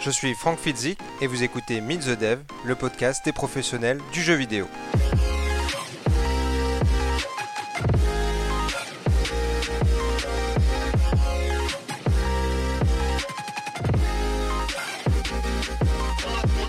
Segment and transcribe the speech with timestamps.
[0.00, 4.22] Je suis Frank Fitzik et vous écoutez Meet the Dev, le podcast des professionnels du
[4.22, 4.66] jeu vidéo.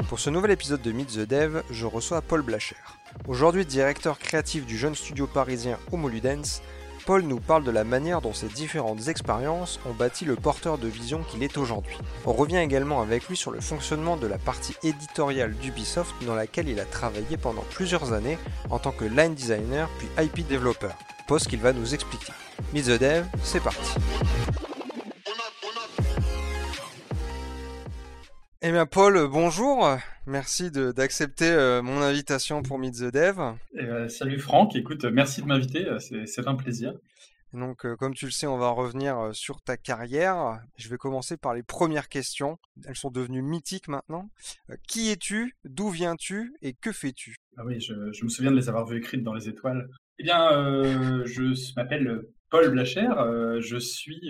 [0.07, 2.75] Pour ce nouvel épisode de Meet the Dev, je reçois Paul Blacher.
[3.27, 6.61] Aujourd'hui directeur créatif du jeune studio parisien Homoludens,
[7.09, 10.87] Paul nous parle de la manière dont ces différentes expériences ont bâti le porteur de
[10.87, 11.97] vision qu'il est aujourd'hui.
[12.23, 16.69] On revient également avec lui sur le fonctionnement de la partie éditoriale d'Ubisoft dans laquelle
[16.69, 18.37] il a travaillé pendant plusieurs années
[18.69, 20.93] en tant que line designer puis IP développeur.
[21.27, 22.31] Poste qu'il va nous expliquer.
[22.75, 23.91] Meet the Dev, c'est parti.
[28.61, 29.97] Eh bien Paul, bonjour.
[30.29, 33.39] Merci d'accepter euh, mon invitation pour Meet the Dev.
[33.77, 36.93] Euh, salut Franck, écoute, merci de m'inviter, euh, c'est un plaisir.
[37.51, 40.61] Donc, comme tu le sais, on va revenir sur ta carrière.
[40.77, 42.59] Je vais commencer par les premières questions.
[42.85, 44.29] Elles sont devenues mythiques maintenant.
[44.87, 45.55] qui es-tu?
[45.63, 46.53] D'où viens-tu?
[46.61, 47.37] Et que fais-tu?
[47.57, 49.89] Ah oui, je, je, me souviens de les avoir vues écrites dans les étoiles.
[50.19, 50.51] Eh bien,
[51.25, 52.21] je m'appelle
[52.51, 53.07] Paul Blacher.
[53.61, 54.29] je suis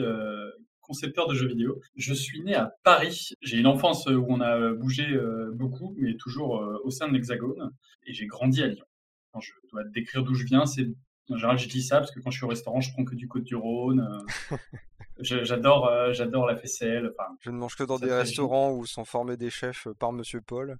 [0.90, 1.80] concepteur de jeux vidéo.
[1.96, 3.34] Je suis né à Paris.
[3.42, 7.14] J'ai une enfance où on a bougé euh, beaucoup, mais toujours euh, au sein de
[7.14, 7.72] l'Hexagone.
[8.08, 8.86] Et j'ai grandi à Lyon.
[9.32, 10.88] Quand je dois décrire d'où je viens, c'est
[11.30, 13.14] en général, je dis ça parce que quand je suis au restaurant, je prends que
[13.14, 14.26] du Côte-du-Rhône.
[15.34, 17.12] Euh, j'adore, j'adore la faisselle.
[17.42, 20.78] je ne mange que dans des restaurants où sont formés des chefs par Monsieur Paul.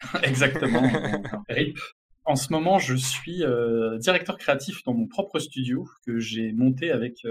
[0.24, 0.82] Exactement.
[1.48, 1.78] RIP.
[2.24, 3.44] En ce moment, je suis
[4.00, 7.24] directeur créatif dans mon propre studio que j'ai monté avec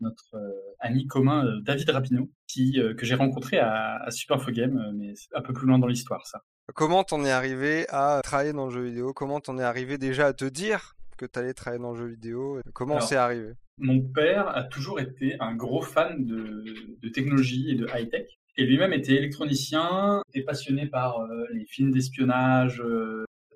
[0.00, 4.38] notre euh, ami commun euh, David Rapineau, qui, euh, que j'ai rencontré à, à Super
[4.52, 6.42] Game, mais un peu plus loin dans l'histoire, ça.
[6.74, 9.12] Comment t'en es arrivé à travailler dans le jeu vidéo?
[9.12, 12.06] Comment t'en es arrivé déjà à te dire que tu allais travailler dans le jeu
[12.06, 12.60] vidéo?
[12.74, 13.54] Comment c'est arrivé?
[13.78, 16.64] Mon père a toujours été un gros fan de,
[17.00, 18.26] de technologie et de high-tech.
[18.56, 22.82] Et lui-même était électronicien, était passionné par les films d'espionnage,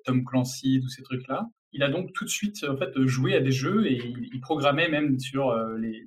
[0.03, 3.41] Tom Clancy, tous ces trucs-là il a donc tout de suite en fait joué à
[3.41, 6.05] des jeux et il, programmait même sur euh, les,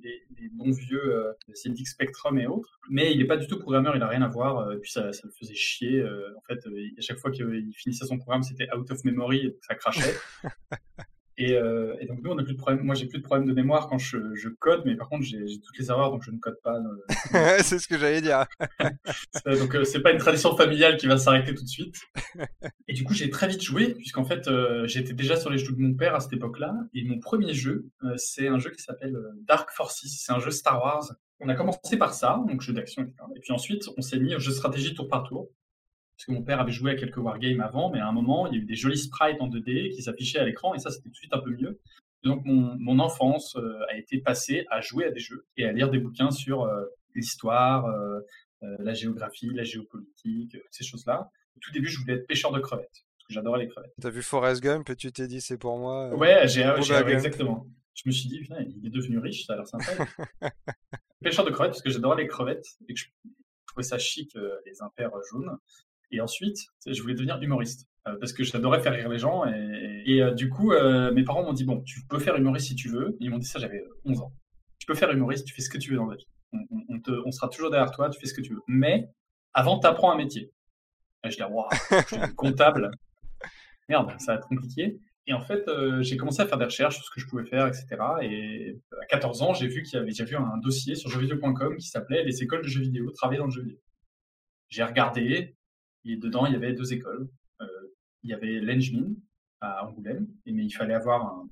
[0.53, 2.79] bons vieux euh, Celtic Spectrum et autres.
[2.89, 4.59] Mais il n'est pas du tout programmeur, il n'a rien à voir.
[4.59, 6.03] Euh, et puis ça, ça, le faisait chier.
[6.03, 10.15] en fait, à chaque fois qu'il finissait son programme, c'était out of memory, ça crachait.
[11.39, 12.83] Euh, et, donc nous, on a plus de problème.
[12.83, 15.77] Moi, j'ai plus de problème de mémoire quand je, code, mais par contre, j'ai toutes
[15.77, 16.79] les erreurs, donc je ne code pas.
[17.63, 18.45] c'est ce que j'allais dire.
[19.45, 21.95] donc euh, c'est pas une tradition familiale qui va s'arrêter tout de suite.
[22.87, 25.73] Et du coup, j'ai très vite joué, puisqu'en fait, euh, j'étais déjà sur les jeux
[25.73, 26.73] de mon père à cette époque-là.
[26.93, 29.15] Et mon premier jeu, c'est un jeu qui s'appelle
[29.47, 30.05] Dark Forces.
[30.07, 31.11] C'est un jeu Star Wars.
[31.39, 33.15] On a commencé par ça, donc jeu d'action, etc.
[33.35, 35.49] Et puis ensuite, on s'est mis au jeu de stratégie tour par tour
[36.17, 38.55] parce que mon père avait joué à quelques wargames avant, mais à un moment, il
[38.55, 41.09] y a eu des jolis sprites en 2D qui s'affichaient à l'écran, et ça, c'était
[41.09, 41.79] tout de suite un peu mieux.
[42.23, 45.91] Donc, mon, enfance euh, a été passée à jouer à des jeux et à lire
[45.91, 48.19] des bouquins sur euh, l'histoire, euh,
[48.79, 51.29] la géographie, la géopolitique, ces choses-là.
[51.55, 53.93] Au tout début, je voulais être pêcheur de crevettes, parce que j'adorais les crevettes.
[54.01, 57.67] T'as vu Forrest Gump et tu t'es dit, c'est pour moi Ouais, j'ai exactement.
[57.93, 60.07] Je me suis dit, il est devenu riche, ça a l'air sympa.
[61.21, 63.05] pêcheur de crevettes, parce que j'adorais les crevettes et que je
[63.67, 64.35] trouvais ça chic,
[64.65, 65.55] les impairs jaunes.
[66.11, 69.45] Et ensuite, je voulais devenir humoriste euh, parce que j'adorais faire rire les gens.
[69.45, 72.75] Et, euh, du coup, euh, mes parents m'ont dit Bon, tu peux faire humoriste si
[72.75, 73.17] tu veux.
[73.19, 74.33] Ils m'ont dit ça, j'avais 11 ans.
[74.79, 76.27] Tu peux faire humoriste, tu fais ce que tu veux dans la vie.
[76.53, 78.61] On, te, on sera toujours derrière toi, tu fais ce que tu veux.
[78.67, 79.09] Mais
[79.53, 80.51] avant, tu apprends un métier.
[81.25, 82.91] Et je dis Waouh, je suis comptable.
[83.89, 84.99] Merde, ça va être compliqué.
[85.29, 85.69] Et en fait,
[85.99, 87.85] j'ai commencé à faire des recherches sur ce que je pouvais faire, etc.
[88.21, 91.75] Et à 14 ans, j'ai vu qu'il y avait, j'ai vu un dossier sur jeuxvideo.com
[91.75, 93.79] qui s'appelait Les écoles de jeux vidéo, travailler dans le jeu vidéo.
[94.69, 95.56] J'ai regardé,
[96.07, 97.27] et dedans, il y avait deux écoles.
[97.61, 97.65] Euh,
[98.23, 99.13] il y avait l'Engmin
[99.61, 101.43] à Angoulême, mais il fallait avoir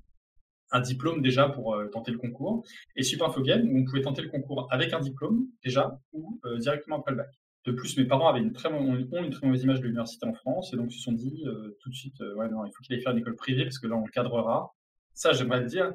[0.71, 2.65] un, diplôme déjà pour euh, tenter le concours,
[2.97, 6.99] et Supinfogame, où on pouvait tenter le concours avec un diplôme déjà, ou euh, directement
[6.99, 7.29] après le bac.
[7.63, 10.33] De plus, mes parents avaient une très, ont une très mauvaise image de l'université en
[10.33, 11.45] France, et donc se sont dit
[11.79, 14.05] tout de suite, il faut qu'il aille faire une école privée, parce que là, on
[14.05, 14.75] le cadrera.
[15.13, 15.91] Ça, j'aimerais le dire,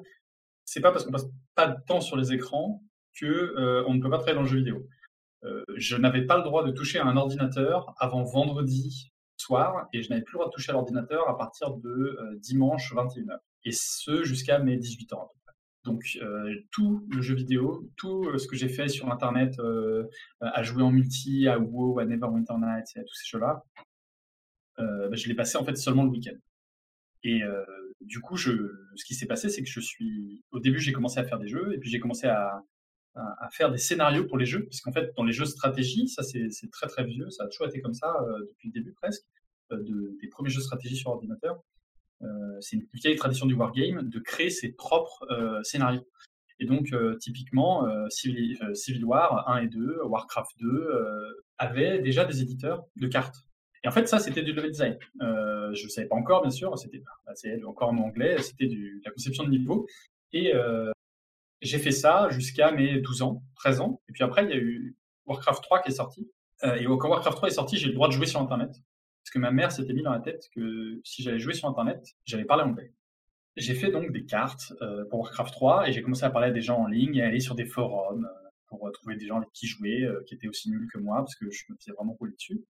[0.64, 2.82] c'est pas parce qu'on passe pas de temps sur les écrans
[3.14, 4.84] que on ne peut pas travailler dans le jeu vidéo.
[5.44, 10.02] Euh, je n'avais pas le droit de toucher à un ordinateur avant vendredi soir et
[10.02, 13.38] je n'avais plus le droit de toucher à l'ordinateur à partir de euh, dimanche 21h.
[13.64, 15.30] Et ce jusqu'à mes 18 ans
[15.84, 19.56] Donc euh, tout le jeu vidéo, tout ce que j'ai fait sur Internet,
[20.40, 23.64] à jouer en multi, à WoW, à Neverwinter Nights, à tous ces jeux-là,
[24.78, 26.36] bah, je l'ai passé en fait seulement le week-end.
[27.22, 27.42] Et
[28.00, 31.24] du coup, ce qui s'est passé, c'est que je suis, au début, j'ai commencé à
[31.24, 32.62] faire des jeux, et puis j'ai commencé à,
[33.14, 36.08] à, faire des scénarios pour les jeux, parce qu'en fait, dans les jeux de stratégie,
[36.08, 38.92] ça c'est très très vieux, ça a toujours été comme ça euh, depuis le début
[38.92, 39.24] presque,
[39.72, 41.60] euh, de, des premiers jeux de stratégie sur ordinateur.
[42.22, 42.26] Euh,
[42.60, 45.26] c'est une vieille tradition du wargame de créer ses propres
[45.62, 46.06] scénarios.
[46.62, 50.90] Et donc, typiquement, Civil, Civil, War 1 et 2, Warcraft 2
[51.56, 53.46] avaient déjà des éditeurs de cartes.
[53.82, 54.98] Et en fait, ça, c'était du level design.
[55.18, 57.32] je ne savais pas encore, bien sûr, c'était bah,
[57.66, 59.86] encore en anglais, c'était de la conception de niveau.
[60.34, 60.52] Et
[61.60, 64.00] j'ai fait ça jusqu'à mes 12 ans, 13 ans.
[64.08, 64.96] Et puis après, il y a eu
[65.26, 66.30] Warcraft 3 qui est sorti.
[66.62, 68.70] et quand Warcraft 3 est sorti, j'ai le droit de jouer sur Internet.
[69.22, 72.04] Parce que ma mère s'était mis dans la tête que si j'allais jouer sur Internet,
[72.24, 72.92] j'allais parler anglais.
[73.56, 76.52] J'ai fait donc des cartes euh, pour Warcraft 3 et j'ai commencé à parler à
[76.52, 79.42] des gens en ligne et à aller sur des forums euh, pour trouver des gens
[79.52, 82.16] qui jouer, euh, qui étaient aussi nuls que moi, parce que je me faisais vraiment
[82.18, 82.64] rouler dessus.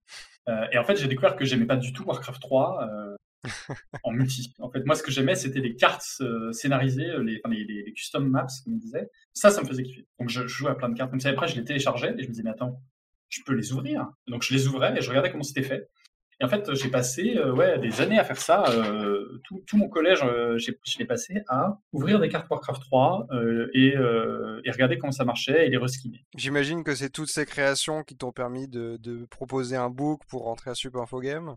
[0.72, 3.16] et en fait, j'ai découvert que j'aimais pas du tout Warcraft 3
[4.04, 4.54] en multi.
[4.58, 6.22] En fait, moi, ce que j'aimais, c'était les cartes
[6.52, 9.10] scénarisées, les, enfin, les, custom maps, comme on disait.
[9.32, 10.06] Ça, ça me faisait kiffer.
[10.18, 11.30] Donc, je, jouais à plein de cartes comme ça.
[11.30, 12.82] Après, je les téléchargeais et je me disais, mais attends,
[13.28, 14.08] je peux les ouvrir?
[14.26, 15.88] Donc, je les ouvrais et je regardais comment c'était fait.
[16.40, 18.64] Et en fait, j'ai passé euh, des années à faire ça.
[18.70, 23.26] Euh, tout, mon collège, euh, je l'ai passé à ouvrir des cartes Warcraft 3
[23.74, 26.24] et, et, regarder comment ça marchait et les reskiner.
[26.36, 30.44] J'imagine que c'est toutes ces créations qui t'ont permis de, de, proposer un book pour
[30.44, 31.56] rentrer à Super Info Game.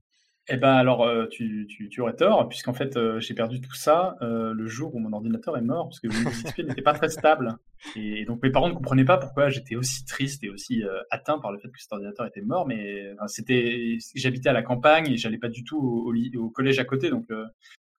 [0.50, 3.74] Eh ben alors, euh, tu, tu, tu, aurais tort, puisqu'en fait, euh, j'ai perdu tout
[3.74, 6.92] ça euh, le jour où mon ordinateur est mort, parce que Windows XP n'était pas
[6.92, 7.58] très stable.
[7.96, 11.52] Et donc mes parents ne comprenaient pas pourquoi j'étais aussi triste et aussi atteint par
[11.52, 12.68] le fait que cet ordinateur était mort.
[12.68, 16.86] Mais c'était, j'habitais à la campagne et j'allais pas du tout au, au, collège à
[16.86, 17.10] côté.
[17.10, 17.48] Donc moi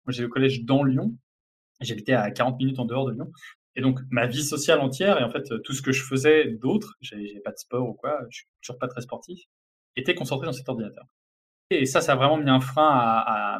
[0.08, 1.14] j'allais au collège dans Lyon.
[1.80, 3.30] J'habitais à 40 minutes en dehors de Lyon.
[3.76, 6.94] Et donc ma vie sociale entière et en fait tout ce que je faisais d'autre,
[7.00, 9.40] j'avais pas de sport ou quoi, je suis toujours pas très sportif,
[9.96, 11.04] était concentré dans cet ordinateur.
[11.70, 13.58] Et ça, ça a vraiment mis un frein à,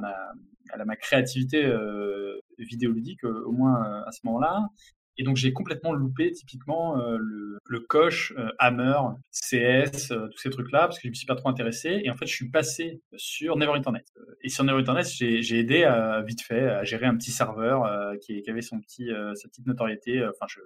[0.85, 4.69] ma, créativité euh, vidéoludique, euh, au moins euh, à ce moment-là.
[5.17, 8.99] Et donc j'ai complètement loupé typiquement le, coche, Hammer,
[9.31, 12.01] CS, tous ces trucs-là, parce que je me suis pas trop intéressé.
[12.03, 14.13] Et en fait, je suis passé sur Never Internet.
[14.43, 17.89] Et sur Never Internet, j'ai aidé à, vite fait à gérer un petit serveur
[18.23, 20.21] qui, qui, avait son petit, sa petite notoriété.
[20.25, 20.59] Enfin, je,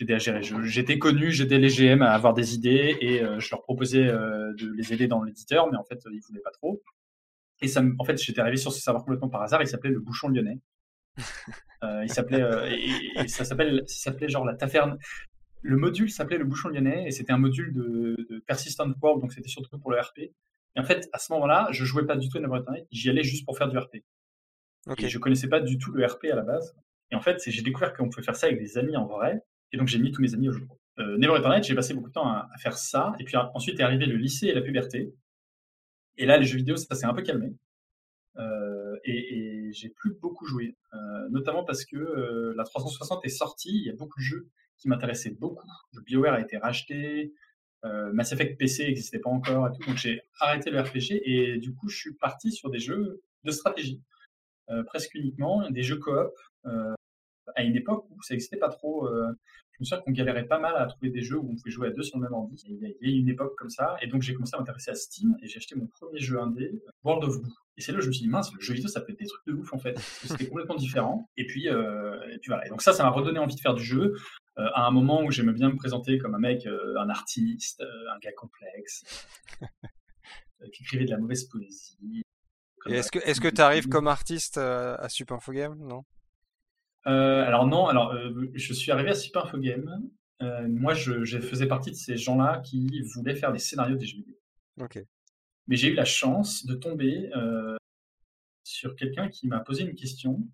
[0.00, 0.42] j'étais à gérer.
[0.42, 4.54] J'étais connu, j'étais les GM à avoir des idées et euh, je leur proposais euh,
[4.54, 6.82] de les aider dans l'éditeur, mais en fait, ils voulaient pas trop.
[7.60, 9.60] Et ça, en fait, j'étais arrivé sur ce serveur complètement par hasard.
[9.60, 10.58] Il s'appelait le Bouchon Lyonnais.
[11.82, 12.42] Euh, il s'appelait
[13.16, 14.98] et, ça s'appelle, s'appelait genre la taverne.
[15.62, 19.48] Le module s'appelait le Bouchon Lyonnais et c'était un module de, Persistent World, donc c'était
[19.48, 20.18] surtout pour le RP.
[20.18, 20.34] Et
[20.76, 22.86] en fait, à ce moment-là, je jouais pas du tout à Internet.
[22.90, 24.04] J'y allais juste pour faire du RP.
[24.88, 25.06] Okay.
[25.06, 26.76] Et je connaissais pas du tout le RP à la base.
[27.12, 29.42] Et en fait, j'ai découvert qu'on pouvait faire ça avec des amis en vrai.
[29.72, 30.66] Et donc j'ai mis tous mes amis au jeu
[30.98, 33.14] Euh, Never Internet, j'ai passé beaucoup de temps à, faire ça.
[33.18, 35.14] Et puis ensuite est arrivé le lycée et la puberté.
[36.16, 37.54] Et là, les jeux vidéo, ça s'est un peu calmé.
[38.36, 43.28] Euh, et, et j'ai plus beaucoup joué, euh, notamment parce que euh, la 360 est
[43.28, 43.70] sortie.
[43.70, 45.66] Il y a beaucoup de jeux qui m'intéressaient beaucoup.
[45.94, 47.32] Le BioWare a été racheté,
[47.84, 49.86] euh, Mass Effect PC n'existait pas encore et tout.
[49.88, 53.50] Donc j'ai arrêté le RPG et du coup, je suis parti sur des jeux de
[53.50, 54.02] stratégie,
[54.70, 56.32] euh, presque uniquement des jeux coop
[57.56, 59.06] à une époque où ça n'existait pas trop.
[59.06, 59.32] Euh,
[59.72, 61.88] je me souviens qu'on galérait pas mal à trouver des jeux où on pouvait jouer
[61.88, 62.62] à deux sur le même ordi.
[62.66, 64.94] Il y a eu une époque comme ça, et donc j'ai commencé à m'intéresser à
[64.94, 66.70] Steam et j'ai acheté mon premier jeu indé,
[67.02, 67.50] World of Goo.
[67.78, 69.18] Et c'est là que je me suis dit, mince, le jeu vidéo, ça peut être
[69.18, 69.98] des trucs de ouf en fait.
[69.98, 71.30] C'était complètement différent.
[71.38, 72.66] Et puis, euh, et puis voilà.
[72.66, 74.14] Et donc ça, ça m'a redonné envie de faire du jeu.
[74.58, 78.18] Euh, à un moment où j'aimais bien me présenter comme un mec, un artiste, un
[78.18, 79.26] gars complexe,
[80.74, 82.22] qui écrivait de la mauvaise poésie.
[82.86, 86.02] Est-ce que est-ce que tu arrives comme artiste à Super Info Game Non?
[87.06, 90.08] Euh, alors non, alors euh, je suis arrivé à Super Info Game.
[90.42, 94.06] Euh, moi, je, je, faisais partie de ces gens-là qui voulaient faire des scénarios des
[94.06, 94.34] jeux vidéo.
[94.80, 95.02] Ok.
[95.66, 97.30] Mais j'ai eu la chance de tomber
[98.64, 100.46] sur quelqu'un qui m'a posé une question.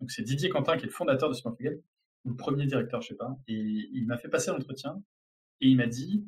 [0.00, 1.78] Donc c'est Didier Quentin qui est le fondateur de Super Info Game,
[2.24, 3.36] ou le premier directeur, je sais pas.
[3.48, 5.02] Et il m'a fait passer l'entretien
[5.60, 6.24] et il m'a dit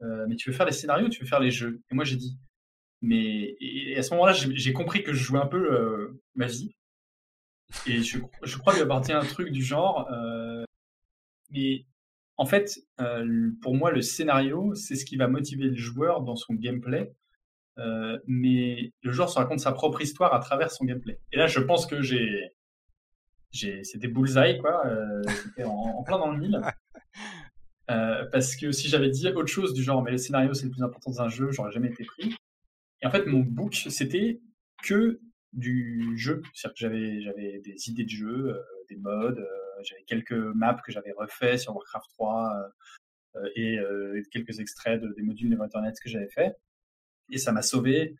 [0.00, 1.82] mais tu veux faire les scénarios, ou tu veux faire les jeux?
[1.90, 2.38] Et moi j'ai dit
[3.00, 6.76] mais et à ce moment-là j'ai compris que je jouais un peu ma vie
[7.86, 10.08] et je, je crois lui avoir dit un truc du genre.
[10.10, 10.64] Euh,
[11.50, 11.86] mais
[12.36, 16.36] en fait, euh, pour moi, le scénario, c'est ce qui va motiver le joueur dans
[16.36, 17.12] son gameplay.
[17.78, 21.20] Euh, mais le joueur se raconte sa propre histoire à travers son gameplay.
[21.32, 22.52] Et là, je pense que j'ai.
[23.52, 24.82] c'était bullseye, quoi.
[25.42, 26.60] C'était en, en, plein dans le mille.
[27.86, 30.82] Parce que si j'avais dit autre chose du genre, mais le scénario, c'est le plus
[30.82, 32.34] important dans un jeu, j'aurais jamais été pris.
[33.02, 34.40] Et en fait, mon book, c'était
[34.82, 35.20] que
[35.52, 36.42] du jeu.
[36.54, 40.78] C'est-à-dire que j'avais, j'avais des idées de jeu, euh, des modes, euh, j'avais quelques maps
[40.84, 42.72] que j'avais refait sur Warcraft 3
[43.36, 43.78] euh, et
[44.30, 46.56] quelques extraits de, des modules de Internet que j'avais fait.
[47.30, 48.16] Et ça m'a sauvé.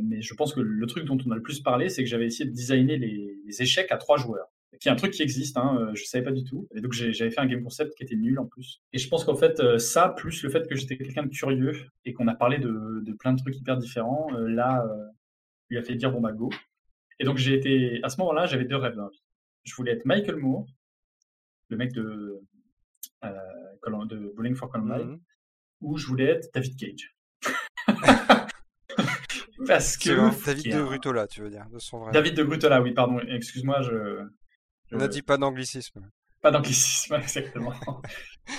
[0.00, 2.26] mais je pense que le truc dont on a le plus parlé, c'est que j'avais
[2.26, 4.48] essayé de designer les, les, échecs à trois joueurs.
[4.80, 6.68] Qui est un truc qui existe, hein, je savais pas du tout.
[6.74, 8.80] Et donc j'avais fait un game concept qui était nul en plus.
[8.92, 11.72] Et je pense qu'en fait, ça, plus le fait que j'étais quelqu'un de curieux
[12.04, 14.86] et qu'on a parlé de, de, plein de trucs hyper différents, là,
[15.70, 16.50] lui a fait dire bon bah go.
[17.18, 18.98] Et donc j'ai été à ce moment-là, j'avais deux rêves.
[19.64, 20.66] Je voulais être Michael Moore
[21.68, 22.40] le mec de,
[23.22, 25.20] de Bowling for Columbine, mmh
[25.82, 27.14] où je voulais être David Cage.
[29.66, 30.44] Parce que.
[30.46, 33.18] David de Grutola, tu veux dire, de son vrai David de Grutola, oui, pardon.
[33.20, 34.26] Excuse-moi, je.
[34.92, 36.10] On n'a dit pas d'anglicisme.
[36.40, 37.74] Pas d'anglicisme, exactement.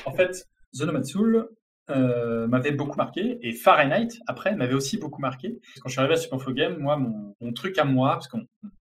[0.06, 0.48] en fait,
[0.78, 1.50] The Nomad Soul
[1.90, 5.60] euh, m'avait beaucoup marqué et Fahrenheit, après, m'avait aussi beaucoup marqué.
[5.82, 8.38] Quand je suis arrivé à Super Game, moi, mon, truc à moi, parce que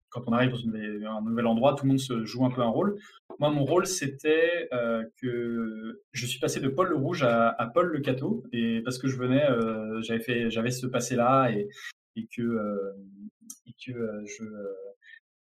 [0.09, 2.69] quand on arrive dans un nouvel endroit, tout le monde se joue un peu un
[2.69, 2.97] rôle.
[3.41, 7.89] Moi, mon rôle, c'était euh, que je suis passé de Paul le Rouge à, Paul
[7.89, 11.69] le Cateau, et parce que je venais, euh, j'avais fait, j'avais ce passé-là, et,
[12.17, 12.95] et que,
[13.67, 13.93] et que
[14.25, 14.45] je,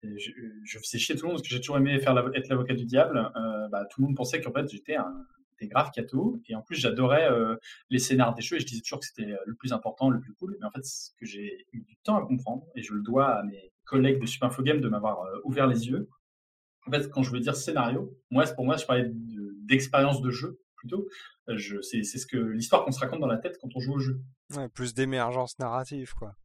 [0.03, 0.31] je,
[0.65, 2.85] je, faisais chier tout le monde parce que j'ai toujours aimé faire être l'avocat du
[2.85, 3.31] diable.
[3.71, 5.25] bah, tout le monde pensait qu'en fait j'étais un,
[5.61, 7.29] grave cato et en plus j'adorais
[7.89, 10.33] les scénars des jeux et je disais toujours que c'était le plus important, le plus
[10.33, 10.57] cool.
[10.59, 13.39] Mais en fait, ce que j'ai eu du temps à comprendre et je le dois
[13.39, 16.09] à mes collègues de Super Info Game de m'avoir ouvert les yeux.
[16.87, 19.11] En fait, quand je veux dire scénario, moi, pour moi, je parlais
[19.65, 21.07] d'expérience de, jeu plutôt.
[21.57, 24.21] C'est ce que l'histoire qu'on se raconte dans la tête quand on joue au jeu.
[24.73, 26.35] plus d'émergence narrative, quoi.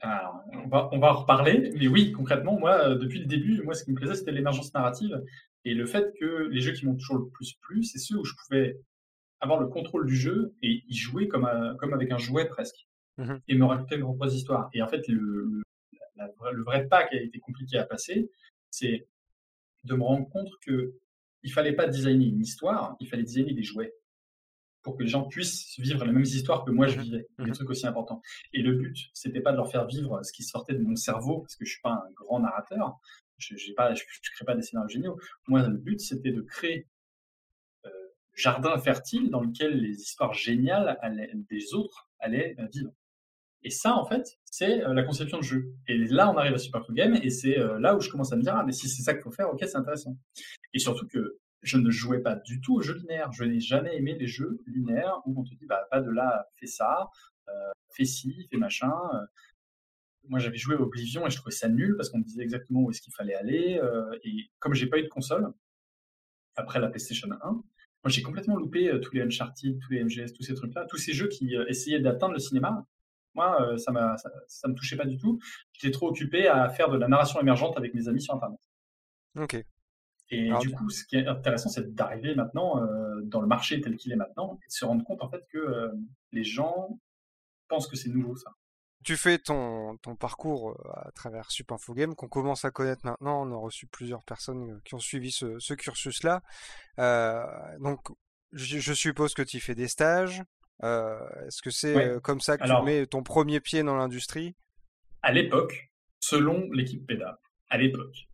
[0.00, 3.74] Alors, on va, on va en reparler, mais oui, concrètement, moi, depuis le début, moi,
[3.74, 5.20] ce qui me plaisait, c'était l'émergence narrative
[5.68, 8.24] et le fait que les jeux qui m'ont toujours le plus plu, c'est ceux où
[8.24, 8.80] je pouvais
[9.40, 11.46] avoir le contrôle du jeu et y jouer comme,
[11.78, 14.70] comme avec un jouet presque, mmh et me raconter une grosse histoire.
[14.72, 15.62] Et en fait, le,
[16.16, 18.30] le vrai pas qui a été compliqué à passer,
[18.70, 19.06] c'est
[19.84, 20.94] de me rendre compte que
[21.42, 23.92] il fallait pas designer une histoire, il fallait designer des jouets
[24.82, 27.50] pour que les gens puissent vivre les mêmes histoires que moi je mmh vivais, des
[27.50, 28.22] mmh trucs aussi importants.
[28.54, 31.40] Et le but, c'était pas de leur faire vivre ce qui sortait de mon cerveau,
[31.40, 32.98] parce que je suis pas un grand narrateur,
[33.38, 35.18] je ne crée pas des scénarios géniaux.
[35.46, 36.86] Moi, le but, c'était de créer
[37.86, 37.90] euh,
[38.34, 40.98] jardin fertile dans lequel les histoires géniales
[41.48, 42.92] des autres allaient euh, vivre.
[43.62, 45.72] Et ça, en fait, c'est euh, la conception de jeu.
[45.88, 48.36] Et là, on arrive à Super Game, et c'est euh, là où je commence à
[48.36, 50.16] me dire, ah, mais si c'est ça qu'il faut faire, ok, c'est intéressant.
[50.74, 53.32] Et surtout que je ne jouais pas du tout aux jeux linéaires.
[53.32, 56.46] Je n'ai jamais aimé les jeux linéaires où on te dit, bah, pas de là,
[56.54, 57.08] fais ça,
[57.90, 58.92] fais ci, fais machin.
[60.24, 62.90] Moi, j'avais joué Oblivion et je trouvais ça nul parce qu'on me disait exactement où
[62.90, 63.80] est-ce qu'il fallait aller.
[64.24, 65.52] et comme j'ai pas eu de console,
[66.56, 67.62] après la PlayStation 1, moi,
[68.06, 71.28] j'ai complètement loupé tous les Uncharted, tous les MGS, tous ces trucs-là, tous ces jeux
[71.28, 72.86] qui essayaient d'atteindre le cinéma
[73.38, 73.98] moi, euh, ça, ne
[74.48, 75.38] ça, me touchait pas du tout.
[75.72, 78.60] J'étais trop occupé à faire de la narration émergente avec mes amis sur Internet.
[79.38, 79.64] Ok.
[80.30, 83.96] Et du coup, ce qui est intéressant, c'est d'arriver maintenant euh, dans le marché tel
[83.96, 85.88] qu'il est maintenant et de se rendre compte en fait que euh,
[86.32, 87.00] les gens
[87.68, 88.50] pensent que c'est nouveau ça.
[89.04, 93.46] Tu fais ton, ton parcours à travers Sup Info Game qu'on commence à connaître maintenant.
[93.46, 96.42] On a reçu plusieurs personnes qui ont suivi ce, ce cursus-là.
[97.78, 98.00] donc,
[98.52, 100.42] je, je, suppose que tu fais des stages,
[100.84, 104.54] euh, est-ce que c'est comme ça que tu mets ton premier pied dans l'industrie?
[105.22, 105.90] À l'époque,
[106.20, 108.28] selon l'équipe PEDA, à l'époque,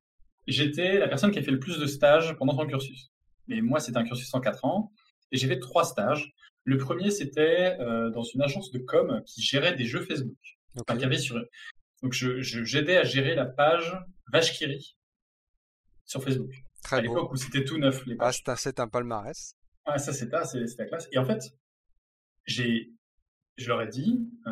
[0.46, 3.10] j'étais la personne qui a fait le plus de stages pendant son cursus.
[3.48, 4.92] Mais moi, c'était un cursus en 4 ans,
[5.32, 6.32] et j'ai fait trois stages.
[6.64, 10.36] Le premier, c'était euh, dans une agence de com qui gérait des jeux Facebook.
[10.88, 11.42] avait sur...
[12.02, 13.96] Donc, j'aidais je, à gérer la page
[14.32, 14.96] Vachkiri
[16.04, 16.52] sur Facebook.
[16.82, 18.04] Très à l'époque où c'était tout neuf.
[18.06, 19.56] Les ah, c'est un palmarès.
[19.86, 21.08] Ah, ça, c'est la classe.
[21.12, 21.42] Et en fait,
[22.46, 22.92] j'ai,
[23.56, 24.50] je leur ai dit, euh,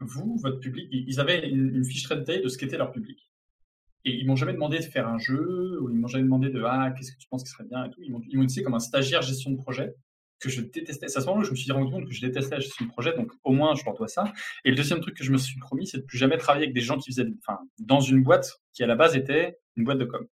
[0.00, 3.30] vous, votre public, ils avaient une, fiche très détaillée de ce qu'était leur public.
[4.04, 6.62] Et ils m'ont jamais demandé de faire un jeu, ou ils m'ont jamais demandé de
[6.64, 8.00] ah qu'est-ce que tu penses qui serait bien et tout.
[8.02, 9.94] Ils m'ont, utilisé comme un stagiaire gestion de projet
[10.42, 11.08] que je détestais.
[11.08, 13.14] C'est à ce je me suis rendu compte que je détestais la gestion de projet,
[13.14, 14.24] donc au moins je leur dois ça.
[14.64, 16.74] Et le deuxième truc que je me suis promis, c'est de plus jamais travailler avec
[16.74, 19.98] des gens qui faisaient, enfin, dans une boîte qui à la base était une boîte
[19.98, 20.26] de com.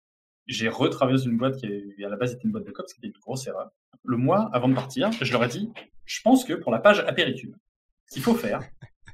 [0.47, 1.67] J'ai retravaillé dans une boîte qui
[2.03, 3.69] à la base était une boîte de com, ce qui était une grosse erreur.
[4.03, 5.69] Le mois avant de partir, je leur ai dit,
[6.05, 7.55] je pense que pour la page apéricube,
[8.05, 8.61] ce qu'il faut faire,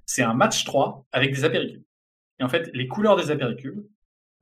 [0.05, 1.83] c'est un match 3 avec des apéricubes.
[2.39, 3.83] Et en fait, les couleurs des apéricubes,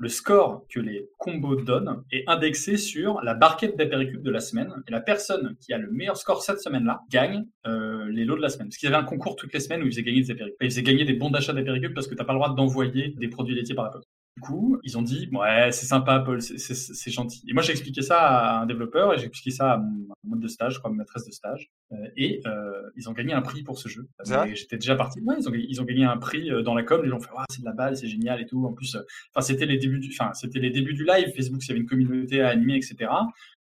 [0.02, 4.74] le score que les combos donnent est indexé sur la barquette d'apéricubes de la semaine.
[4.88, 8.42] Et la personne qui a le meilleur score cette semaine-là gagne euh, les lots de
[8.42, 8.70] la semaine.
[8.70, 10.58] Parce qu'ils avaient un concours toutes les semaines où ils faisaient gagner des apéricubes.
[10.60, 13.14] Ils faisaient gagner des bons d'achat d'apéricubes parce que tu n'as pas le droit d'envoyer
[13.16, 14.10] des produits laitiers par la poste.
[14.38, 17.44] Du coup, ils ont dit, ouais, c'est sympa, Paul, c'est gentil.
[17.50, 20.40] Et moi, j'ai expliqué ça à un développeur et j'ai expliqué ça à mon mode
[20.40, 21.70] de stage, je crois, ma maîtresse de stage.
[21.92, 24.08] Euh, et euh, ils ont gagné un prix pour ce jeu.
[24.54, 25.20] J'étais déjà parti.
[25.20, 27.02] Ouais, ils ont, ils ont, gagné un prix euh, dans la com.
[27.04, 28.66] Les gens ont fait, ouais, c'est de la balle, c'est génial et tout.
[28.66, 28.96] En plus,
[29.36, 31.34] enfin, c'était les débuts du, enfin, c'était les débuts du live.
[31.36, 33.12] Facebook, il y avait une communauté à animer, etc.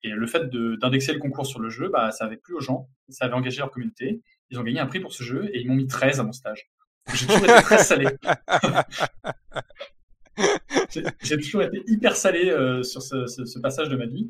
[0.04, 2.88] Et le fait d'indexer le concours sur le jeu, bah, ça avait plu aux gens.
[3.10, 4.22] Ça avait engagé leur communauté.
[4.50, 6.32] Ils ont gagné un prix pour ce jeu et ils m'ont mis 13 à mon
[6.32, 6.70] stage.
[7.14, 8.08] J'ai toujours été très salé.
[11.22, 14.30] j'ai toujours été hyper salé euh, sur ce, ce, passage de ma vie.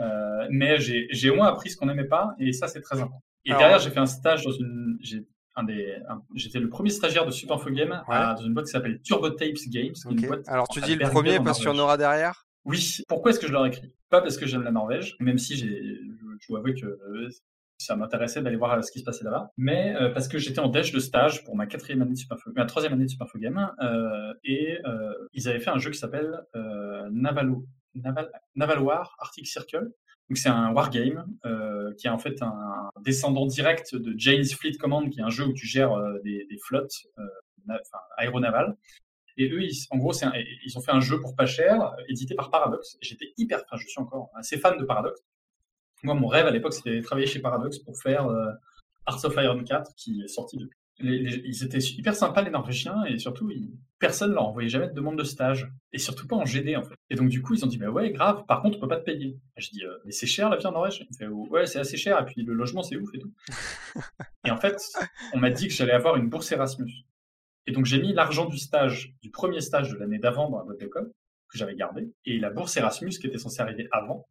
[0.00, 3.22] Euh, mais j'ai au moins appris ce qu'on n'aimait pas, et ça, c'est très important.
[3.44, 4.98] Et derrière, j'ai fait un stage dans une.
[6.34, 9.56] J'étais le premier stagiaire de Super Info Game dans une boîte qui s'appelle Turbo Tapes
[9.68, 9.94] Games.
[10.46, 12.46] Alors, tu dis le premier parce qu'il y en aura derrière?
[12.64, 13.94] Oui, pourquoi est-ce que je leur écris?
[14.10, 16.00] Pas parce que j'aime la Norvège, même si j'ai,
[16.40, 16.98] je dois avouer que
[17.78, 20.92] ça m'intéressait d'aller voir ce qui se passait là-bas, mais parce que j'étais en déj
[20.92, 23.70] de stage pour ma quatrième année de Superfo, ma troisième année de Superfo Game,
[24.44, 24.78] et
[25.32, 26.40] ils avaient fait un jeu qui s'appelle
[27.10, 27.54] Naval,
[28.56, 29.90] Naval War Arctic Circle,
[30.28, 34.76] donc c'est un wargame euh, qui est en fait un descendant direct de Jane's Fleet
[34.76, 37.78] Command, qui est un jeu où tu gères euh, des, flottes euh,
[38.18, 38.76] aéronavales.
[39.38, 42.98] Et eux, en gros, ils ont fait un jeu pour pas cher, édité par Paradox.
[43.00, 45.20] J'étais hyper, enfin, je suis encore assez fan de Paradox.
[46.02, 48.50] Moi, mon rêve à l'époque, c'était de travailler chez Paradox pour faire euh,
[49.08, 53.18] Hearts of Iron 4, qui est sorti depuis ils étaient hyper sympas les Norvégiens et
[53.18, 56.76] surtout ils, personne leur envoyait jamais de demande de stage et surtout pas en GD
[56.76, 56.94] en fait.
[57.10, 58.98] Et donc du coup ils ont dit bah ouais grave par contre on peut pas
[58.98, 59.38] te payer.
[59.56, 61.06] je dis euh, mais c'est cher la vie en Norvège?
[61.08, 63.32] Il fait ouais c'est assez cher et puis le logement c'est ouf et tout.
[64.44, 64.80] et en fait
[65.32, 66.90] on m'a dit que j'allais avoir une bourse Erasmus.
[67.66, 70.64] Et donc j'ai mis l'argent du stage du premier stage de l'année d'avant dans la
[70.64, 71.08] boîte de com
[71.48, 74.26] que j'avais gardé et la bourse Erasmus qui était censée arriver avant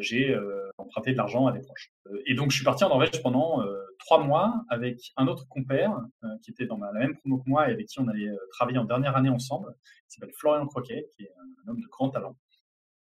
[0.00, 1.92] j'ai euh, emprunté de l'argent à des proches.
[2.06, 3.62] Euh, et donc je suis parti en Norvège pendant
[3.98, 5.96] trois mois avec un autre compère
[6.42, 8.84] qui était dans la même promo que moi et avec qui on allait travailler en
[8.84, 9.74] dernière année ensemble,
[10.08, 11.32] qui s'appelle Florian Croquet, qui est
[11.64, 12.36] un homme de grand talent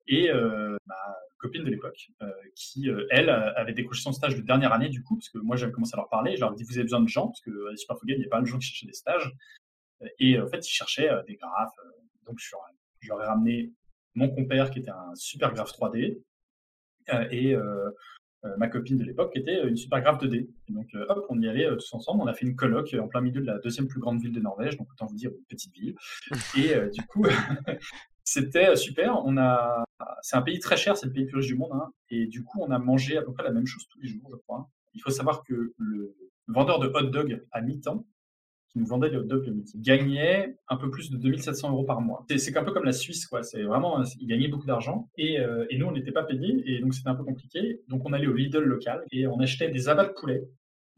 [0.06, 0.30] et
[0.86, 2.08] ma copine de l'époque,
[2.54, 5.70] qui, elle, avait décroché son stage de dernière année, du coup, parce que moi, j'avais
[5.70, 7.50] commencé à leur parler, je leur ai dit, vous avez besoin de gens, parce que
[7.50, 9.30] à il n'y a pas mal de gens qui cherchaient des stages,
[10.18, 11.76] et en fait, ils cherchaient des graphes,
[12.24, 12.48] donc je,
[13.00, 13.70] je, leur ai ramené
[14.14, 16.24] mon compère, qui était un super graphe 3D, euh,
[17.30, 17.90] et euh,
[18.44, 20.48] euh, ma copine de l'époque était une super grave 2D.
[20.68, 22.22] donc, hop, on y allait tous ensemble.
[22.22, 24.40] On a fait une colloque en plein milieu de la deuxième plus grande ville de
[24.40, 25.94] Norvège, donc autant vous dire une petite ville.
[26.56, 27.24] Et du coup,
[28.24, 29.22] c'était super.
[29.24, 29.84] On a,
[30.22, 31.90] c'est un pays très cher, c'est le pays le plus riche du monde, hein.
[32.10, 34.28] et du coup, on a mangé à peu près la même chose tous les jours,
[34.30, 34.68] je crois.
[34.94, 36.14] Il faut savoir que le
[36.48, 38.04] vendeur de hot dog à mi-temps
[38.70, 42.00] qui nous vendait des hot dogs qui gagnait un peu plus de 2700 euros par
[42.00, 42.24] mois.
[42.36, 43.42] C'est un peu comme la Suisse, quoi.
[43.42, 46.80] C'est vraiment, il gagnait beaucoup d'argent et, euh, et, nous, on n'était pas payés et
[46.80, 47.80] donc c'était un peu compliqué.
[47.88, 50.42] Donc on allait au Lidl local et on achetait des abats de poulet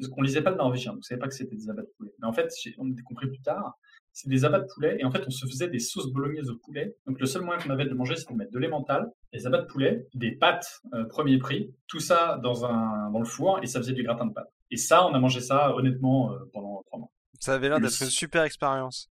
[0.01, 1.91] parce qu'on lisait pas le norvégien, donc on savait pas que c'était des abats de
[1.97, 2.13] poulet.
[2.19, 3.75] Mais en fait, on a compris plus tard,
[4.13, 6.57] c'est des abats de poulet et en fait, on se faisait des sauces bolognaises au
[6.57, 6.97] poulet.
[7.07, 9.61] Donc le seul moyen qu'on avait de manger, c'était de mettre de l'emmental, des abats
[9.61, 13.93] de poulet, des pâtes euh, premier prix, tout ça dans le four et ça faisait
[13.93, 14.51] du gratin de pâtes.
[14.71, 17.11] Et ça, on a mangé ça honnêtement euh, pendant trois mois.
[17.41, 19.11] Ça avait l'air d'être une super expérience.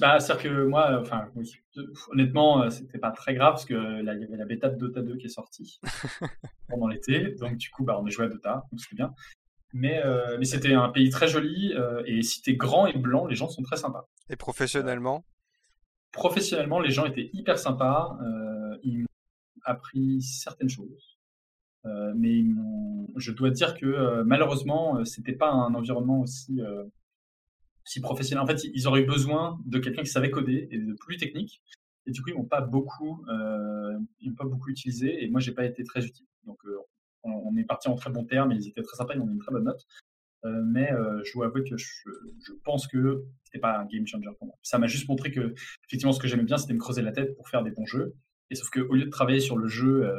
[0.00, 1.52] Bah, c'est-à-dire que moi, enfin, oui,
[2.10, 4.76] honnêtement, euh, c'était pas très grave parce que là, il y avait la bêta de
[4.76, 5.80] Dota 2 qui est sortie
[6.68, 7.36] pendant l'été.
[7.36, 9.14] Donc, du coup, bah, on est joué à Dota, donc c'était bien.
[9.72, 13.26] Mais, euh, mais c'était un pays très joli euh, et si t'es grand et blanc,
[13.26, 14.08] les gens sont très sympas.
[14.28, 15.24] Et professionnellement
[16.10, 18.18] Professionnellement, les gens étaient hyper sympas.
[18.82, 19.06] ils m'ont
[19.64, 21.20] appris certaines choses.
[21.84, 22.42] mais
[23.16, 26.60] je dois dire que malheureusement, c'était pas un environnement aussi
[27.84, 28.42] si professionnels.
[28.42, 31.62] En fait, ils auraient eu besoin de quelqu'un qui savait coder et de plus technique.
[32.06, 35.22] Et du coup, ils m'ont pas beaucoup, euh, ils pas beaucoup utilisé.
[35.22, 36.26] Et moi, j'ai pas été très utile.
[36.44, 36.78] Donc, euh,
[37.22, 38.52] on, est parti en très bons termes.
[38.52, 39.14] Ils étaient très sympas.
[39.14, 39.86] Ils m'ont mis une très bonne note.
[40.46, 41.86] Euh, mais euh, je dois avouer que je,
[42.46, 44.56] je pense que c'était pas un game changer pour moi.
[44.62, 45.54] Ça m'a juste montré que,
[45.86, 48.14] effectivement, ce que j'aimais bien, c'était me creuser la tête pour faire des bons jeux.
[48.48, 50.10] Et sauf que au lieu de travailler sur le jeu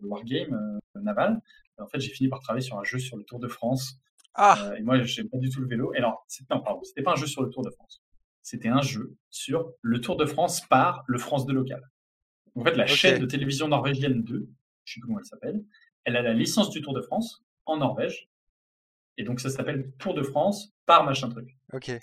[0.00, 1.40] de wargame naval,
[1.78, 4.00] en fait, j'ai fini par travailler sur un jeu sur le Tour de France
[4.34, 4.70] ah.
[4.70, 5.92] Euh, et moi, j'aime pas du tout le vélo.
[5.94, 8.02] Et alors, c'était, pardon, c'était pas un jeu sur le Tour de France.
[8.42, 11.82] C'était un jeu sur le Tour de France par le France de local.
[12.54, 14.48] En fait, la chaîne de télévision norvégienne 2,
[14.84, 15.64] je sais plus comment elle s'appelle,
[16.04, 18.28] elle a la licence du Tour de France en Norvège.
[19.18, 21.56] Et donc, ça s'appelle Tour de France par machin truc.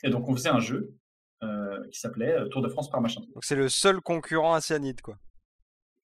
[0.04, 0.96] Et donc, on faisait un jeu
[1.44, 3.34] euh, qui s'appelait euh, Tour de France par machin truc.
[3.34, 5.18] Donc, c'est le seul concurrent à Cyanide, quoi.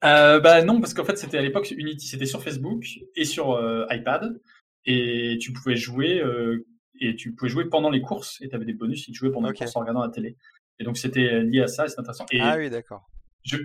[0.04, 2.86] Euh, bah non, parce qu'en fait, c'était à l'époque Unity, c'était sur Facebook
[3.16, 3.60] et sur
[3.90, 4.40] iPad
[4.86, 6.65] et tu pouvais jouer euh,
[7.00, 9.32] et tu pouvais jouer pendant les courses et tu avais des bonus si tu jouais
[9.32, 10.38] pendant les courses en regardant la télé.
[10.80, 12.26] Et donc c'était lié à ça, c'est intéressant.
[12.32, 13.10] Et ah oui, d'accord.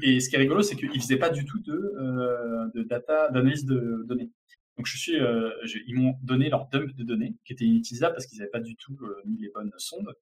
[0.03, 3.29] et ce qui est rigolo, c'est qu'ils faisaient pas du tout de, euh, de data,
[3.31, 4.31] d'analyse de données.
[4.77, 5.51] Donc je suis, euh,
[5.87, 8.77] ils m'ont donné leur dump de données qui était inutilisable parce qu'ils n'avaient pas du
[8.77, 10.15] tout mis les bonnes sondes.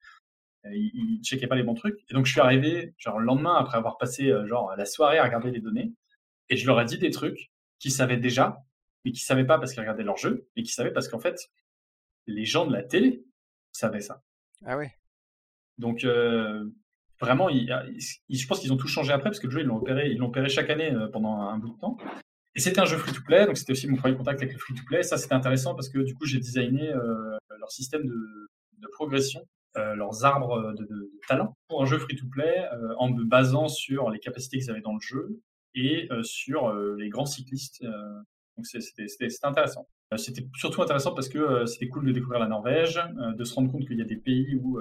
[0.64, 1.98] Ils, ne checkaient pas les bons trucs.
[2.10, 5.24] Et donc je suis arrivé genre le lendemain après avoir passé genre la soirée à
[5.24, 5.92] regarder les données
[6.48, 8.58] et je leur ai dit des trucs qu'ils savaient déjà
[9.04, 11.38] mais qui savaient pas parce qu'ils regardaient leur jeu, mais qui savaient parce qu'en fait,
[12.26, 13.24] les gens de la télé
[13.72, 14.22] savaient ça.
[14.64, 14.86] Ah oui.
[15.78, 16.64] Donc euh,
[17.20, 20.10] vraiment, je pense qu'ils ont tout changé après parce que le jeu ils l'ont opéré,
[20.10, 21.96] ils l'ont opéré chaque année euh, pendant un bout de temps.
[22.54, 25.02] Et c'était un jeu free-to-play, donc c'était aussi mon premier contact avec le free-to-play.
[25.04, 28.48] Ça c'était intéressant parce que du coup j'ai designé euh, leur système de,
[28.92, 29.40] progression,
[29.76, 34.70] leurs arbres de, talent pour un jeu free-to-play en me basant sur les capacités qu'ils
[34.70, 35.40] avaient dans le jeu
[35.74, 37.84] et sur les grands cyclistes
[38.58, 39.88] donc c'était intéressant.
[40.12, 43.44] Euh, c'était surtout intéressant parce que euh, c'était cool de découvrir la Norvège, euh, de
[43.44, 44.80] se rendre compte qu'il y a des pays où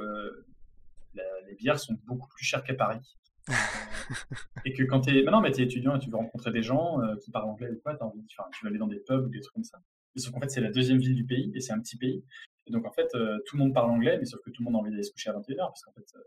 [1.48, 3.00] les bières sont beaucoup plus chères qu'à Paris.
[4.66, 7.16] et que quand t'es, maintenant, mais t'es étudiant et tu veux rencontrer des gens euh,
[7.18, 9.30] qui parlent anglais ou quoi, t'as envie, enfin, tu vas aller dans des pubs ou
[9.30, 9.80] des trucs comme ça.
[10.16, 12.24] Et sauf qu'en fait, c'est la deuxième ville du pays et c'est un petit pays.
[12.66, 14.66] Et donc, en fait, euh, tout le monde parle anglais, mais sauf que tout le
[14.66, 16.22] monde a envie d'aller se coucher à 21h parce qu'en fait, euh,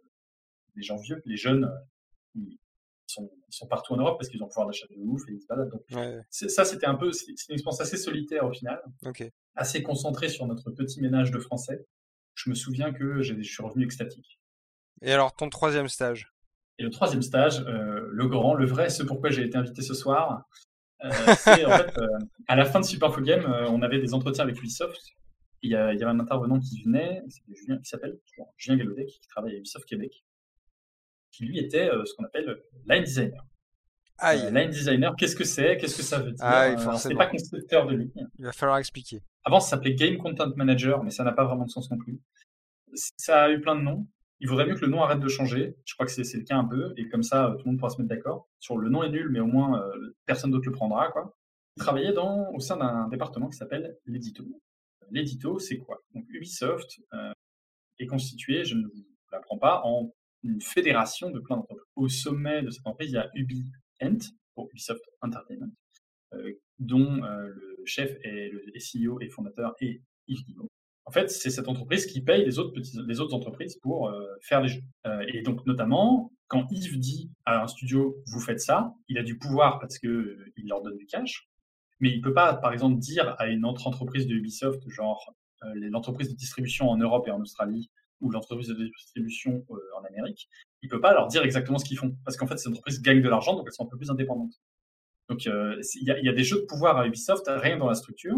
[0.77, 1.71] les gens vieux, les jeunes,
[2.35, 2.59] ils,
[3.11, 5.41] sont, ils sont partout en Europe parce qu'ils ont pouvoir d'achat de ouf et ils
[5.41, 5.71] se baladent.
[5.71, 5.85] Donc,
[6.31, 8.81] ça, c'était un peu, c'est une expérience assez solitaire au final,
[9.55, 11.87] assez concentrée sur notre petit ménage de français.
[12.35, 14.41] Je me souviens que je suis revenu extatique.
[15.03, 16.33] Et alors, ton troisième stage?
[16.79, 19.93] Et le troisième stage, euh, le grand, le vrai, ce pourquoi j'ai été invité ce
[19.93, 20.49] soir,
[21.05, 22.07] euh, c'est en fait, euh,
[22.49, 25.01] à la fin de Super Game, on avait des entretiens avec Ubisoft.
[25.63, 28.19] Il y, avait un intervenant qui venait, Julien, qui s'appelle
[28.57, 30.25] Julien Galaudet, qui travaille à Ubisoft Québec,
[31.31, 33.47] qui lui était ce qu'on appelle line designer.
[34.19, 34.53] Aïe.
[34.53, 35.79] line designer, qu'est-ce que c'est?
[35.79, 36.45] Qu'est-ce que ça veut dire?
[36.45, 38.29] Ah, C'est pas constructeur de ligne.
[38.39, 39.23] Il va falloir expliquer.
[39.45, 42.21] Avant, ça s'appelait Game Content Manager, mais ça n'a pas vraiment de sens non plus.
[42.95, 44.07] Ça a eu plein de noms
[44.41, 45.77] il vaudrait mieux que le nom arrête de changer.
[45.85, 47.91] Je crois que c'est le cas un peu, et comme ça, tout le monde pourra
[47.91, 48.49] se mettre d'accord.
[48.59, 51.11] Sur le nom est nul, mais au moins euh, personne d'autre le prendra.
[51.11, 51.37] Quoi.
[51.77, 54.45] Il travaillait dans, au sein d'un département qui s'appelle l'édito.
[55.11, 55.99] L'édito, c'est quoi?
[56.15, 57.33] Donc Ubisoft euh,
[57.99, 60.11] est constitué, je ne vous l'apprends pas, en
[60.43, 61.87] une fédération de plein d'entreprises.
[61.97, 64.19] Au sommet de cette entreprise, il y a UbiEnt,
[64.55, 65.73] pour Ubisoft Entertainment,
[66.35, 70.71] euh, dont le chef est le CEO et fondateur est Yves Guillemot.
[71.11, 74.61] En fait, c'est cette entreprise qui paye les autres, les autres entreprises pour euh, faire
[74.61, 74.83] les jeux.
[75.09, 79.25] Euh, et donc, notamment, quand Yves dit à un studio, vous faites ça, il a
[79.25, 81.49] du pouvoir parce euh, il leur donne du cash.
[81.99, 85.35] Mais il peut pas, par exemple, dire à une autre entreprise de Ubisoft, genre
[85.75, 90.49] l'entreprise de distribution en Europe et en Australie, ou l'entreprise de distribution en Amérique,
[90.83, 92.17] il peut pas leur dire exactement ce qu'ils font.
[92.25, 94.61] Parce qu'en fait, ces entreprises gagnent de l'argent, donc elles sont un peu plus indépendantes.
[95.29, 98.37] Donc, il y, a des jeux de pouvoir à Ubisoft, rien dans la structure,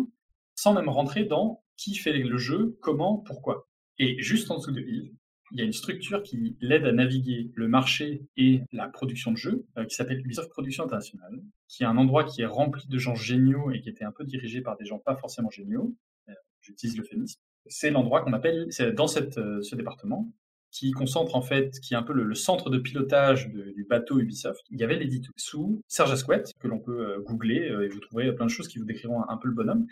[0.55, 3.68] sans même rentrer dans qui fait le jeu, comment, pourquoi.
[3.99, 5.12] Et juste en dessous de Yves,
[5.53, 9.37] il y a une structure qui l'aide à naviguer le marché et la production de
[9.37, 12.99] jeux, euh, qui s'appelle Ubisoft Production Internationale, qui est un endroit qui est rempli de
[12.99, 15.95] gens géniaux et qui était un peu dirigé par des gens pas forcément géniaux.
[16.29, 17.40] Euh, j'utilise le féminisme.
[17.66, 20.31] C'est l'endroit qu'on appelle, c'est dans euh, ce département,
[20.70, 24.62] qui concentre en fait, qui est un peu le, centre de pilotage du bateau Ubisoft.
[24.70, 28.46] Il y avait l'édito sous Serge Asquette, que l'on peut googler et vous trouverez plein
[28.46, 29.87] de choses qui vous décriront un peu le bonhomme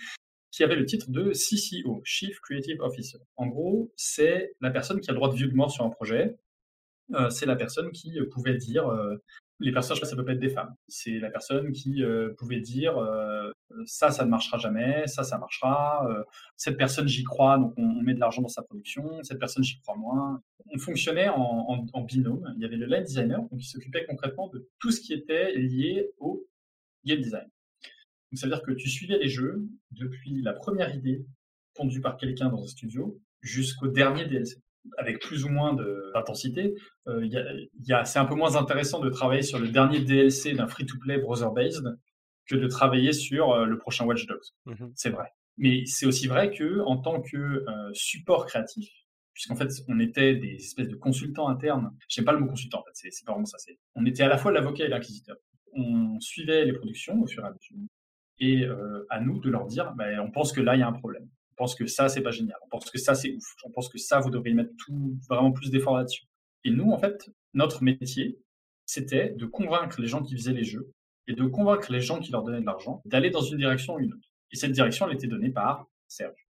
[0.50, 3.18] qui avait le titre de CCO, Chief Creative Officer.
[3.36, 5.90] En gros, c'est la personne qui a le droit de vue de mort sur un
[5.90, 6.36] projet.
[7.14, 9.16] Euh, c'est la personne qui euh, pouvait dire euh,
[9.60, 10.74] les personnages, ça peut pas être des femmes.
[10.88, 12.02] C'est la personne qui
[12.38, 12.94] pouvait dire
[13.86, 16.08] ça, ça ne marchera jamais, ça, ça marchera.
[16.56, 19.22] cette personne, j'y crois, donc on, met de l'argent dans sa production.
[19.22, 20.42] Cette personne, j'y crois moins.
[20.72, 22.52] On fonctionnait en, en, binôme.
[22.56, 25.54] Il y avait le line designer, donc qui s'occupait concrètement de tout ce qui était
[25.54, 26.46] lié au
[27.04, 27.48] game design.
[28.30, 31.24] Donc, ça veut dire que tu suivais les jeux depuis la première idée
[31.74, 34.62] pondue par quelqu'un dans un studio jusqu'au dernier DLC.
[34.96, 36.74] Avec plus ou moins d'intensité,
[37.06, 37.28] euh,
[38.04, 41.84] c'est un peu moins intéressant de travailler sur le dernier DLC d'un free-to-play browser-based
[42.46, 44.40] que de travailler sur euh, le prochain Watch Dogs.
[44.66, 45.28] Mmh c'est vrai.
[45.58, 48.90] Mais c'est aussi vrai que en tant que euh, support créatif,
[49.34, 51.90] puisqu'en fait on était des espèces de consultants internes.
[52.08, 53.58] J'aime pas le mot consultant en fait, c'est pas vraiment ça.
[53.94, 55.36] On était à la fois l'avocat et l'inquisiteur.
[55.74, 57.86] On suivait les productions au fur et à mesure
[58.42, 58.66] et
[59.10, 61.28] à nous de leur dire, ben, on pense que là, il y a un problème.
[61.60, 62.56] Pense que ça, c'est pas génial.
[62.64, 63.54] On pense que ça, c'est ouf.
[63.64, 66.24] On pense que ça, vous devriez mettre tout, vraiment plus d'efforts là-dessus.
[66.64, 68.38] Et nous, en fait, notre métier,
[68.86, 70.90] c'était de convaincre les gens qui faisaient les jeux
[71.26, 73.98] et de convaincre les gens qui leur donnaient de l'argent d'aller dans une direction ou
[73.98, 74.32] une autre.
[74.52, 76.48] Et cette direction, elle était donnée par Serge.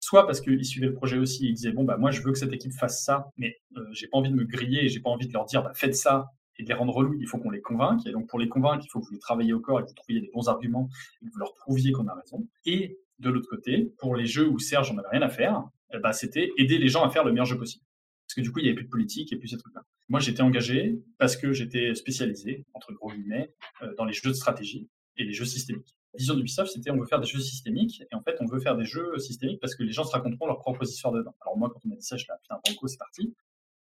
[0.00, 2.32] Soit parce qu'il suivait le projet aussi et il disait, bon, bah, moi, je veux
[2.32, 5.00] que cette équipe fasse ça, mais euh, j'ai pas envie de me griller et j'ai
[5.00, 6.26] pas envie de leur dire, bah, faites ça
[6.58, 8.06] et de les rendre relous, il faut qu'on les convainque.
[8.06, 9.88] Et donc, pour les convaincre, il faut que vous les travailliez au corps et que
[9.88, 10.90] vous trouviez des bons arguments
[11.22, 12.46] et que vous leur prouviez qu'on a raison.
[12.66, 15.98] Et de l'autre côté, pour les jeux où Serge n'en avait rien à faire, eh
[15.98, 17.84] ben, c'était aider les gens à faire le meilleur jeu possible.
[18.26, 19.82] Parce que du coup, il n'y avait plus de politique et plus ces trucs-là.
[20.08, 24.34] Moi, j'étais engagé parce que j'étais spécialisé, entre gros guillemets, euh, dans les jeux de
[24.34, 25.94] stratégie et les jeux systémiques.
[26.14, 28.60] La vision d'Ubisoft, c'était on veut faire des jeux systémiques, et en fait, on veut
[28.60, 31.34] faire des jeux systémiques parce que les gens se raconteront leurs propres histoires dedans.
[31.40, 33.34] Alors moi, quand on m'a dit ça, je suis là, putain, banco, c'est parti.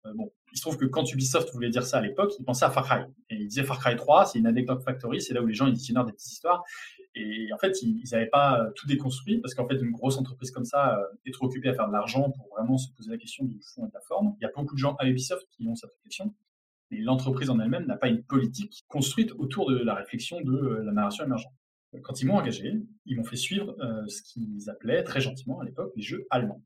[0.07, 2.65] Euh, bon, il se trouve que quand Ubisoft voulait dire ça à l'époque, il pensait
[2.65, 3.03] à Far Cry.
[3.31, 5.67] Et il disait Far Cry 3, c'est une anecdote factory, c'est là où les gens
[5.67, 6.65] ils des petites histoires.
[7.15, 10.51] Et en fait, ils n'avaient pas euh, tout déconstruit parce qu'en fait, une grosse entreprise
[10.51, 13.19] comme ça euh, est trop occupée à faire de l'argent pour vraiment se poser la
[13.19, 14.35] question du fond et de la forme.
[14.41, 16.35] Il y a beaucoup de gens à Ubisoft qui ont cette réflexion.
[16.91, 20.93] Mais l'entreprise en elle-même n'a pas une politique construite autour de la réflexion de la
[20.93, 21.53] narration émergente.
[22.03, 23.77] Quand ils m'ont engagé, ils m'ont fait suivre
[24.09, 26.63] ce qu'ils appelaient très gentiment à l'époque les jeux allemands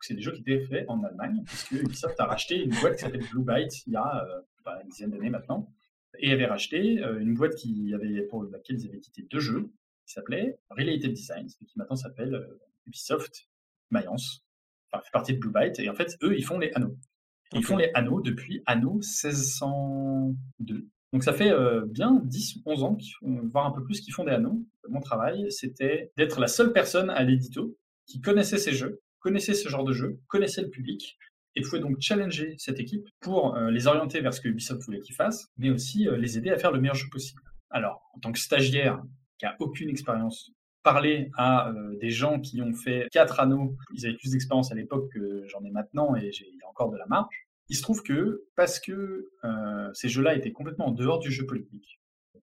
[0.00, 3.00] c'est des jeux qui étaient faits en Allemagne, puisque Ubisoft a racheté une boîte qui
[3.00, 5.72] s'appelle Blue Byte il y a euh, une dizaine d'années maintenant,
[6.18, 9.70] et avait racheté euh, une boîte qui avait, pour laquelle ils avaient quitté deux jeux,
[10.10, 13.48] qui s'appelait Related Designs, et qui maintenant s'appelle euh, Ubisoft
[13.90, 14.44] Mayence,
[14.90, 16.96] enfin, fait partie de Blue Byte, et en fait, eux, ils font les anneaux.
[17.52, 20.88] Ils font les anneaux depuis anneau 1602.
[21.12, 21.52] Donc ça fait
[21.88, 24.64] bien 10, 11 ans, voire un peu plus, qu'ils font des anneaux.
[24.88, 29.68] Mon travail, c'était d'être la seule personne à l'édito qui connaissait ces jeux, connaissait ce
[29.68, 31.18] genre de jeu, connaissait le public,
[31.56, 35.16] et pouvait donc challenger cette équipe pour les orienter vers ce que Ubisoft voulait qu'ils
[35.16, 37.42] fassent, mais aussi les aider à faire le meilleur jeu possible.
[37.70, 39.02] Alors, en tant que stagiaire
[39.40, 44.16] qui a aucune expérience, parler à des gens qui ont fait quatre anneaux, ils avaient
[44.16, 47.34] plus d'expérience à l'époque que j'en ai maintenant, et j'ai encore de la marge.
[47.70, 51.46] Il se trouve que, parce que euh, ces jeux-là étaient complètement en dehors du jeu
[51.46, 52.00] politique,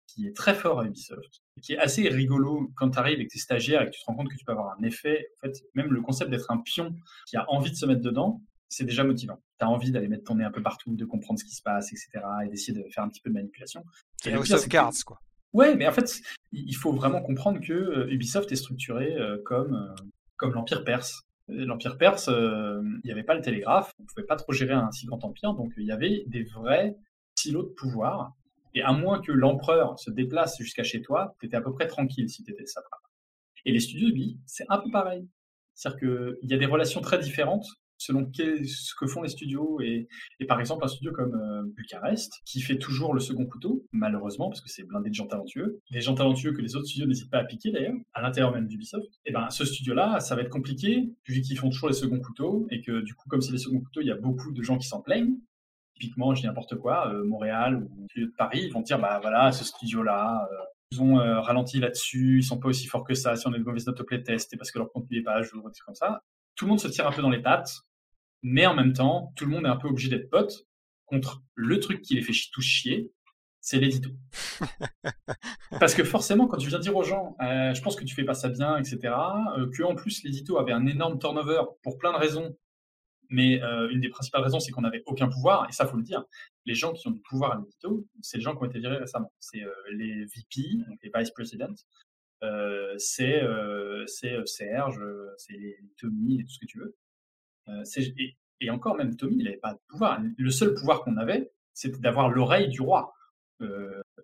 [0.07, 3.29] qui est très fort à Ubisoft, et qui est assez rigolo quand tu arrives avec
[3.29, 5.47] tes stagiaires et que tu te rends compte que tu peux avoir un effet, en
[5.47, 6.95] fait, même le concept d'être un pion
[7.27, 9.41] qui a envie de se mettre dedans, c'est déjà motivant.
[9.59, 11.61] Tu as envie d'aller mettre ton nez un peu partout, de comprendre ce qui se
[11.61, 13.83] passe, etc., et d'essayer de faire un petit peu de manipulation.
[14.25, 15.19] Et House of Cards, quoi.
[15.55, 19.95] Ouais, mais en fait, il faut vraiment comprendre que euh, Ubisoft est structuré euh, comme,
[20.35, 21.21] comme l'Empire perse.
[21.47, 24.73] L'Empire perse, euh, il n'y avait pas le télégraphe, on ne pouvait pas trop gérer
[24.73, 26.97] un si grand empire, donc il y avait des vrais
[27.35, 28.33] silos de pouvoir.
[28.73, 31.87] Et à moins que l'empereur se déplace jusqu'à chez toi, tu étais à peu près
[31.87, 32.99] tranquille si tu étais satrape.
[33.63, 35.25] Et les studios Ubi, c'est un peu pareil.
[35.73, 37.65] C'est-à-dire qu'il y a des relations très différentes
[37.97, 39.79] selon ce que font les studios.
[39.81, 40.07] Et,
[40.47, 44.61] par exemple, un studio comme euh, Bucarest, qui fait toujours le second couteau, malheureusement, parce
[44.61, 47.39] que c'est blindé de gens talentueux, des gens talentueux que les autres studios n'hésitent pas
[47.39, 51.09] à piquer d'ailleurs, à l'intérieur même d'Ubisoft, et ben ce studio-là, ça va être compliqué,
[51.27, 53.79] vu qu'ils font toujours les seconds couteaux, et que du coup, comme c'est les seconds
[53.79, 55.37] couteaux, il y a beaucoup de gens qui s'en plaignent.
[55.93, 59.63] Typiquement, je dis n'importe quoi, euh, Montréal ou Paris, ils vont dire, bah voilà, ce
[59.63, 60.55] studio-là, euh,
[60.91, 63.63] ils ont ralenti là-dessus, ils sont pas aussi forts que ça, si on a de
[63.63, 65.95] mauvaises notes au playtest, et parce que leur contenu n'est pas à jour, des comme
[65.95, 66.21] ça
[66.55, 67.71] tout le monde se tire un peu dans les pattes,
[68.41, 70.67] mais en même temps, tout le monde est un peu obligé d'être pote
[71.05, 73.11] contre le truc qui les fait tout chier,
[73.61, 74.11] c'est l'édito.
[75.79, 78.23] Parce que forcément, quand tu viens dire aux gens, euh, je pense que tu fais
[78.23, 79.13] pas ça bien, etc.,
[79.57, 82.55] euh, que en plus l'édito avait un énorme turnover pour plein de raisons,
[83.29, 86.03] mais euh, une des principales raisons, c'est qu'on n'avait aucun pouvoir, et ça, faut le
[86.03, 86.23] dire.
[86.65, 88.97] Les gens qui ont du pouvoir à l'édito, c'est les gens qui ont été virés
[88.97, 89.33] récemment.
[89.39, 90.61] C'est les VP,
[91.01, 91.73] les vice presidents,
[92.97, 93.41] c'est
[94.45, 95.01] Serge,
[95.37, 96.95] c'est Tommy, tout ce que tu veux.
[98.61, 100.21] Et, encore, même Tommy, il n'avait pas de pouvoir.
[100.37, 103.13] Le seul pouvoir qu'on avait, c'était d'avoir l'oreille du roi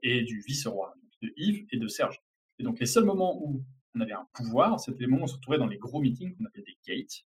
[0.04, 2.20] et du vice-roi, de Yves et de Serge.
[2.60, 3.64] Et donc, les seuls moments où
[3.96, 6.36] on avait un pouvoir, c'était les moments où on se retrouvait dans les gros meetings
[6.36, 7.24] qu'on appelait des gates.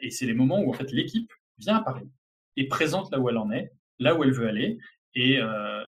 [0.00, 2.08] et c'est les moments où, en fait, l'équipe vient à Paris
[2.56, 4.78] et présente là où elle en est, là où elle veut aller.
[5.14, 5.40] Et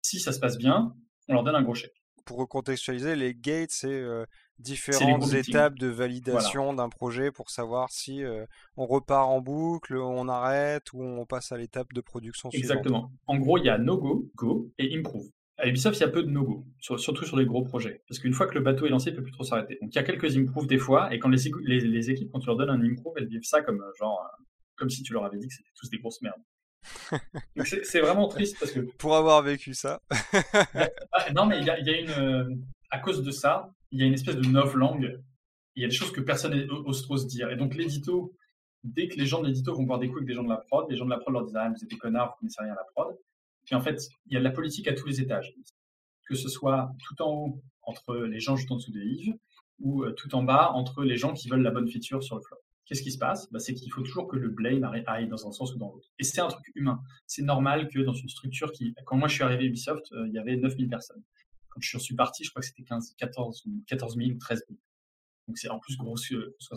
[0.02, 0.96] si ça se passe bien,
[1.28, 1.99] on leur donne un gros chèque
[2.30, 4.04] pour recontextualiser, les gates, c'est
[4.60, 8.22] différentes étapes de validation d'un projet pour savoir si
[8.78, 12.70] on repart en boucle, on arrête ou on passe à l'étape de production suivante.
[12.70, 13.12] Exactement.
[13.26, 15.26] En gros, il y a no-go, go et improve.
[15.58, 18.04] À Ubisoft, il y a peu de no-go, surtout sur les gros projets.
[18.08, 19.80] Parce qu'une fois que le bateau est lancé, il ne peut plus trop s'arrêter.
[19.82, 22.46] Donc il y a quelques improves des fois, et quand les, les, équipes, quand tu
[22.46, 24.24] leur donnes un improve, elles vivent ça comme genre
[24.76, 26.42] comme si tu leur avais dit que c'était tous des grosses merdes
[27.66, 28.80] c'est vraiment triste parce que.
[28.98, 30.02] Pour avoir vécu ça.
[31.12, 32.10] Ah, non, mais il y a, une.
[32.12, 32.56] Euh,
[32.92, 35.22] à cause de ça, il y a une espèce de langue
[35.76, 37.50] Il y a des choses que personne n'ose trop se dire.
[37.52, 38.34] Et donc, l'édito,
[38.84, 40.58] dès que les gens de l'édito vont boire des coups avec des gens de la
[40.58, 42.62] prod, les gens de la prod leur disent Ah, vous êtes des connards, vous connaissez
[42.62, 43.18] rien à la prod.
[43.66, 45.54] Puis en fait, il y a de la politique à tous les étages.
[46.28, 49.34] Que ce soit tout en haut, entre les gens juste en dessous de Yves,
[49.80, 52.42] ou euh, tout en bas, entre les gens qui veulent la bonne feature sur le
[52.42, 52.60] floor
[52.90, 53.50] qu'est-ce qui se passe?
[53.52, 56.10] Bah, C'est qu'il faut toujours que le blame aille dans un sens ou dans l'autre.
[56.18, 57.02] Et c'est un truc humain.
[57.28, 58.96] C'est normal que dans une structure qui.
[59.06, 61.22] Quand moi je suis arrivé à Ubisoft, euh, il y avait 9000 personnes.
[61.70, 64.80] Quand je suis parti, je crois que c'était 15, 14, 14 000 13 000.
[65.48, 66.16] Donc c'est en plus gros.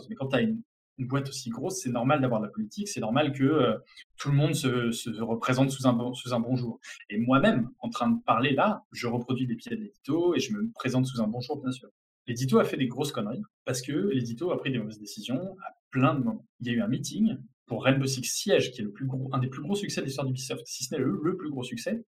[0.07, 0.61] Mais quand tu as une,
[0.99, 3.77] boîte aussi grosse, c'est normal d'avoir de la politique, c'est normal que euh,
[4.17, 6.13] tout le monde se, représente sous un, bon.
[7.09, 10.53] Et moi-même, en train de parler là, je reproduis des pieds de l'édito et je
[10.53, 11.89] me présente sous un bon jour, bien sûr.
[12.27, 15.75] L'édito a fait des grosses conneries parce que l'édito a pris des mauvaises décisions à
[15.91, 16.45] plein de moments.
[16.61, 19.29] Il y a eu un meeting pour Rainbow Six Siege, qui est le plus gros,
[19.33, 22.03] un des plus gros succès de l'histoire d'Ubisoft, si ce n'est le, plus gros succès.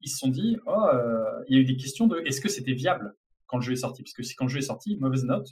[0.00, 2.48] Ils se sont dit, oh, euh, il y a eu des questions de est-ce que
[2.48, 3.14] c'était viable
[3.46, 4.02] quand le jeu est sorti?
[4.02, 5.48] Parce que quand le jeu est sorti, mauvaise note,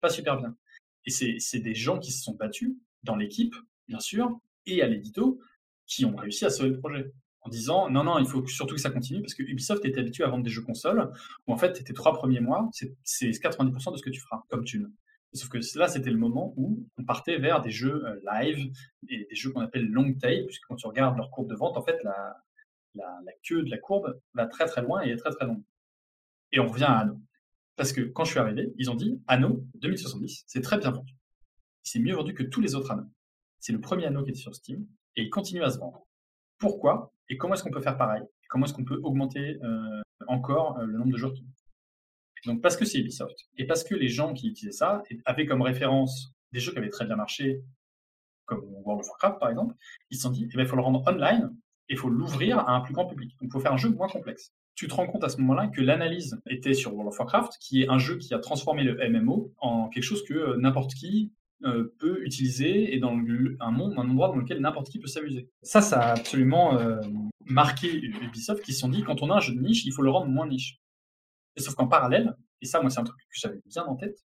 [0.00, 0.56] pas super bien.
[1.04, 3.54] Et c'est des gens qui se sont battus dans l'équipe,
[3.88, 5.40] bien sûr, et à l'édito,
[5.86, 8.80] qui ont réussi à sauver le projet en disant non, non, il faut surtout que
[8.80, 11.10] ça continue parce que Ubisoft était habitué à vendre des jeux consoles
[11.46, 14.64] où en fait, tes trois premiers mois, c'est 90% de ce que tu feras comme
[14.64, 14.92] thune.
[15.34, 18.70] Sauf que là, c'était le moment où on partait vers des jeux euh, live
[19.08, 21.78] et des jeux qu'on appelle long tail, puisque quand tu regardes leur courbe de vente,
[21.78, 22.36] en fait, la,
[23.42, 25.62] queue de la courbe va très très loin et est très très longue.
[26.52, 27.18] Et on revient à Anno.
[27.76, 31.14] Parce que quand je suis arrivé, ils ont dit Anno 2070, c'est très bien vendu.
[31.84, 33.04] Il s'est mieux vendu que tous les autres Anno.
[33.58, 36.06] C'est le premier Anno qui était sur Steam et il continue à se vendre.
[36.58, 37.14] Pourquoi?
[37.28, 38.22] Et comment est-ce qu'on peut faire pareil?
[38.48, 41.32] Comment est-ce qu'on peut augmenter euh, encore euh, le nombre de joueurs
[42.46, 45.62] Donc parce que c'est Ubisoft et parce que les gens qui utilisaient ça avaient comme
[45.62, 47.62] référence des jeux qui avaient très bien marché,
[48.44, 49.74] comme World of Warcraft par exemple,
[50.10, 51.50] ils se sont dit eh ben, il faut le rendre online
[51.92, 53.30] il faut l'ouvrir à un plus grand public.
[53.40, 54.52] Donc il faut faire un jeu moins complexe.
[54.74, 57.82] Tu te rends compte à ce moment-là que l'analyse était sur World of Warcraft, qui
[57.82, 61.32] est un jeu qui a transformé le MMO en quelque chose que euh, n'importe qui
[61.64, 65.48] euh, peut utiliser et dans un monde, un endroit dans lequel n'importe qui peut s'amuser.
[65.62, 67.00] Ça, ça a absolument euh,
[67.46, 70.02] marqué Ubisoft qui se sont dit quand on a un jeu de niche, il faut
[70.02, 70.78] le rendre moins niche.
[71.56, 74.24] Et sauf qu'en parallèle, et ça, moi, c'est un truc que j'avais bien en tête,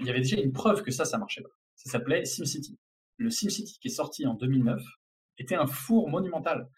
[0.00, 1.48] il y avait déjà une preuve que ça, ça marchait pas.
[1.74, 2.78] Ça s'appelait SimCity.
[3.16, 4.82] Le SimCity qui est sorti en 2009
[5.38, 6.68] était un four monumental.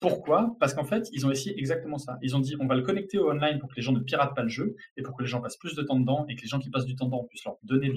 [0.00, 0.56] Pourquoi?
[0.60, 2.18] Parce qu'en fait, ils ont essayé exactement ça.
[2.22, 4.34] Ils ont dit, on va le connecter au online pour que les gens ne piratent
[4.34, 6.42] pas le jeu et pour que les gens passent plus de temps dedans et que
[6.42, 7.94] les gens qui passent du temps dedans puissent, leur donner de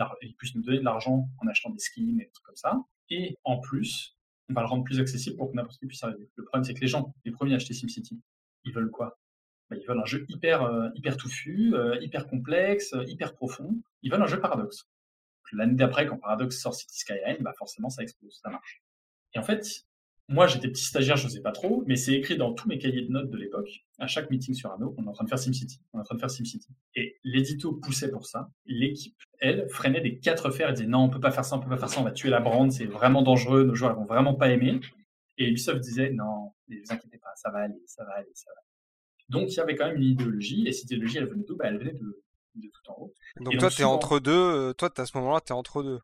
[0.55, 2.81] nous donner de l'argent en achetant des skins et des trucs comme ça.
[3.09, 4.17] Et en plus,
[4.49, 6.27] on va le rendre plus accessible pour que n'importe qui puisse arriver.
[6.35, 8.19] Le problème, c'est que les gens, les premiers à acheter SimCity,
[8.63, 9.19] ils veulent quoi?
[9.69, 13.79] Bah, Ils veulent un jeu hyper, euh, touffu, euh, hyper complexe, euh, hyper profond.
[14.01, 14.87] Ils veulent un jeu paradoxe.
[15.53, 18.81] L'année d'après, quand Paradox sort City Skyline, bah forcément, ça explose, ça marche.
[19.33, 19.85] Et en fait,
[20.31, 22.77] moi, j'étais petit stagiaire, je ne sais pas trop, mais c'est écrit dans tous mes
[22.77, 23.69] cahiers de notes de l'époque.
[23.99, 25.81] À chaque meeting sur Anno, on est en train de faire SimCity.
[25.93, 26.69] On est en train de faire SimCity.
[26.95, 28.49] Et l'édito poussait pour ça.
[28.65, 31.59] L'équipe, elle, freinait des quatre fers et disait non, on peut pas faire ça, on
[31.59, 34.05] peut pas faire ça, on va tuer la brand, c'est vraiment dangereux, nos joueurs vont
[34.05, 34.79] vraiment pas aimer.
[35.37, 38.49] Et Ubisoft disait non, ne vous inquiétez pas, ça va aller, ça va aller, ça
[38.51, 38.67] va aller.
[39.29, 41.57] Donc il y avait quand même une idéologie, et cette idéologie, elle venait d'où?
[41.57, 42.23] Bah, Elle venait de,
[42.55, 43.15] de, tout en haut.
[43.39, 45.99] Donc toi, tu es entre deux, euh, toi, à ce moment-là, tu es entre deux.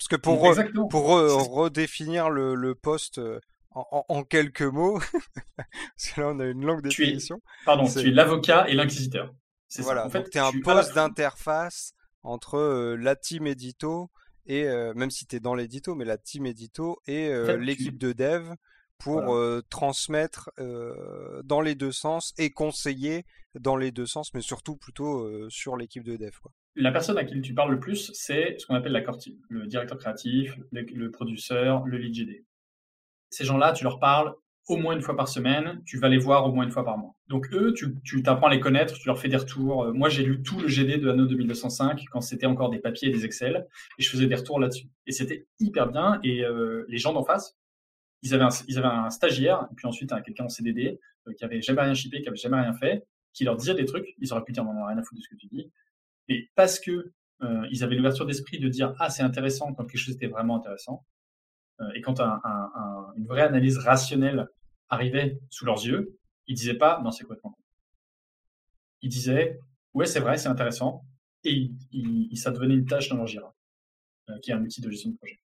[0.00, 1.08] Parce que pour, pour
[1.52, 3.38] redéfinir le, le poste euh,
[3.74, 4.98] en, quelques mots,
[5.56, 7.42] parce que là on a une longue définition.
[7.66, 9.34] pardon, tu es l'avocat et l'inquisiteur.
[9.80, 14.10] Voilà, en fait, tu es un poste d'interface entre euh, la team édito
[14.46, 17.98] et, euh, même si tu es dans l'édito, mais la team édito et euh, l'équipe
[17.98, 18.54] de dev
[18.96, 20.50] pour transmettre
[21.44, 26.04] dans les deux sens et conseiller dans les deux sens, mais surtout plutôt sur l'équipe
[26.04, 26.32] de dev.
[26.42, 26.52] Quoi.
[26.76, 29.66] La personne à qui tu parles le plus, c'est ce qu'on appelle la core le
[29.66, 32.44] directeur créatif, le, producteur, le lead GD
[33.30, 34.34] ces gens-là, tu leur parles
[34.68, 36.98] au moins une fois par semaine, tu vas les voir au moins une fois par
[36.98, 37.14] mois.
[37.28, 39.84] Donc eux, tu, t'apprends à les connaître, tu leur fais des retours.
[39.84, 43.08] Euh, moi, j'ai lu tout le GD de Anno 2205 quand c'était encore des papiers
[43.08, 43.66] et des Excel,
[43.98, 44.86] et je faisais des retours là-dessus.
[45.06, 46.20] Et c'était hyper bien.
[46.22, 47.56] Et euh, les gens d'en face,
[48.22, 51.44] ils avaient, un, ils avaient un stagiaire, et puis ensuite quelqu'un en CDD, euh, qui
[51.44, 54.14] avait jamais rien shippé, qui avait jamais rien fait, qui leur disait des trucs.
[54.18, 55.70] Ils auraient pu dire non, non, rien à foutre de ce que tu dis.
[56.30, 57.12] Et parce que
[57.70, 61.06] ils avaient l'ouverture d'esprit de dire ah c'est intéressant quand quelque chose était vraiment intéressant,
[61.80, 62.20] euh, et quand
[63.16, 64.46] une vraie analyse rationnelle
[64.88, 67.62] arrivait sous leurs yeux, ils disaient pas non c'est complètement con.
[69.02, 69.58] Ils disaient
[69.94, 71.04] ouais c'est vrai c'est intéressant
[71.44, 71.70] et
[72.34, 73.54] ça devenait une tâche dans leur Jira,
[74.28, 75.40] euh, qui est un outil de gestion de projet.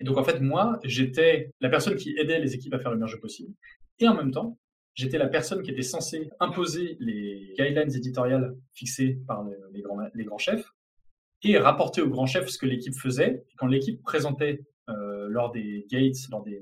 [0.00, 3.06] Et donc en fait moi j'étais la personne qui aidait les équipes à faire le
[3.06, 3.54] jeu possible
[4.00, 4.58] et en même temps
[4.94, 10.24] j'étais la personne qui était censée imposer les guidelines éditoriales fixées par les, grands, les
[10.24, 10.64] grands chefs
[11.42, 13.44] et rapporter aux grands chefs ce que l'équipe faisait.
[13.56, 16.60] quand l'équipe présentait euh, lors des gates, lors des,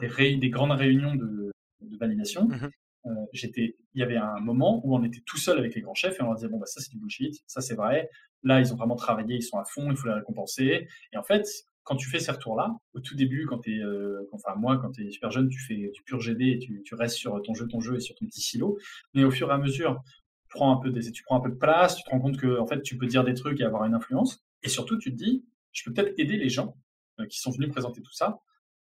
[0.00, 1.50] des, des grandes réunions de,
[1.98, 2.70] validation, mmh
[3.06, 5.94] euh, j'étais, il y avait un moment où on était tout seul avec les grands
[5.94, 8.10] chefs et on leur disait bon bah ça c'est du bullshit, ça c'est vrai,
[8.42, 10.86] là ils ont vraiment travaillé, ils sont à fond, il faut les récompenser.
[11.12, 11.46] Et en fait,
[11.82, 14.92] quand tu fais ces retours-là, au tout début, quand tu es, euh, enfin moi, quand
[14.92, 17.66] tu es super jeune, tu fais du pur GD et tu, restes sur ton jeu,
[17.68, 18.78] ton jeu et sur ton petit silo.
[19.14, 20.02] Mais au fur et à mesure,
[20.42, 22.36] tu prends un peu, des, tu prends un peu de place, tu te rends compte
[22.36, 24.44] que en fait, tu peux dire des trucs et avoir une influence.
[24.62, 26.76] Et surtout, tu te dis, je peux peut-être aider les gens
[27.20, 28.40] euh, qui sont venus présenter tout ça.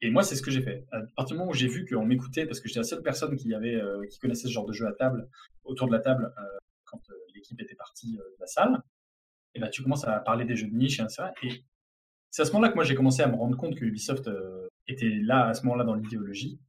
[0.01, 0.85] Et moi, c'est ce que j'ai fait.
[0.91, 3.35] À partir du moment où j'ai vu qu'on m'écoutait, parce que j'étais la seule personne
[3.35, 5.27] qui avait, euh, qui connaissait ce genre de jeu à table,
[5.65, 7.01] autour de la table, euh, quand
[7.35, 8.81] l'équipe était partie de la salle,
[9.53, 11.63] et ben tu commences à parler des jeux de niche, et Et
[12.31, 14.29] c'est à ce moment-là que moi j'ai commencé à me rendre compte que Ubisoft
[14.87, 16.59] était là à ce moment-là dans l'idéologie.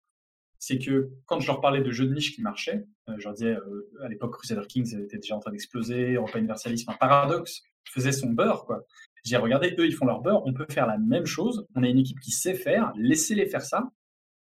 [0.59, 3.57] C'est que quand je leur parlais de jeux de niche qui marchaient, je leur disais
[4.03, 8.31] à l'époque Crusader Kings était déjà en train d'exploser, Europa Universalis, un Paradox faisait son
[8.31, 8.85] beurre quoi.
[9.25, 11.67] J'ai regardé, eux, ils font leur beurre, on peut faire la même chose.
[11.75, 13.91] On a une équipe qui sait faire, laissez-les faire ça.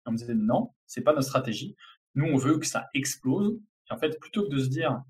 [0.07, 1.77] on me disait, non, c'est pas notre stratégie.
[2.15, 3.59] Nous, on veut que ça explose.
[3.91, 5.03] Et en fait, plutôt que de se dire,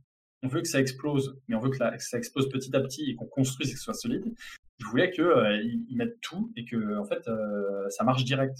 [0.42, 3.14] on veut que ça explose, mais on veut que, ça explose petit à petit et
[3.16, 4.32] qu'on construise et que ce soit solide,
[4.78, 8.58] je voulais qu'ils euh, mettent tout et que, en fait, euh, ça marche direct.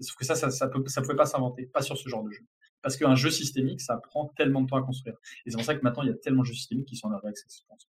[0.00, 2.44] Sauf que ça, ça, ça, ça pouvait pas s'inventer, pas sur ce genre de jeu.
[2.82, 5.16] Parce qu'un jeu systémique, ça prend tellement de temps à construire.
[5.44, 7.08] Et c'est pour ça que maintenant, il y a tellement de jeux systémiques qui sont
[7.08, 7.86] en early access, je pense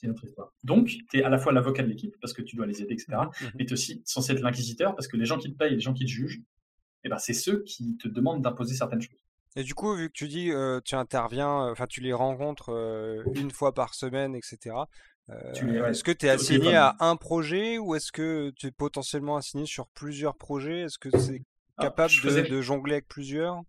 [0.00, 0.54] c'est notre histoire.
[0.64, 2.94] Donc, tu es à la fois l'avocat de l'équipe parce que tu dois les aider,
[2.94, 3.18] etc.
[3.18, 3.46] Mmh.
[3.54, 5.80] Mais tu es aussi censé être l'inquisiteur parce que les gens qui te payent, les
[5.80, 6.40] gens qui te jugent,
[7.04, 9.20] eh ben, c'est ceux qui te demandent d'imposer certaines choses.
[9.56, 13.24] Et du coup, vu que tu dis, euh, tu interviens, enfin, tu les rencontres euh,
[13.34, 14.76] une fois par semaine, etc.
[15.54, 19.66] est-ce que tu es assigné à un projet ou est-ce que tu es potentiellement assigné
[19.66, 20.80] sur plusieurs projets?
[20.80, 21.42] Est-ce que c'est
[21.78, 23.62] capable de, jongler avec plusieurs?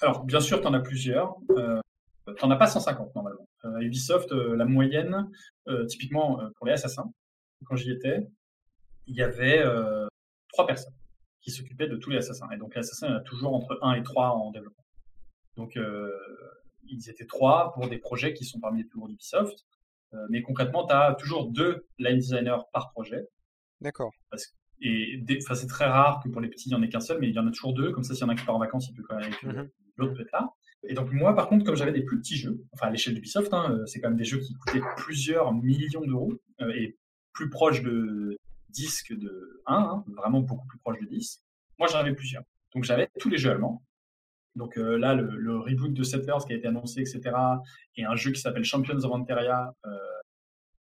[0.00, 1.36] Alors, bien sûr, tu en as plusieurs.
[1.48, 3.46] Tu n'en as pas 150 normalement.
[3.64, 5.28] Euh, Ubisoft, euh, la moyenne,
[5.68, 7.10] euh, typiquement pour les assassins,
[7.64, 8.26] quand j'y étais,
[9.06, 9.64] il y avait
[10.48, 10.94] trois personnes
[11.40, 12.48] qui s'occupait de tous les assassins.
[12.50, 14.84] Et donc, les assassins, il y en a toujours entre 1 et 3 en développement.
[15.56, 15.78] Donc,
[16.88, 19.64] ils étaient 3 pour des projets qui sont parmi les plus gros d'Ubisoft.
[20.30, 23.26] Mais concrètement, tu as toujours deux line designers par projet.
[23.80, 24.12] D'accord.
[24.80, 27.28] Et c'est très rare que pour les petits, il n'y en ait qu'un seul, mais
[27.28, 27.92] il y en a toujours deux.
[27.92, 29.68] Comme ça, s'il y en a qui part en vacances, il peut quand même, mmh
[29.98, 30.48] l'autre peut être là.
[30.84, 33.52] Et donc moi, par contre, comme j'avais des plus petits jeux, enfin à l'échelle d'Ubisoft,
[33.52, 36.32] hein, c'est quand même des jeux qui coûtaient plusieurs millions d'euros
[36.74, 36.96] et
[37.32, 38.38] plus proches de
[38.70, 41.42] 10 que de 1, hein, vraiment beaucoup plus proche de 10.
[41.78, 42.42] Moi, j'en avais plusieurs.
[42.74, 43.82] Donc j'avais tous les jeux allemands.
[44.56, 47.20] Donc euh, là, le, reboot de Settlers qui a été annoncé, etc.
[47.96, 49.90] Et un jeu qui s'appelle Champions of Anteria, euh,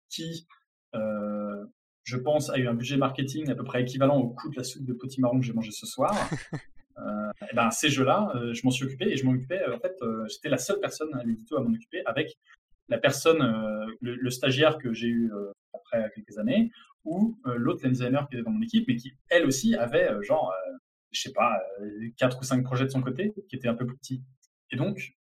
[0.09, 0.47] qui,
[0.95, 1.65] euh,
[2.03, 4.63] je pense, a eu un budget marketing à peu près équivalent au coût de la
[4.63, 6.11] soupe de potimarron que j'ai mangé ce soir.
[6.97, 9.95] et ben, ces jeux-là, je m'en suis occupé et je m'en occupais, en fait,
[10.29, 12.37] j'étais la seule personne à l'édito à m'en occuper avec
[12.89, 13.39] la personne,
[14.01, 15.31] le, le, stagiaire que j'ai eu
[15.73, 16.71] après quelques années,
[17.05, 20.53] ou l'autre designer qui était dans mon équipe, mais qui, elle aussi, avait genre,
[21.11, 21.59] je sais pas,
[22.17, 24.23] quatre ou cinq projets de son côté, qui étaient un peu plus petits.
[24.71, 25.13] Et donc,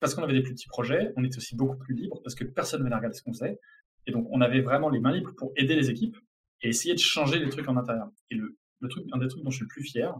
[0.00, 2.44] parce qu'on avait des plus petits projets, on était aussi beaucoup plus libre, parce que
[2.44, 3.58] personne ne venait regarder ce qu'on faisait.
[4.06, 6.16] Et donc, on avait vraiment les mains libres pour aider les équipes
[6.62, 8.08] et essayer de changer les trucs en intérieur.
[8.30, 10.14] Et le, le truc, un des trucs dont je suis le plus fier,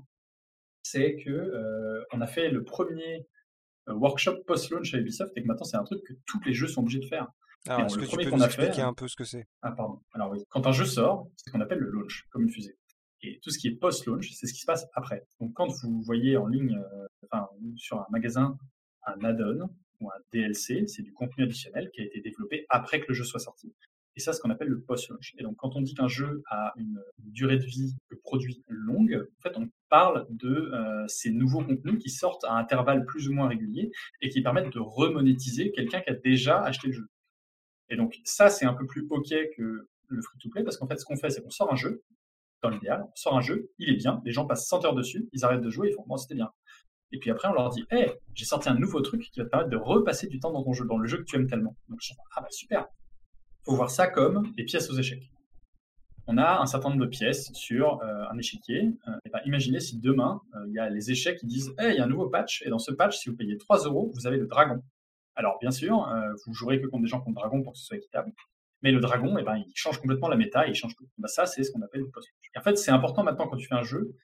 [0.83, 3.27] c'est que on a fait le premier
[3.89, 6.83] workshop post-launch à Ubisoft et que maintenant c'est un truc que tous les jeux sont
[6.83, 7.27] obligés de faire.
[7.69, 9.47] Alors, est-ce que tu peux nous expliquer un peu ce que c'est?
[9.63, 10.01] Ah, pardon.
[10.13, 12.77] Alors oui, quand un jeu sort, c'est ce qu'on appelle le launch, comme une fusée.
[13.23, 15.27] Et tout ce qui est post-launch, c'est ce qui se passe après.
[15.41, 18.57] Donc quand vous voyez en ligne, euh, enfin, sur un magasin,
[19.07, 23.07] un add-on ou un DLC, c'est du contenu additionnel qui a été développé après que
[23.09, 23.73] le jeu soit sorti.
[24.17, 25.35] Et ça, c'est ce qu'on appelle le post-launch.
[25.39, 29.27] Et donc, quand on dit qu'un jeu a une durée de vie de produit longue,
[29.39, 33.35] en fait, on parle de euh, ces nouveaux contenus qui sortent à intervalles plus ou
[33.35, 33.91] moins réguliers
[34.23, 37.09] et qui permettent de remonétiser quelqu'un qui a déjà acheté le jeu.
[37.91, 41.05] Et donc, ça, c'est un peu plus OK que le free-to-play, parce qu'en fait, ce
[41.05, 42.03] qu'on fait, c'est qu'on sort un jeu,
[42.63, 45.29] dans l'idéal, on sort un jeu, il est bien, les gens passent 100 heures dessus,
[45.33, 46.51] ils arrêtent de jouer, ils font, bon, c'était bien.
[47.13, 49.51] Et puis après, on leur dit, hé, j'ai sorti un nouveau truc qui va te
[49.51, 51.77] permettre de repasser du temps dans ton jeu, dans le jeu que tu aimes tellement.
[51.89, 52.87] Donc, je dis, ah bah super.
[53.65, 55.31] Faut voir ça comme des pièces aux échecs.
[56.29, 58.91] On a un certain nombre de pièces sur euh, un échiquier.
[59.07, 61.91] Euh, et ben, imaginez si demain, euh, il y a les échecs qui disent, hé,
[61.91, 64.11] il y a un nouveau patch, et dans ce patch, si vous payez 3 euros,
[64.15, 64.83] vous avez le dragon.
[65.37, 66.09] Alors, bien sûr,
[66.47, 68.33] vous jouerez que contre des gens qui ont le dragon pour que ce soit équitable.
[68.83, 71.09] Mais le dragon, eh ben, il change complètement la méta, il change tout.
[71.19, 73.67] Bah, ça, c'est ce qu'on appelle le post En fait, c'est important maintenant quand tu
[73.67, 74.15] fais un jeu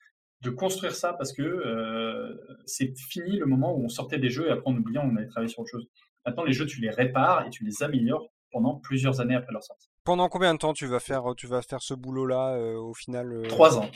[0.41, 2.35] de construire ça parce que euh,
[2.65, 5.27] c'est fini le moment où on sortait des jeux et après on oubliait, on allait
[5.27, 5.87] travailler sur autre chose.
[6.25, 9.63] Maintenant, les jeux, tu les répares et tu les améliores pendant plusieurs années après leur
[9.63, 9.89] sortie.
[10.03, 13.47] Pendant combien de temps tu vas faire, tu vas faire ce boulot-là euh, au final
[13.47, 13.89] Trois ans.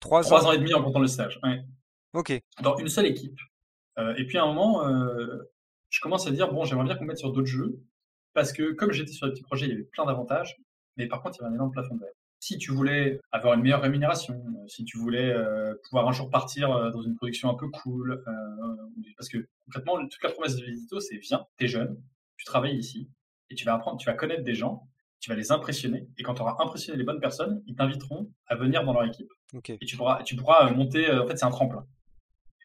[0.00, 0.46] Trois, ans.
[0.48, 1.40] ans et demi en comptant le stage.
[2.12, 2.38] Ok.
[2.62, 3.38] Dans une seule équipe.
[3.98, 4.84] et puis à un moment,
[5.88, 7.80] je commence à dire, bon, j'aimerais bien qu'on mette sur d'autres jeux,
[8.36, 10.58] parce que comme j'étais sur des petits projets, il y avait plein d'avantages,
[10.98, 12.12] mais par contre, il y avait un énorme plafond de verre.
[12.38, 16.28] Si tu voulais avoir une meilleure rémunération, euh, si tu voulais euh, pouvoir un jour
[16.28, 18.22] partir euh, dans une production un peu cool,
[19.16, 21.98] parce que concrètement, toute la promesse de l'édito, c'est viens, t'es jeune,
[22.36, 23.08] tu travailles ici,
[23.48, 24.86] et tu vas apprendre, tu vas connaître des gens,
[25.18, 28.54] tu vas les impressionner, et quand tu auras impressionné les bonnes personnes, ils t'inviteront à
[28.54, 29.32] venir dans leur équipe.
[29.80, 31.86] Et tu pourras, tu pourras monter, en fait, c'est un tremplin.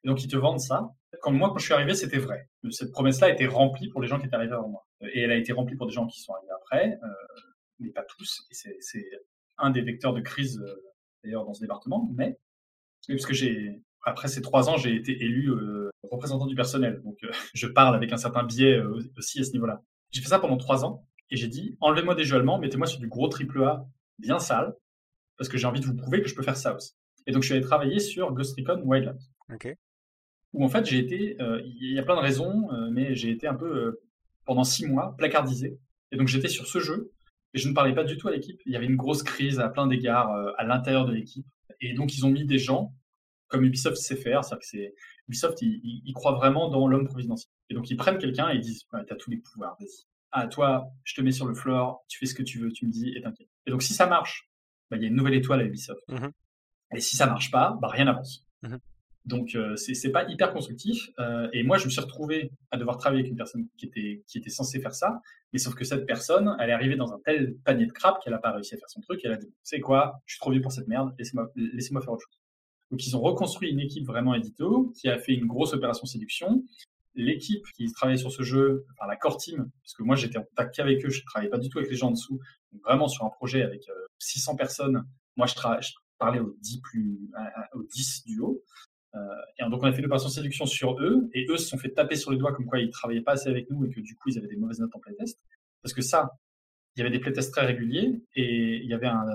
[0.03, 2.49] Et donc, ils te vendent ça, quand moi, quand je suis arrivé, c'était vrai.
[2.70, 4.88] Cette promesse-là a été remplie pour les gens qui étaient arrivés avant moi.
[5.01, 7.07] Et elle a été remplie pour des gens qui sont arrivés après, euh,
[7.80, 8.47] mais pas tous.
[8.49, 9.05] Et c'est
[9.57, 10.76] un des vecteurs de crise, euh,
[11.24, 12.09] d'ailleurs, dans ce département.
[12.16, 12.38] Mais,
[13.07, 17.01] parce que j'ai, après ces trois ans, j'ai été élu euh, représentant du personnel.
[17.03, 17.18] Donc,
[17.53, 18.80] je parle avec un certain biais
[19.18, 19.82] aussi à ce niveau-là.
[20.12, 21.05] J'ai fait ça pendant trois ans.
[21.30, 23.86] Et j'ai dit, enlevez-moi des jeux allemands, mettez-moi sur du gros triple A
[24.20, 24.76] bien sale,
[25.38, 26.93] parce que j'ai envie de vous prouver que je peux faire ça aussi.
[27.26, 29.20] Et donc, je suis allé travailler sur Ghost Recon Wildlands.
[29.53, 29.78] Okay
[30.54, 33.32] où en fait j'ai été, euh, il y a plein de raisons, euh, mais j'ai
[33.32, 34.02] été un peu euh,
[34.45, 35.80] pendant six mois placardisé.
[36.12, 37.12] Et donc j'étais sur ce jeu
[37.54, 38.62] et je ne parlais pas du tout à l'équipe.
[38.66, 41.45] Il y avait une grosse crise à plein d'égards à l'intérieur de l'équipe.
[41.80, 42.93] Et donc ils ont mis des gens
[43.47, 44.95] comme Ubisoft sait faire, c'est-à-dire que c'est
[45.28, 47.52] Ubisoft, ils, croient vraiment dans l'homme providentiel.
[47.70, 50.06] Et donc ils prennent quelqu'un et ils disent, ouais, t'as tous les pouvoirs, vas-y.
[50.32, 52.86] Ah, toi, je te mets sur le floor, tu fais ce que tu veux, tu
[52.86, 53.49] me dis, et t'inquiète.
[53.66, 54.49] Et donc si ça marche,
[54.89, 56.02] bah, il y a une nouvelle étoile à Ubisoft.
[56.08, 56.28] Mmh
[56.93, 58.45] et si ça marche pas, bah, rien n'avance.
[58.64, 58.76] Mmh
[59.26, 61.09] donc euh, c'est pas hyper constructif.
[61.19, 64.24] Euh, et moi, je me suis retrouvé à devoir travailler avec une personne qui était
[64.28, 65.22] qui était censée faire ça,
[65.53, 68.34] mais sauf que cette personne, elle est arrivée dans un tel panier de crap qu'elle
[68.34, 69.22] a pas réussi à faire son truc.
[69.24, 71.13] Elle a dit, c'est quoi Je suis trop vieux pour cette merde.
[71.19, 72.39] Laissez-moi laissez-moi faire autre chose.
[72.89, 76.63] Donc ils ont reconstruit une équipe vraiment édito qui a fait une grosse opération séduction.
[77.13, 80.43] L'équipe qui travaillait sur ce jeu, enfin la core team, parce que moi j'étais en
[80.43, 82.39] contact qu'avec eux, je travaillais pas du tout avec les gens en dessous,
[82.72, 83.84] donc vraiment sur un projet avec
[84.19, 85.03] 600 euh, personnes.
[85.36, 87.30] Moi je, je parlais aux 10 plus,
[87.74, 88.63] aux 10 du haut.
[89.16, 89.20] Euh,
[89.59, 91.91] et donc on a fait une opération séduction sur eux, et eux se sont fait
[91.91, 94.16] taper sur les doigts comme quoi ils travaillaient pas assez avec nous et que du
[94.16, 95.39] coup ils avaient des mauvaises notes en playtest.
[95.82, 96.32] Parce que ça,
[96.95, 99.26] il y avait des playtests très réguliers et il y avait un,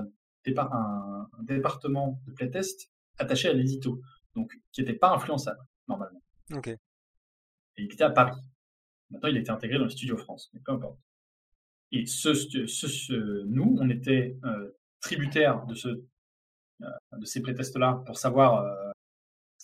[0.47, 4.01] un, un département de playtest attaché à l'édito,
[4.35, 6.21] donc qui n'était pas influençable, normalement.
[6.53, 6.67] Ok.
[6.67, 6.79] Et
[7.77, 8.39] il était à Paris.
[9.09, 10.99] Maintenant, il était intégré dans le Studio France, mais peu importe.
[11.91, 15.87] Et ce, ce, nous, on était euh, tributaires de, ce,
[16.81, 18.86] euh, de ces playtests-là pour savoir euh,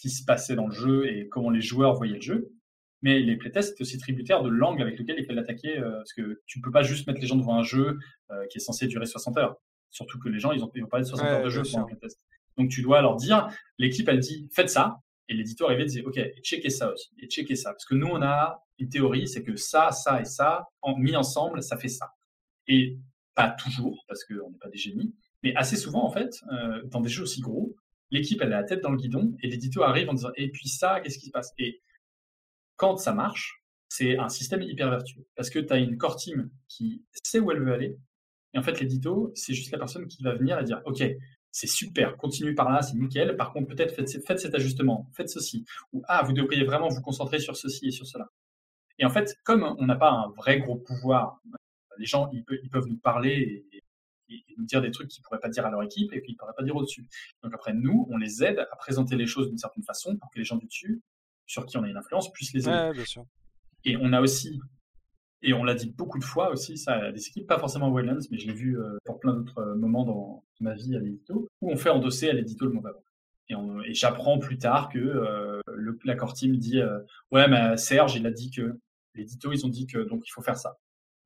[0.04, 2.52] qui se passait dans le jeu et comment les joueurs voyaient le jeu.
[3.04, 6.42] Mais les playtests étaient aussi tributaires de l'angle avec lequel il fallait l'attaquer, parce que
[6.46, 7.98] tu peux pas juste mettre les gens devant un jeu
[8.50, 9.56] qui est censé durer 60 heures.
[9.92, 11.80] Surtout que les gens, ils ont, ils ont parlé de 60 heures de jeu pour
[11.80, 12.20] un playtest.
[12.58, 13.48] Donc tu dois leur dire,
[13.78, 15.00] l'équipe, elle dit, faites ça,
[15.30, 17.72] et l'éditeur arrivait et disait, OK, checkez ça aussi, et checkez ça.
[17.72, 21.16] Parce que nous, on a une théorie, c'est que ça, ça et ça, en, mis
[21.16, 22.12] ensemble, ça fait ça.
[22.68, 22.98] Et
[23.36, 27.02] pas toujours, parce qu'on n'est pas des génies, mais assez souvent, en fait, euh, dans
[27.02, 27.76] des jeux aussi gros,
[28.14, 30.70] l'équipe, elle a la tête dans le guidon, et l'éditeur arrive en disant, et puis
[30.70, 31.52] ça, qu'est-ce qui se passe?
[31.58, 31.82] Et
[32.78, 35.26] quand ça marche, c'est un système hyper vertueux.
[35.36, 37.98] Parce que tu as une core team qui sait où elle veut aller,
[38.54, 41.04] et en fait, l'édito, c'est juste la personne qui va venir et dire, OK,
[41.52, 43.36] c'est super, continue par là, c'est nickel.
[43.36, 45.66] Par contre, peut-être faites, cet ajustement, faites ceci.
[45.92, 48.30] Ou ah, vous devriez vraiment vous concentrer sur ceci et sur cela.
[49.00, 51.42] Et en fait, comme on n'a pas un vrai gros pouvoir,
[51.98, 53.83] les gens ils, peuvent, nous parler et,
[54.58, 56.38] nous dire des trucs qu'ils ne pourraient pas dire à leur équipe et qu'ils ne
[56.38, 57.08] pourraient pas dire au-dessus.
[57.44, 60.40] Donc après, nous, on les aide à présenter les choses d'une certaine façon pour que
[60.40, 61.02] les gens du dessus,
[61.46, 62.72] sur qui on a une influence, puissent les aider.
[63.86, 64.60] Et on a aussi
[65.44, 68.20] et on l'a dit beaucoup de fois aussi, ça a des équipes, pas forcément Waylands,
[68.32, 71.50] mais je l'ai vu euh, pour plein d'autres euh, moments dans ma vie à l'édito,
[71.62, 72.92] où on fait endosser à l'édito le mauvais
[73.50, 73.56] Et,
[73.86, 76.80] et j'apprends plus tard que euh, le, la core team dit
[77.32, 78.80] Ouais, mais Serge, il a dit que
[79.16, 80.78] l'édito, ils ont dit que donc il faut faire ça.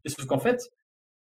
[0.03, 0.71] Et sauf qu'en fait,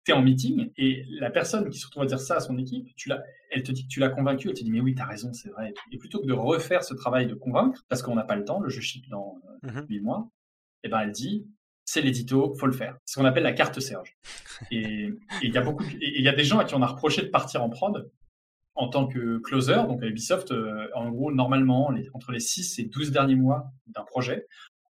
[0.07, 2.57] tu es en meeting et la personne qui se retrouve à dire ça à son
[2.59, 3.11] équipe, tu
[3.50, 5.32] elle te dit que tu l'as convaincu, elle te dit Mais oui, tu as raison,
[5.32, 5.74] c'est vrai.
[5.90, 8.61] Et plutôt que de refaire ce travail de convaincre, parce qu'on n'a pas le temps,
[8.61, 10.30] le jeu chip dans mmh 8 mois,
[10.82, 11.46] et eh ben elle dit
[11.84, 12.98] c'est l'édito, faut le faire.
[13.04, 14.16] C'est ce qu'on appelle la carte Serge.
[14.70, 15.09] Et
[15.42, 17.28] il y a beaucoup, il y a des gens à qui on a reproché de
[17.28, 18.11] partir en prod
[18.74, 19.74] en tant que closer.
[19.74, 24.02] Donc à Ubisoft, euh, en gros, normalement, entre les 6 et 12 derniers mois d'un
[24.02, 24.46] projet,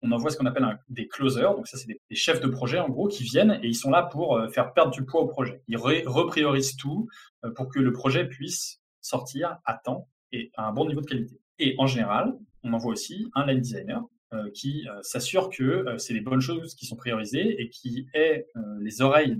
[0.05, 1.55] on envoie ce qu'on appelle des closers.
[1.55, 4.03] Donc ça, c'est des, chefs de projet, en gros, qui viennent et ils sont là
[4.03, 5.63] pour euh, faire perdre du poids au projet.
[5.67, 7.09] Ils repriorisent tout
[7.45, 11.07] euh, pour que le projet puisse sortir à temps et à un bon niveau de
[11.07, 11.41] qualité.
[11.59, 14.03] Et en général, on envoie aussi un line designer
[14.35, 18.47] euh, qui s'assure que c'est les bonnes choses qui sont priorisées et qui est
[18.81, 19.37] les oreilles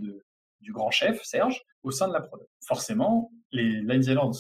[0.61, 2.41] du grand chef, Serge, au sein de la prod.
[2.67, 4.31] Forcément, les line designers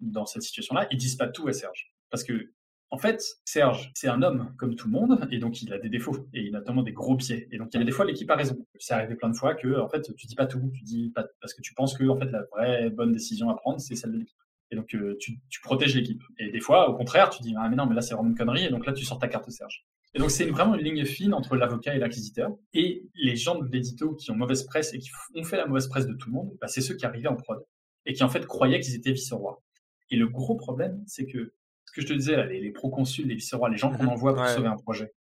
[0.00, 1.92] dans cette situation-là, ils disent pas tout à Serge.
[2.10, 2.52] Parce que,
[2.92, 5.88] en fait, Serge, c'est un homme comme tout le monde, et donc il a des
[5.88, 7.48] défauts, et il a notamment des gros pieds.
[7.50, 8.66] Et donc, il y a des fois, l'équipe a raison.
[8.78, 11.24] C'est arrivé plein de fois que, en fait, tu dis pas tout, tu dis pas,
[11.40, 14.12] parce que tu penses que, en fait, la vraie bonne décision à prendre, c'est celle
[14.12, 14.36] de l'équipe.
[14.70, 16.22] Et donc, euh, tu, protèges l'équipe.
[16.38, 18.36] Et des fois, au contraire, tu dis, ah, mais non, mais là, c'est vraiment une
[18.36, 18.66] connerie.
[18.66, 19.86] Et donc là, tu sors ta carte Serge.
[20.14, 22.54] Et donc, c'est vraiment une ligne fine entre l'avocat et l'acquisiteur.
[22.74, 25.88] Et les gens de l'édito qui ont mauvaise presse et qui ont fait la mauvaise
[25.88, 27.64] presse de tout le monde, bah, c'est ceux qui arrivaient en prod
[28.04, 29.62] et qui, en fait, croyaient qu'ils étaient vice-rois.
[30.10, 31.54] Et le gros problème, c'est que,
[31.92, 34.08] ce que je te disais, là, les, les proconsuls, les vice-rois, les gens qu'on mhm.
[34.08, 35.12] envoie pour sauver un projet,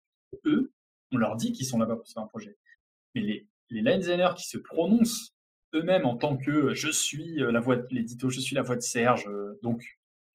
[0.45, 0.72] eux,
[1.11, 2.57] on leur dit qu'ils sont là-bas pour sauver un projet.
[3.13, 5.36] Mais les, les line designers qui se prononcent
[5.74, 8.78] eux-mêmes en tant que je suis euh, la voix de l'édito, je suis la voix
[8.78, 9.84] de Serge, euh, donc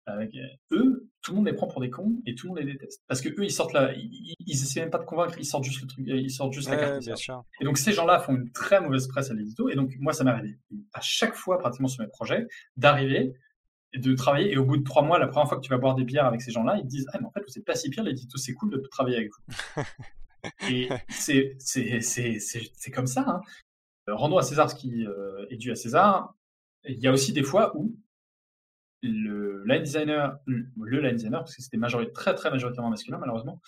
[0.04, 0.36] avec
[0.70, 3.02] eux, tout le monde les prend pour des cons et tout le monde les déteste.
[3.08, 5.64] Parce que eux, ils sortent là, ils, ils essaient même pas de convaincre, ils sortent
[5.64, 7.42] juste le truc, ils sortent juste la carte.
[7.60, 9.68] Et donc ces gens-là font une très mauvaise presse à l'édito.
[9.68, 10.58] Et donc moi, ça m'est arrivé
[10.92, 13.34] à chaque fois, pratiquement sur mes projets, d'arriver
[13.94, 15.94] de travailler et au bout de trois mois, la première fois que tu vas boire
[15.94, 17.74] des bières avec ces gens-là, ils te disent ah mais en fait vous êtes pas
[17.74, 19.82] si pire l'édito, c'est cool de travailler avec vous.
[20.70, 23.24] et c'est comme ça.
[23.26, 23.40] Hein.
[24.08, 26.34] Euh, rendons à César ce qui euh, est dû à César.
[26.84, 27.96] Il y a aussi des fois où
[29.02, 31.78] le line designer, le line designer, parce que c'était
[32.12, 33.60] très très majoritairement masculin malheureusement,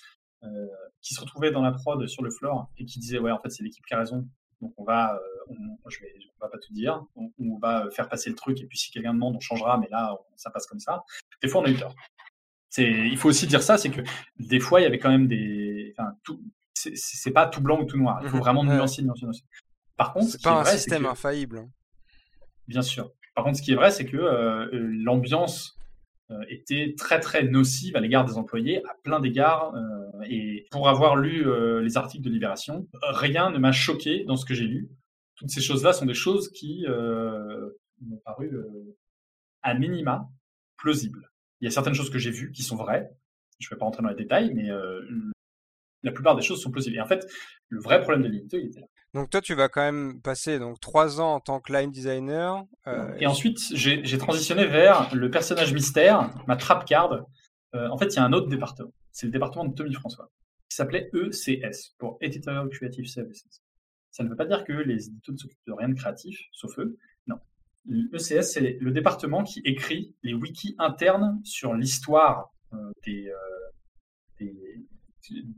[0.44, 0.66] euh,
[1.00, 3.50] qui se retrouvait dans la prod sur le floor et qui disait ouais en fait
[3.50, 4.28] c'est l'équipe qui a raison,
[4.60, 8.36] donc on va, on, je vais, va pas tout dire, on, va faire passer le
[8.36, 11.04] truc et puis si quelqu'un demande on changera, mais là ça passe comme ça.
[11.42, 11.94] Des fois on a eu tort.
[12.68, 14.02] C'est, il faut aussi dire ça, c'est que
[14.38, 16.40] des fois il y avait quand même des, enfin tout,
[16.74, 18.20] c'est, pas tout blanc ou tout noir.
[18.22, 19.44] Il faut mmh vraiment nuancer, nuancer, nuancer.
[19.96, 21.58] Par contre, c'est pas un système infaillible.
[21.58, 21.68] Hein.
[22.68, 23.10] Bien sûr.
[23.34, 25.77] Par contre, ce qui est vrai, c'est que euh, l'ambiance euh,
[26.48, 29.74] était très très nocive à l'égard des employés à plein d'égards.
[29.74, 31.46] Euh, et pour avoir lu
[31.82, 34.88] les articles de Libération, rien ne m'a choqué dans ce que j'ai lu.
[35.36, 38.50] Toutes ces choses-là sont des choses qui m'ont paru
[39.62, 40.28] à minima
[40.76, 41.30] plausibles.
[41.60, 43.08] Il y a certaines choses que j'ai vues qui sont vraies.
[43.60, 44.68] Je ne vais pas rentrer dans les détails, mais
[46.02, 46.96] la plupart des choses sont plausibles.
[46.96, 47.26] Et en fait,
[47.68, 48.86] le vrai problème de l'unité, il était là.
[49.14, 52.64] Donc toi, tu vas quand même passer donc trois ans en tant que line designer.
[52.86, 57.26] Euh, et ensuite, j'ai transitionné vers le personnage mystère, ma trap card.
[57.74, 58.92] Euh, en fait, il y a un autre département.
[59.12, 60.30] C'est le département de Tommy François,
[60.68, 63.62] qui s'appelait ECS, pour Editorial Creative Services.
[64.10, 66.78] Ça ne veut pas dire que les éditeurs ne s'occupent de rien de créatif, sauf
[66.78, 66.98] eux.
[67.26, 67.36] Non.
[67.86, 72.52] L'ECS, c'est le département qui écrit les wikis internes sur l'histoire
[73.04, 73.32] des,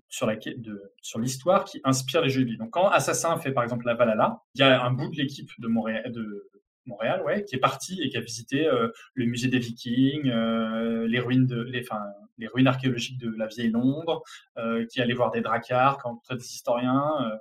[0.09, 2.59] sur, la, de, sur l'histoire qui inspire les jeux vidéo.
[2.59, 5.51] Donc quand Assassin fait par exemple la Valhalla, il y a un bout de l'équipe
[5.59, 6.51] de Montréal, de
[6.87, 11.07] Montréal ouais, qui est parti et qui a visité euh, le musée des Vikings, euh,
[11.07, 12.03] les ruines de, les, enfin,
[12.39, 14.23] les ruines archéologiques de la vieille Londres,
[14.59, 17.39] euh, qui allait voir des dracars, rencontrait des historiens.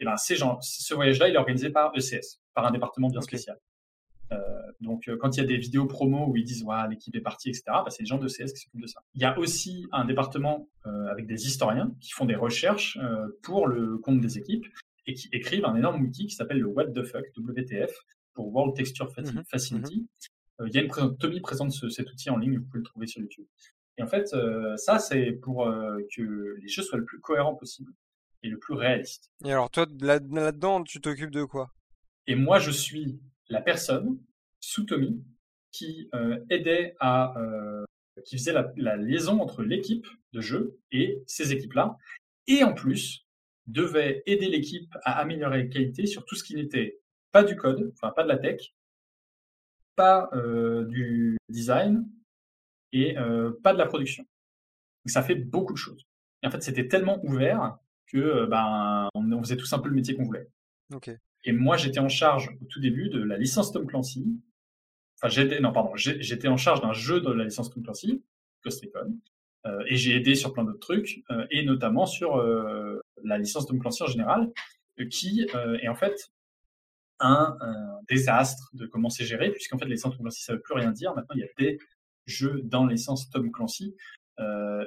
[0.00, 3.20] et ben, ces gens, ce voyage-là, il est organisé par ECS, par un département bien
[3.20, 3.58] spécial.
[4.82, 7.14] Euh, donc, euh, quand il y a des vidéos promo où ils disent ouais, l'équipe
[7.14, 9.00] est partie, etc., bah, c'est les gens de CS qui s'occupent de ça.
[9.14, 12.98] Il y a aussi un département euh, avec des historiens qui font des recherches
[13.42, 14.66] pour le compte des équipes
[15.06, 17.92] et qui écrivent un énorme outil qui s'appelle le What the fuck, WTF,
[18.34, 20.00] pour World Texture mmh Facility.
[20.00, 20.06] Mmh
[20.64, 23.08] il y a une présente, Tommy présente cet outil en ligne, vous pouvez le trouver
[23.08, 23.46] sur YouTube.
[23.98, 24.32] Et en fait,
[24.76, 27.92] ça, c'est pour que les jeux soient le plus cohérents possible
[28.44, 29.32] et le plus réaliste.
[29.44, 31.72] Et alors, toi, là-dedans, tu t'occupes de quoi?
[32.28, 33.18] Et moi, je suis
[33.48, 34.20] la personne
[34.62, 35.22] sous Tommy
[35.72, 37.84] qui euh, aidait à euh,
[38.24, 41.96] qui faisait la, liaison entre l'équipe de jeu et ces équipes-là,
[42.46, 43.26] et en plus
[43.66, 47.00] devait aider l'équipe à améliorer la qualité sur tout ce qui n'était
[47.32, 48.74] pas du code, enfin pas de la tech,
[49.96, 52.06] pas euh, du design
[52.92, 53.14] et
[53.62, 54.22] pas de la production.
[54.22, 56.04] Donc ça fait beaucoup de choses.
[56.42, 60.14] Et en fait, c'était tellement ouvert que ben on, faisait tous un peu le métier
[60.14, 60.46] qu'on voulait.
[61.44, 64.26] Et moi, j'étais en charge au tout début de la licence Tom Clancy.
[65.22, 68.24] Enfin, j'étais, non, pardon, j'étais en charge d'un jeu de la licence Tom Clancy,
[68.64, 69.18] Ghost Recon.
[69.66, 73.66] Euh, et j'ai aidé sur plein d'autres trucs, euh, et notamment sur euh, la licence
[73.66, 74.52] Tom Clancy en général,
[75.10, 76.32] qui est en fait
[77.20, 77.56] un,
[78.08, 80.90] désastre de comment c'est géré, puisqu'en fait, les licences Tom Clancy, ça veut plus rien
[80.90, 81.14] dire.
[81.14, 81.78] Maintenant, il y a des
[82.26, 83.94] jeux dans la licence Tom Clancy,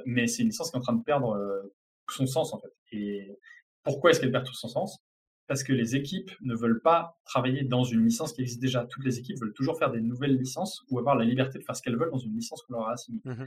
[0.06, 1.72] mais c'est une licence qui est en train de perdre
[2.10, 2.74] son sens, en fait.
[2.92, 3.40] Et
[3.84, 5.05] pourquoi est-ce qu'elle perd tout son sens?
[5.48, 8.86] Parce que les équipes ne veulent pas travailler dans une licence qui existe déjà.
[8.86, 11.76] Toutes les équipes veulent toujours faire des nouvelles licences ou avoir la liberté de faire
[11.76, 13.22] ce qu'elles veulent dans une licence qu'on leur a assignée.
[13.24, 13.46] Mmh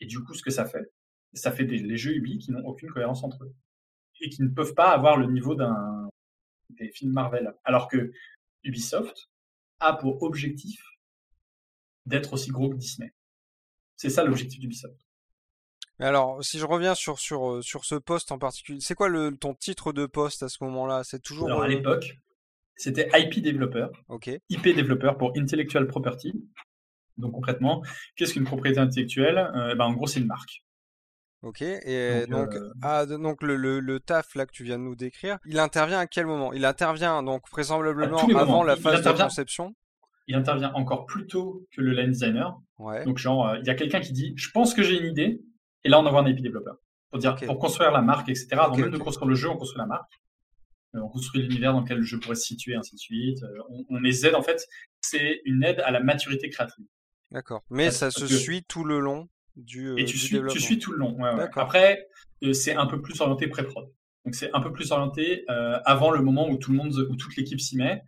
[0.00, 0.90] et du coup, ce que ça fait,
[1.32, 3.54] ça fait des les jeux Ubi qui n'ont aucune cohérence entre eux
[4.20, 6.08] et qui ne peuvent pas avoir le niveau d'un
[6.70, 7.54] des films Marvel.
[7.62, 8.12] Alors que
[8.64, 9.30] Ubisoft
[9.78, 10.82] a pour objectif
[12.06, 13.12] d'être aussi gros que Disney.
[13.96, 14.96] C'est ça l'objectif d'Ubisoft
[16.04, 19.36] alors, si je reviens sur, sur, euh, sur ce poste en particulier, c'est quoi le,
[19.36, 21.02] ton titre de poste à ce moment-là?
[21.04, 21.46] C'est toujours.
[21.46, 22.18] Alors, à euh, l'époque,
[22.76, 23.90] c'était IP développeur.
[24.08, 24.30] Ok.
[24.48, 26.32] IP développeur pour Intellectual Property.
[27.18, 27.82] Donc, concrètement,
[28.16, 29.38] qu'est-ce qu'une propriété intellectuelle?
[29.54, 30.62] Euh, ben, En gros, c'est une marque.
[31.42, 32.50] Ok, et donc,
[32.82, 36.06] ah, donc le, le, taf là que tu viens de nous décrire, il intervient à
[36.06, 36.52] quel moment?
[36.52, 39.74] Il intervient donc vraisemblablement avant la phase de conception?
[40.28, 42.56] il intervient encore plus tôt que le line designer.
[42.78, 43.04] Ouais.
[43.04, 45.42] Donc genre, il y a quelqu'un qui dit, je pense que j'ai une idée,
[45.84, 46.76] et là, on envoie un IP développeur.
[47.10, 48.48] Pour dire, pour construire la marque, etc.
[48.52, 50.12] Avant même de construire le jeu, on construit la marque.
[50.94, 53.42] Euh, on construit l'univers dans lequel le jeu pourrait se situer, ainsi de suite.
[53.42, 54.66] Euh, on, les aide, en fait.
[55.00, 56.84] C'est une aide à la maturité créative.
[57.30, 57.62] D'accord.
[57.70, 60.92] Mais ça se suit tout le long du, euh, Et tu, suis, tu suis tout
[60.92, 61.14] le long.
[61.20, 62.06] Ouais, Après,
[62.52, 63.90] c'est un peu plus orienté pré-prod.
[64.24, 65.44] Donc c'est un peu plus orienté
[65.84, 68.02] avant le moment où tout le monde, où toute l'équipe s'y met.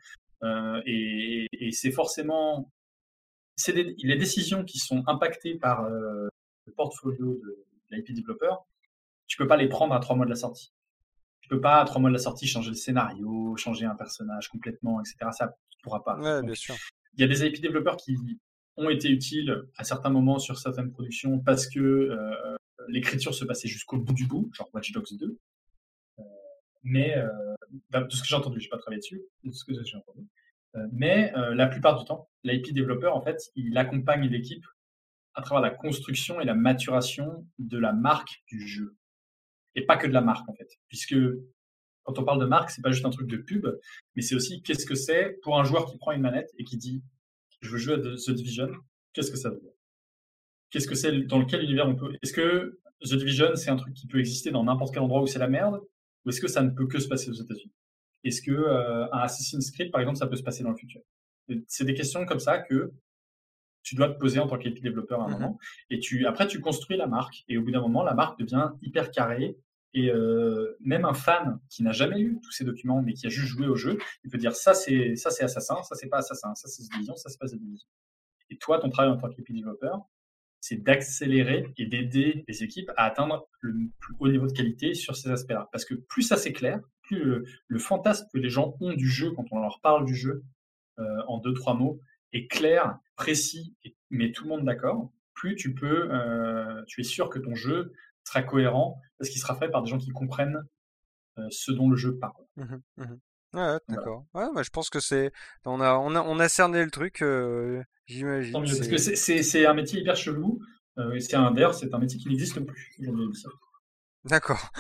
[0.87, 2.71] et, et c'est forcément,
[3.57, 5.89] c'est les décisions qui sont impactées par
[6.67, 8.67] le portfolio de, l'IP développeur,
[9.27, 10.73] tu peux pas les prendre à trois mois de la sortie.
[11.41, 14.49] Tu peux pas à trois mois de la sortie changer le scénario, changer un personnage
[14.49, 15.17] complètement, etc.
[15.33, 16.43] Ça, tu pourras pas.
[16.43, 16.75] bien sûr.
[17.17, 18.17] Il y a des IP développeurs qui
[18.77, 22.57] ont été utiles à certains moments sur certaines productions parce que euh,
[22.89, 25.39] l'écriture se passait jusqu'au bout du bout, genre Watch Dogs 2.
[26.19, 26.23] Euh,
[26.83, 27.29] mais euh,
[27.93, 30.27] de ce que j'ai entendu, j'ai pas travaillé dessus, de ce que j'ai entendu.
[30.93, 34.65] mais la plupart du temps, l'IP développeur, en fait, il accompagne l'équipe
[35.35, 38.97] à travers la construction et la maturation de la marque du jeu.
[39.75, 40.69] Et pas que de la marque, en fait.
[40.89, 41.17] Puisque
[42.05, 43.67] quand on parle de marque, c'est pas juste un truc de pub,
[44.15, 46.77] mais c'est aussi qu'est-ce que c'est pour un joueur qui prend une manette et qui
[46.77, 47.03] dit
[47.61, 48.69] je veux jouer à The Division,
[49.15, 49.73] qu'est-ce que ça veut dire?
[50.71, 53.95] Qu'est-ce que c'est dans quel univers on peut Est-ce que The Division c'est un truc
[53.95, 55.81] qui peut exister dans n'importe quel endroit où c'est la merde
[56.25, 57.73] ou est-ce que ça ne peut que se passer aux États-Unis?
[58.23, 61.01] Est-ce que euh, Assassin's Creed par exemple ça peut se passer dans le futur?
[61.69, 62.93] C'est des questions comme ça que
[63.85, 65.59] tu dois te poser en tant qu'épi développeur à un mmh moment.
[65.91, 67.45] Et tu, après, tu construis la marque.
[67.49, 69.57] Et au bout d'un moment, la marque devient hyper carrée.
[69.93, 73.31] Et euh, même un fan qui n'a jamais lu tous ces documents, mais qui a
[73.31, 76.17] juste joué au jeu, il peut dire ça c'est ça c'est assassin, ça c'est pas
[76.17, 77.87] assassin, ça c'est division, ça c'est pas division.
[78.51, 80.01] Et toi, ton travail en tant qu'épi développeur,
[80.61, 85.15] c'est d'accélérer et d'aider les équipes à atteindre le plus haut niveau de qualité sur
[85.15, 85.69] ces aspects-là.
[85.71, 89.31] Parce que plus ça c'est clair, plus le, fantasme que les gens ont du jeu
[89.31, 90.43] quand on leur parle du jeu
[90.99, 92.01] euh, en deux trois mots
[92.35, 97.05] est clair, précis et met tout le monde d'accord, plus tu peux, euh, tu es
[97.05, 97.93] sûr que ton jeu
[98.25, 100.63] sera cohérent parce qu'il sera fait par des gens qui comprennent
[101.39, 102.45] euh, ce dont le jeu parle.
[102.57, 103.05] Mmh mmh
[103.53, 104.25] Ouais, d'accord.
[104.35, 105.31] Ouais, bah, je pense que c'est.
[105.65, 107.23] On a, on a, on a cerné le truc,
[108.07, 108.53] j'imagine.
[108.53, 110.59] Parce que c'est un métier hyper chelou.
[111.21, 112.99] c'est un, d'ailleurs, c'est un métier qui n'existe plus
[114.25, 114.73] D'accord.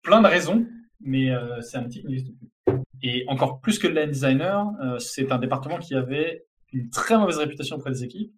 [0.00, 0.66] Plein de raisons,
[1.00, 1.28] mais
[1.60, 2.78] c'est un métier qui n'existe plus.
[3.02, 4.66] Et encore plus que le line designer,
[4.98, 8.34] c'est un département qui avait une très mauvaise réputation auprès des équipes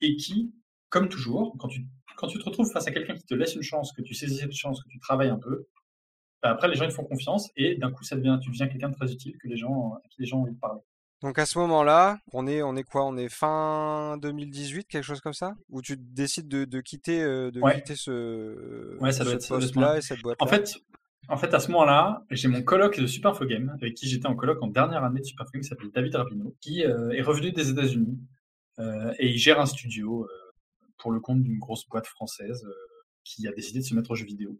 [0.00, 0.52] et qui,
[0.88, 3.62] comme toujours, quand tu, quand tu te retrouves face à quelqu'un qui te laisse une
[3.62, 5.66] chance, que tu saisis cette chance, que tu travailles un peu,
[6.42, 8.68] bah, après les gens ils te font confiance et d'un coup ça devient, tu deviens
[8.68, 10.80] quelqu'un de très utile que les gens, à qui les gens ont envie de parler.
[11.22, 13.04] Donc à ce moment-là, on est, on est quoi?
[13.04, 15.54] On est fin 2018, quelque chose comme ça?
[15.68, 19.98] Où tu décides de, de quitter, euh, de quitter ce, ouais, ça doit être, poste-là
[19.98, 20.74] et cette boîte En fait,
[21.28, 24.62] en fait, à ce moment-là, j'ai mon coloc de Superfogame, avec qui j'étais en coloc
[24.62, 28.18] en dernière année de Superfogame, qui s'appelle David Rapineau, qui euh, est revenu des États-Unis
[28.78, 30.26] euh, et il gère un studio
[30.98, 32.64] pour le compte d'une grosse boîte française
[33.24, 34.58] qui a décidé de se mettre au jeu vidéo.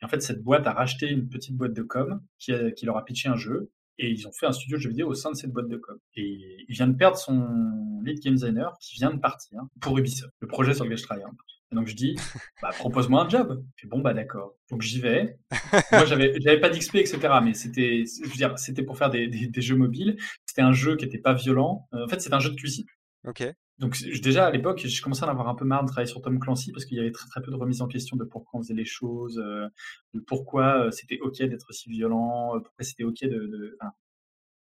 [0.00, 3.04] Et en fait, cette boîte a racheté une petite boîte de com qui, leur a
[3.04, 5.36] pitché un jeu et ils ont fait un studio de jeux vidéo au sein de
[5.36, 5.96] cette boîte de com.
[6.16, 10.32] Et il vient de perdre son lead game designer qui vient de partir pour Ubisoft,
[10.40, 11.24] le projet sur lequel je travaille.
[11.72, 12.14] Et donc je dis,
[12.62, 13.64] bah, propose-moi un job.
[13.82, 14.54] Et bon, bah d'accord.
[14.70, 15.38] Donc j'y vais.
[15.92, 17.18] Moi, j'avais, j'avais pas d'XP, etc.
[17.42, 20.16] Mais c'était, je veux dire, c'était pour faire des, des, jeux mobiles.
[20.46, 21.88] C'était un jeu qui était pas violent.
[21.94, 22.86] Euh, en fait, c'est un jeu de cuisine.
[23.26, 23.44] Ok.
[23.78, 26.20] Donc déjà à l'époque, je commençais à en avoir un peu marre de travailler sur
[26.20, 28.60] Tom Clancy parce qu'il y avait très très peu de remise en question de pourquoi
[28.60, 29.66] on faisait les choses, euh,
[30.14, 33.76] de pourquoi euh, c'était ok d'être si violent, pourquoi c'était ok de.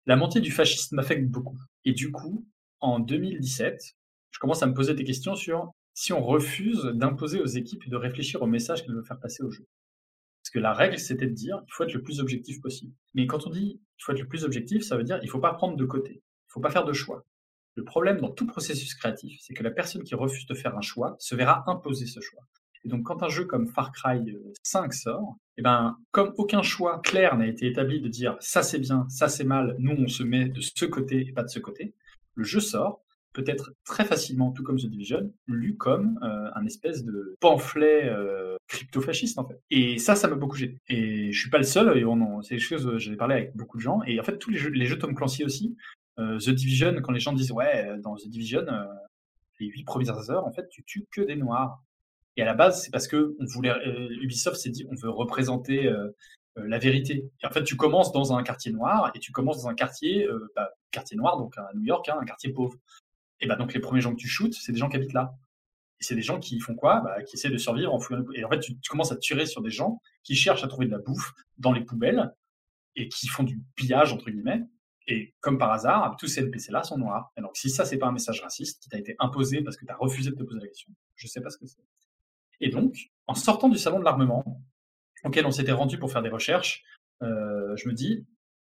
[0.07, 1.57] La montée du fascisme m'affecte beaucoup.
[1.85, 2.45] Et du coup,
[2.79, 3.95] en 2017,
[4.31, 7.95] je commence à me poser des questions sur si on refuse d'imposer aux équipes de
[7.95, 9.65] réfléchir au message qu'elles veulent faire passer au jeu.
[10.43, 12.93] Parce que la règle, c'était de dire il faut être le plus objectif possible.
[13.15, 15.39] Mais quand on dit il faut être le plus objectif, ça veut dire il faut
[15.39, 17.25] pas prendre de côté, il faut pas faire de choix.
[17.73, 20.81] Le problème dans tout processus créatif, c'est que la personne qui refuse de faire un
[20.81, 22.43] choix se verra imposer ce choix.
[22.83, 24.23] Et donc, quand un jeu comme Far Cry
[24.61, 28.61] 5 euh, sort, eh ben, comme aucun choix clair n'a été établi de dire ça
[28.61, 31.49] c'est bien, ça c'est mal, nous on se met de ce côté et pas de
[31.49, 31.95] ce côté,
[32.35, 33.03] le jeu sort,
[33.38, 38.05] peut être très facilement, tout comme The Division, lu comme euh, un espèce de pamphlet
[38.05, 39.61] euh, crypto-fasciste en fait.
[39.69, 40.77] Et ça, ça m'a beaucoup gêné.
[40.88, 43.55] Et je suis pas le seul, et on, c'est des choses, j'en ai parlé avec
[43.55, 45.75] beaucoup de gens, et en fait tous les jeux, les jeux Tom Clancy aussi,
[46.19, 48.85] euh, The Division, quand les gens disent ouais, dans The Division, euh,
[49.59, 51.83] les huit premières heures, en fait, tu tues que des noirs.
[52.38, 55.09] Et à la base, c'est parce que on voulait, euh, Ubisoft s'est dit, on veut
[55.09, 55.91] représenter
[56.55, 57.29] la vérité.
[57.43, 60.27] Et en fait, tu commences dans un quartier noir et tu commences dans un quartier,
[60.55, 62.75] bah, quartier noir, donc à New York, hein, un quartier pauvre.
[63.39, 65.35] Et bah donc les premiers gens que tu shootes, c'est des gens qui habitent là.
[65.99, 67.01] Et c'est des gens qui font quoi?
[67.01, 68.23] Bah, Qui essaient de survivre en fouillant.
[68.33, 70.91] Et en fait, tu, commences à tirer sur des gens qui cherchent à trouver de
[70.91, 72.33] la bouffe dans les poubelles
[72.95, 74.61] et qui font du pillage entre guillemets.
[75.07, 77.31] Et comme par hasard, tous ces NPC-là sont noirs.
[77.38, 79.85] Et donc, si ça, c'est pas un message raciste qui t'a été imposé parce que
[79.85, 81.81] tu as refusé de te poser la question, je sais pas ce que c'est.
[82.59, 82.95] Et donc,
[83.27, 84.61] en sortant du salon de l'armement,
[85.23, 86.83] auquel on s'était rendu pour faire des recherches,
[87.23, 88.25] euh, je me dis,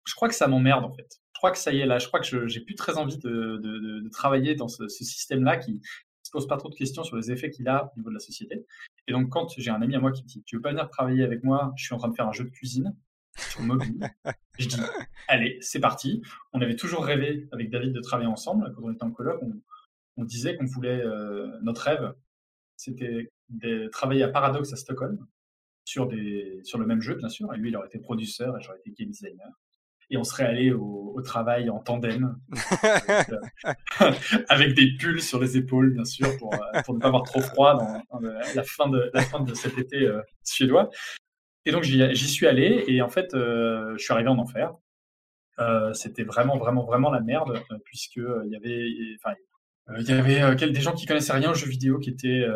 [0.05, 1.21] je crois que ça m'emmerde en fait.
[1.45, 4.01] Crois que ça y est là, je crois que j'ai plus très envie de, de,
[4.01, 5.83] de, travailler dans ce, ce système-là qui
[6.23, 8.21] se pose pas trop de questions sur les effets qu'il a au niveau de la
[8.21, 8.65] société.
[9.07, 10.89] Et donc, quand j'ai un ami à moi qui me dit, tu veux pas venir
[10.89, 11.75] travailler avec moi?
[11.77, 12.97] Je suis en train de faire un jeu de cuisine
[13.37, 14.09] sur mobile.
[14.59, 14.81] je dis,
[15.29, 16.23] allez, c'est parti.
[16.55, 18.73] On avait toujours rêvé avec David de travailler ensemble.
[18.75, 19.43] Quand on était en colloque,
[20.17, 22.15] on, disait qu'on voulait, euh, notre rêve,
[22.79, 25.19] c'était de travailler à Paradox à Stockholm
[25.85, 27.53] sur, des, sur le même jeu, bien sûr.
[27.53, 29.51] Et lui, il aurait été producteur et j'aurais été game designer.
[30.11, 32.37] Et on serait allé au, travail en tandem,
[34.49, 37.41] avec, des pulls sur les épaules, bien sûr, pour, euh, pour ne pas avoir trop
[37.41, 40.91] froid dans, la, fin de, la fin de cet été euh, suédois.
[41.67, 44.75] Et donc j'y suis allé et en fait, euh, je suis arrivé en enfer.
[45.61, 48.89] Euh, c'était vraiment, vraiment, vraiment la merde euh, puisque il y avait,
[49.23, 49.35] enfin,
[49.99, 52.47] il y avait des gens qui connaissaient rien aux jeux vidéo qui étaient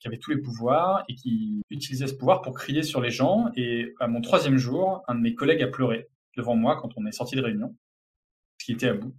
[0.00, 3.52] qui avaient tous les pouvoirs et qui utilisaient ce pouvoir pour crier sur les gens.
[3.56, 7.06] Et à mon troisième jour, un de mes collègues a pleuré devant moi quand on
[7.06, 9.14] est sorti de réunion, parce qu'il était à bout.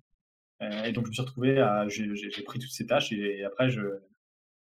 [0.61, 3.81] et donc je me suis retrouvé à, j'ai pris toutes ces tâches et, après je,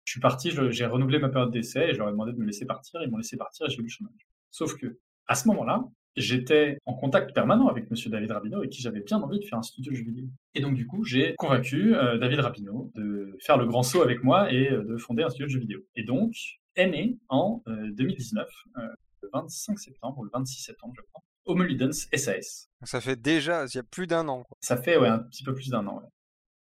[0.06, 3.02] suis parti, j'ai renouvelé ma période d'essai et je demandé de me laisser partir.
[3.04, 4.28] Ils m'ont laissé partir et j'ai eu le chômage.
[4.50, 4.98] Sauf que,
[5.28, 5.84] à ce moment-là,
[6.16, 9.60] j'étais en contact permanent avec Monsieur David Rabineau et qui j'avais bien envie de faire
[9.60, 10.26] un studio de jeux vidéo.
[10.56, 14.24] Et donc, du coup, j'ai convaincu euh, David Rabineau de faire le grand saut avec
[14.24, 15.80] moi et euh, de fonder un studio de jeux vidéo.
[15.96, 16.34] Et donc,
[16.76, 18.48] est né en 2019,
[18.78, 18.82] euh,
[19.22, 21.19] le 25 septembre ou le 26 septembre, je crois,
[21.50, 22.70] Homoludens SAS.
[22.84, 24.46] Ça fait déjà, il y a plus d'un an.
[24.62, 25.98] Ça fait ouais, un petit peu plus d'un an.
[25.98, 26.10] Ouais.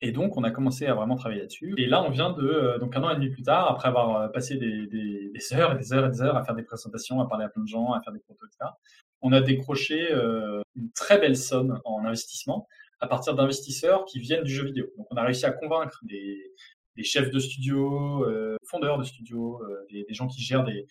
[0.05, 1.74] Et donc, on a commencé à vraiment travailler là-dessus.
[1.78, 4.16] Et là, on vient de, euh, donc un an et demi plus tard, après avoir
[4.16, 7.20] euh, passé des, des, heures et des heures et des heures à faire des présentations,
[7.20, 8.72] à parler à plein de gens, à faire des photos, etc.,
[9.20, 12.66] on a décroché euh, une très belle somme en investissement
[12.99, 14.87] à partir d'investisseurs qui viennent du jeu vidéo.
[14.99, 16.53] Donc, on a réussi à convaincre des,
[16.97, 18.26] des chefs de studio,
[18.64, 20.87] fondeurs de studio, des, gens qui gèrent des,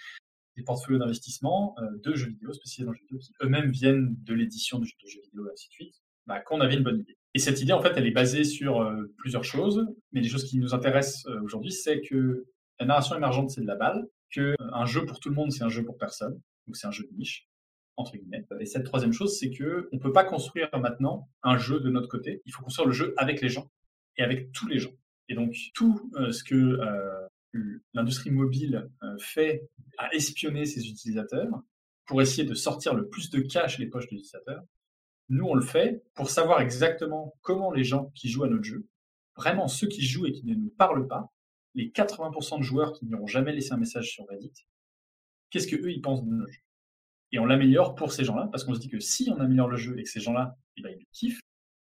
[0.57, 4.33] des portfolios d'investissement de jeux vidéo, spécialisés dans le jeu vidéo, qui eux-mêmes viennent de
[4.33, 5.95] l'édition de jeux vidéo, et ainsi de suite,
[6.27, 7.17] bah, qu'on avait une bonne idée.
[7.33, 10.57] Et cette idée, en fait, elle est basée sur plusieurs choses, mais les choses qui
[10.57, 12.45] nous intéressent aujourd'hui, c'est que
[12.79, 15.63] la narration émergente, c'est de la balle, que un jeu pour tout le monde, c'est
[15.63, 17.47] un jeu pour personne, donc c'est un jeu de niche,
[17.95, 18.45] entre guillemets.
[18.59, 22.07] Et cette troisième chose, c'est que on peut pas construire maintenant un jeu de notre
[22.07, 22.41] côté.
[22.45, 23.69] Il faut construire le jeu avec les gens
[24.17, 24.93] et avec tous les gens.
[25.29, 27.27] Et donc tout ce que euh,
[27.93, 28.89] l'industrie mobile
[29.19, 31.61] fait à espionner ses utilisateurs
[32.05, 34.63] pour essayer de sortir le plus de cash des poches des utilisateurs,
[35.29, 38.85] nous on le fait pour savoir exactement comment les gens qui jouent à notre jeu,
[39.35, 41.31] vraiment ceux qui jouent et qui ne nous parlent pas,
[41.73, 44.51] les 80% de joueurs qui n'auront jamais laissé un message sur Reddit,
[45.49, 46.59] qu'est-ce que eux ils pensent de nos jeux
[47.31, 49.77] Et on l'améliore pour ces gens-là, parce qu'on se dit que si on améliore le
[49.77, 51.39] jeu et que ces gens-là, eh ben, ils kiffent,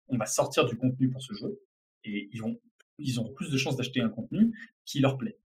[0.09, 1.59] on va sortir du contenu pour ce jeu,
[2.05, 2.61] et ils vont,
[2.98, 5.38] ils auront plus de chances d'acheter un contenu qui leur plaît.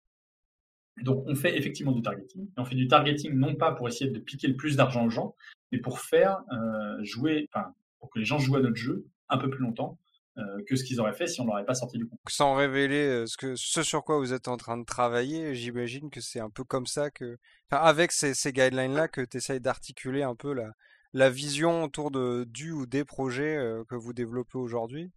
[1.02, 4.10] Donc on fait effectivement du targeting, et on fait du targeting non pas pour essayer
[4.10, 5.34] de piquer le plus d'argent aux gens,
[5.72, 9.38] mais pour faire euh, jouer, enfin, pour que les gens jouent à notre jeu un
[9.38, 9.98] peu plus longtemps,
[10.38, 12.18] euh, que ce qu'ils auraient fait si on n'aurait pas sorti du compte.
[12.28, 16.40] Sans révéler euh, ce, sur quoi vous êtes en train de travailler, j'imagine que c'est
[16.40, 17.38] un peu comme ça que,
[17.70, 22.86] avec ces, guidelines-là, que tu essayes d'articuler un peu la, vision autour de, du ou
[22.86, 25.10] des projets que vous développez aujourd'hui?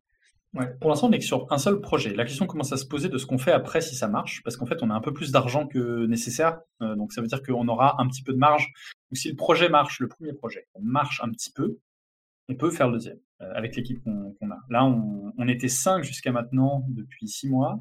[0.82, 2.14] Pour l'instant, on n'est que sur un seul projet.
[2.14, 4.58] La question commence à se poser de ce qu'on fait après si ça marche, parce
[4.58, 6.60] qu'en fait, on a un peu plus d'argent que nécessaire.
[6.82, 8.68] donc, ça veut dire qu'on aura un petit peu de marge.
[9.10, 11.80] Donc, si le projet marche, le premier projet marche un petit peu,
[12.50, 13.20] on peut faire le deuxième.
[13.42, 14.58] Euh, avec l'équipe qu'on a.
[14.70, 17.80] Là, on, était cinq jusqu'à maintenant depuis six mois.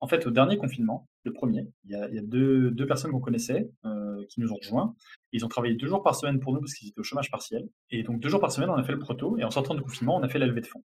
[0.00, 4.24] En fait, au dernier confinement, le premier, il y a, deux, personnes qu'on connaissait euh,
[4.28, 4.94] qui nous ont rejoints.
[5.32, 7.68] Ils ont travaillé deux jours par semaine pour nous parce qu'ils étaient au chômage partiel.
[7.90, 9.38] Et donc deux jours par semaine, on a fait le proto.
[9.38, 10.84] Et en sortant du confinement, on a fait la de fonds.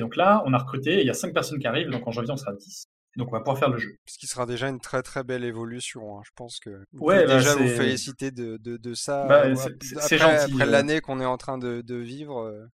[0.00, 1.00] Et donc là, on a recruté.
[1.00, 1.90] il y a cinq personnes qui arrivent.
[1.90, 2.88] Donc en janvier, on sera 10.
[3.16, 3.96] Donc on va pouvoir faire le jeu.
[4.06, 6.18] Ce qui sera déjà une très très belle évolution.
[6.18, 6.22] Hein.
[6.24, 9.26] Je pense que vous ouais, bah, déjà vous féliciter de, de, ça.
[9.26, 9.54] Bah, euh,
[10.00, 10.52] c'est gentil.
[10.54, 12.68] Après l'année qu'on est en train de, de vivre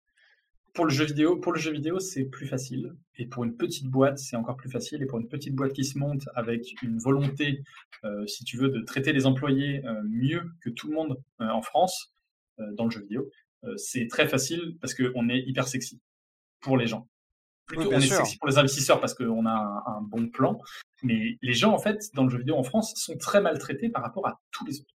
[0.76, 2.94] pour le jeu vidéo, pour le jeu vidéo, c'est plus facile.
[3.16, 5.02] Et pour une petite boîte, c'est encore plus facile.
[5.02, 7.64] Et pour une petite boîte qui se monte avec une volonté,
[8.04, 11.48] euh, si tu veux, de traiter les employés euh, mieux que tout le monde euh,
[11.48, 12.12] en France
[12.78, 13.30] dans le jeu vidéo,
[13.76, 16.00] c'est très facile parce qu'on est hyper sexy
[16.60, 17.06] pour les gens.
[17.66, 20.60] Plutôt, on est sexy pour les investisseurs parce qu'on a un, bon plan.
[21.02, 24.02] Mais les gens, en fait, dans le jeu vidéo en France, sont très maltraités par
[24.02, 24.94] rapport à tous les autres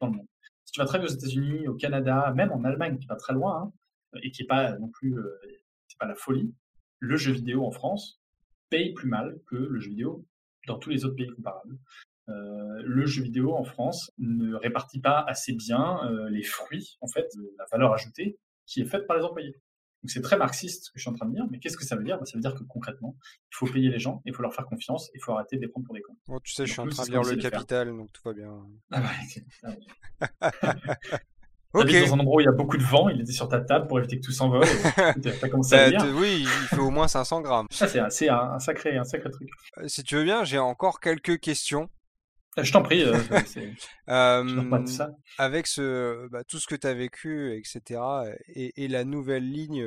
[0.00, 0.26] dans le monde.
[0.64, 3.32] Si tu vas très bien aux États-Unis, au Canada, même en Allemagne, qui pas très
[3.32, 3.72] loin,
[4.14, 5.40] hein, et qui n'est pas non plus euh,
[5.88, 6.54] c'est pas la folie,
[6.98, 8.20] le jeu vidéo en France
[8.70, 10.26] paye plus mal que le jeu vidéo
[10.66, 11.78] dans tous les autres pays comparables.
[12.28, 17.06] Euh, le jeu vidéo en France ne répartit pas assez bien euh, les fruits, en
[17.06, 19.56] fait, de la valeur ajoutée qui est faite par les employés.
[20.02, 21.84] Donc c'est très marxiste ce que je suis en train de dire, mais qu'est-ce que
[21.84, 22.18] ça veut dire?
[22.18, 23.16] Bah, Ça veut dire que concrètement,
[23.50, 25.68] il faut payer les gens, il faut leur faire confiance, il faut arrêter de les
[25.68, 26.16] prendre pour des cons.
[26.44, 28.52] tu sais, je suis en train de lire le capital, donc tout va bien.
[28.92, 29.10] Ah bah,
[31.74, 32.00] Okay.
[32.06, 33.86] dans un endroit où il y a beaucoup de vent, il était sur ta table
[33.86, 34.64] pour éviter que tout s'envole.
[34.96, 37.66] T'as commencé à bah, Oui, il fait au moins 500 grammes.
[37.70, 39.48] c'est un, sacré, un sacré truc.
[39.78, 41.90] Euh, si tu veux bien, j'ai encore quelques questions.
[42.58, 43.02] Euh, je t'en prie.
[43.02, 43.18] Euh,
[44.08, 45.10] euh, ça.
[45.38, 48.00] Avec ce, bah, tout ce que tu as vécu, etc.,
[48.48, 49.86] et, la nouvelle ligne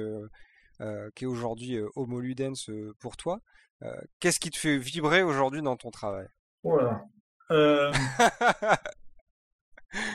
[1.15, 3.41] qui est aujourd'hui Homo Ludens pour toi,
[4.19, 6.27] qu'est-ce qui te fait vibrer aujourd'hui dans ton travail?
[6.63, 7.03] Voilà.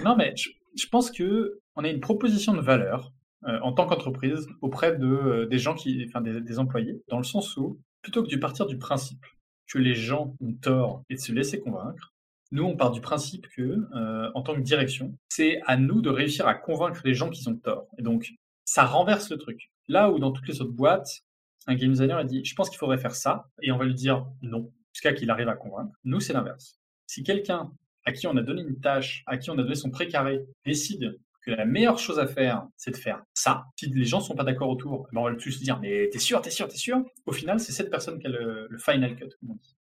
[0.04, 3.12] non, mais je pense que on a une proposition de valeur
[3.46, 7.24] euh, en tant qu'entreprise auprès de euh, des gens qui, enfin des, employés, dans le
[7.24, 9.22] sens où plutôt que de partir du principe
[9.66, 12.13] que les gens ont tort et de se laisser convaincre,
[12.54, 16.08] nous on part du principe que euh, en tant que direction, c'est à nous de
[16.08, 17.88] réussir à convaincre les gens qui ont tort.
[17.98, 18.30] Et donc
[18.64, 19.72] ça renverse le truc.
[19.88, 21.24] Là où dans toutes les autres boîtes,
[21.66, 23.94] un game designer a dit je pense qu'il faudrait faire ça et on va lui
[23.94, 25.92] dire non jusqu'à qu'il arrive à convaincre.
[26.04, 26.78] Nous c'est l'inverse.
[27.08, 27.72] Si quelqu'un
[28.04, 31.18] à qui on a donné une tâche, à qui on a donné son précaré, décide
[31.44, 33.64] que la meilleure chose à faire, c'est de faire ça.
[33.78, 36.08] Si les gens ne sont pas d'accord autour, ben, on va le plus dire, mais
[36.10, 37.02] t'es sûr, t'es sûr, t'es sûr?
[37.26, 39.28] Au final, c'est cette personne qui a le, final cut,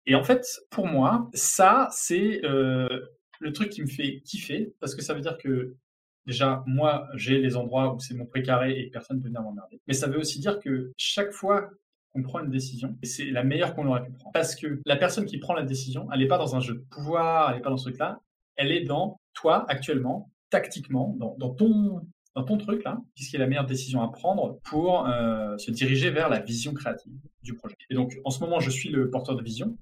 [0.05, 2.87] Et en fait, pour moi, ça, c'est euh,
[3.39, 5.75] le truc qui me fait kiffer, parce que ça veut dire que
[6.25, 9.79] déjà, moi, j'ai les endroits où c'est mon précaré et personne ne peut venir m'emmerder.
[9.87, 11.69] Mais ça veut aussi dire que chaque fois
[12.13, 14.33] on prend une décision c'est la meilleure qu'on aurait pu prendre.
[14.33, 16.85] Parce que la personne qui prend la décision, elle n'est pas dans un jeu de
[16.89, 18.19] pouvoir, elle n'est pas dans ce truc-là,
[18.55, 23.65] elle est dans toi actuellement, tactiquement, dans, ton truc là, qu'est-ce qui est la meilleure
[23.65, 27.75] décision à prendre pour euh, se diriger vers la vision créative du projet?
[27.89, 29.75] Et donc en ce moment, je suis le porteur de vision,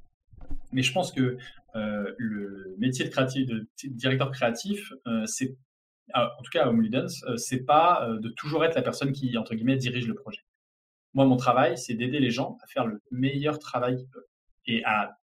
[0.72, 1.38] mais je pense que
[1.76, 5.57] euh, le métier de directeur créatif, euh, c'est
[6.15, 9.78] en tout cas à Homoludens, c'est pas de toujours être la personne qui entre guillemets
[9.78, 10.41] dirige le projet.
[11.13, 14.24] Moi, mon travail, c'est d'aider les gens à faire le meilleur travail qu'ils peuvent
[14.65, 15.20] et à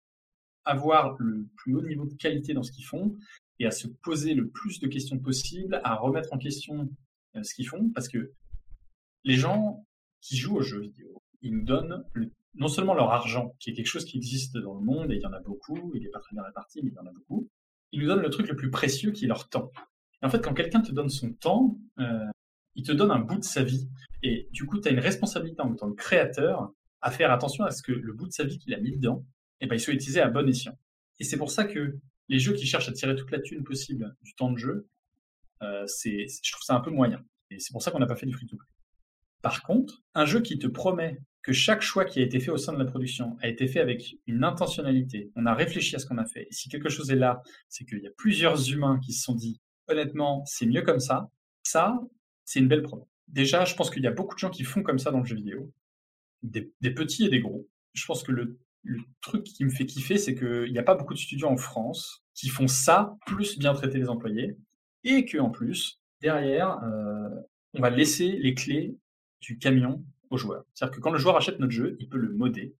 [0.65, 3.15] avoir le plus haut niveau de qualité dans ce qu'ils font
[3.59, 6.89] et à se poser le plus de questions possible, à remettre en question
[7.35, 8.31] euh, ce qu'ils font, parce que
[9.23, 9.85] les gens
[10.21, 12.03] qui jouent aux jeux vidéo, ils nous donnent
[12.55, 15.21] non seulement leur argent, qui est quelque chose qui existe dans le monde, et il
[15.21, 17.11] y en a beaucoup, il n'est pas très bien réparti, mais il y en a
[17.11, 17.49] beaucoup,
[17.91, 19.71] ils nous donnent le truc le plus précieux qui est leur temps.
[20.21, 22.25] Et en fait, quand quelqu'un te donne son temps, euh,
[22.75, 23.89] il te donne un bout de sa vie.
[24.23, 27.71] Et du coup, tu as une responsabilité en tant que créateur à faire attention à
[27.71, 29.25] ce que le bout de sa vie qu'il a mis dedans,
[29.59, 30.77] eh ben, il soit utilisé à bon escient.
[31.19, 31.97] Et c'est pour ça que
[32.29, 34.87] les jeux qui cherchent à tirer toute la thune possible du temps de jeu,
[35.61, 37.23] euh, c'est, je trouve ça un peu moyen.
[37.49, 38.67] Et c'est pour ça qu'on n'a pas fait du free-to-play.
[39.41, 42.57] Par contre, un jeu qui te promet que chaque choix qui a été fait au
[42.57, 46.05] sein de la production a été fait avec une intentionnalité, on a réfléchi à ce
[46.05, 48.99] qu'on a fait, et si quelque chose est là, c'est qu'il y a plusieurs humains
[49.03, 49.59] qui se sont dit,
[49.89, 51.29] honnêtement, c'est mieux comme ça,
[51.61, 51.99] ça,
[52.45, 53.03] c'est une belle preuve.
[53.27, 55.25] Déjà, je pense qu'il y a beaucoup de gens qui font comme ça dans le
[55.25, 55.71] jeu vidéo,
[56.43, 57.67] des, petits et des gros.
[57.93, 58.59] Je pense que le,
[59.21, 62.23] truc qui me fait kiffer, c'est qu'il n'y a pas beaucoup de studios en France
[62.33, 64.57] qui font ça, plus bien traiter les employés,
[65.03, 67.29] et qu'en plus, derrière, euh,
[67.73, 68.97] on va laisser les clés
[69.41, 70.63] du camion au joueur.
[70.73, 72.75] C'est-à-dire que quand le joueur achète notre jeu, il peut le modder,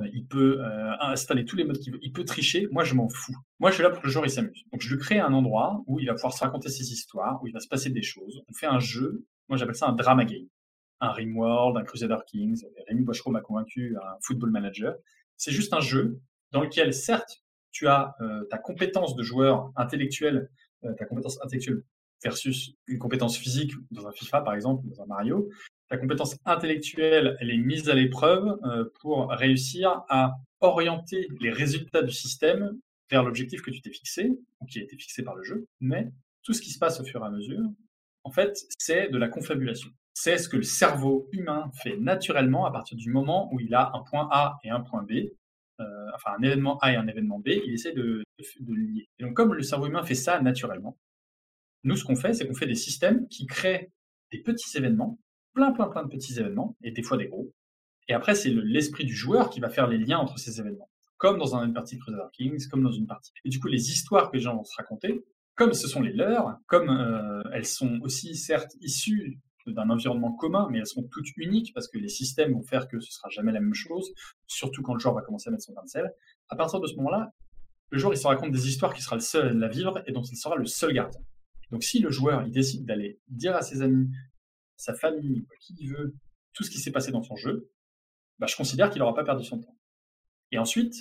[0.00, 2.94] euh, il peut euh, installer tous les modes qu'il veut, il peut tricher, moi je
[2.94, 3.36] m'en fous.
[3.58, 4.64] Moi je suis là pour que le joueur il s'amuse.
[4.72, 7.46] Donc je lui crée un endroit où il va pouvoir se raconter ses histoires, où
[7.46, 8.42] il va se passer des choses.
[8.48, 10.46] On fait un jeu, moi j'appelle ça un drama game.
[11.00, 14.96] Un Rimworld, un Crusader Kings, Rémi Bochereau m'a convaincu, un Football Manager.
[15.38, 16.20] C'est juste un jeu
[16.52, 20.50] dans lequel certes tu as euh, ta compétence de joueur intellectuel,
[20.96, 21.82] ta compétence intellectuelle
[22.22, 25.48] versus une compétence physique dans un FIFA par exemple, dans un Mario,
[25.88, 32.02] ta compétence intellectuelle, elle est mise à l'épreuve euh, pour réussir à orienter les résultats
[32.02, 32.78] du système
[33.10, 34.30] vers l'objectif que tu t'es fixé,
[34.60, 35.66] ou qui a été fixé par le jeu.
[35.80, 36.10] Mais
[36.42, 37.62] tout ce qui se passe au fur et à mesure,
[38.24, 39.90] en fait, c'est de la confabulation.
[40.20, 43.92] C'est ce que le cerveau humain fait naturellement à partir du moment où il a
[43.94, 45.12] un point A et un point B,
[45.78, 48.24] euh, enfin un événement A et un événement B, il essaie de,
[48.66, 49.08] lier.
[49.20, 50.98] Et donc comme le cerveau humain fait ça naturellement,
[51.84, 53.92] nous ce qu'on fait, c'est qu'on fait des systèmes qui créent
[54.32, 55.20] des petits événements
[55.54, 57.52] plein, plein, plein de petits événements, et des fois des gros.
[58.08, 60.90] Et après, c'est l'esprit du joueur qui va faire les liens entre ces événements.
[61.16, 63.30] Comme dans une partie de Crusader Kings, comme dans une partie.
[63.44, 66.12] Et du coup, les histoires que les gens vont se raconter, comme ce sont les
[66.12, 69.38] leurs, comme euh, elles sont aussi certes issues
[69.72, 73.00] d'un environnement commun, mais elles sont toutes uniques parce que les systèmes vont faire que
[73.00, 74.12] ce sera jamais la même chose,
[74.46, 76.12] surtout quand le joueur va commencer à mettre son grain de sel.
[76.48, 77.32] À partir de ce moment-là,
[77.90, 80.22] le joueur il se raconte des histoires qui sera le seul à vivre et dont
[80.22, 81.20] il sera le seul gardien.
[81.70, 84.08] Donc si le joueur il décide d'aller dire à ses amis
[84.76, 86.14] sa famille, qui il veut,
[86.52, 87.70] tout ce qui s'est passé dans son jeu,
[88.38, 89.76] bah, je considère qu'il n'aura pas perdu son temps.
[90.52, 90.94] Et ensuite,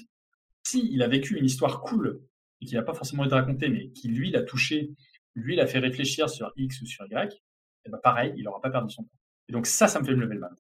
[0.63, 2.21] s'il a vécu une histoire cool
[2.61, 4.91] et qu'il n'a pas forcément été raconté, mais qui lui l'a touché,
[5.35, 7.41] lui l'a fait réfléchir sur X ou sur Y,
[7.87, 9.09] et eh bah pareil, il n'aura pas perdu son temps.
[9.49, 10.55] Et donc ça, ça me fait me lever le mal.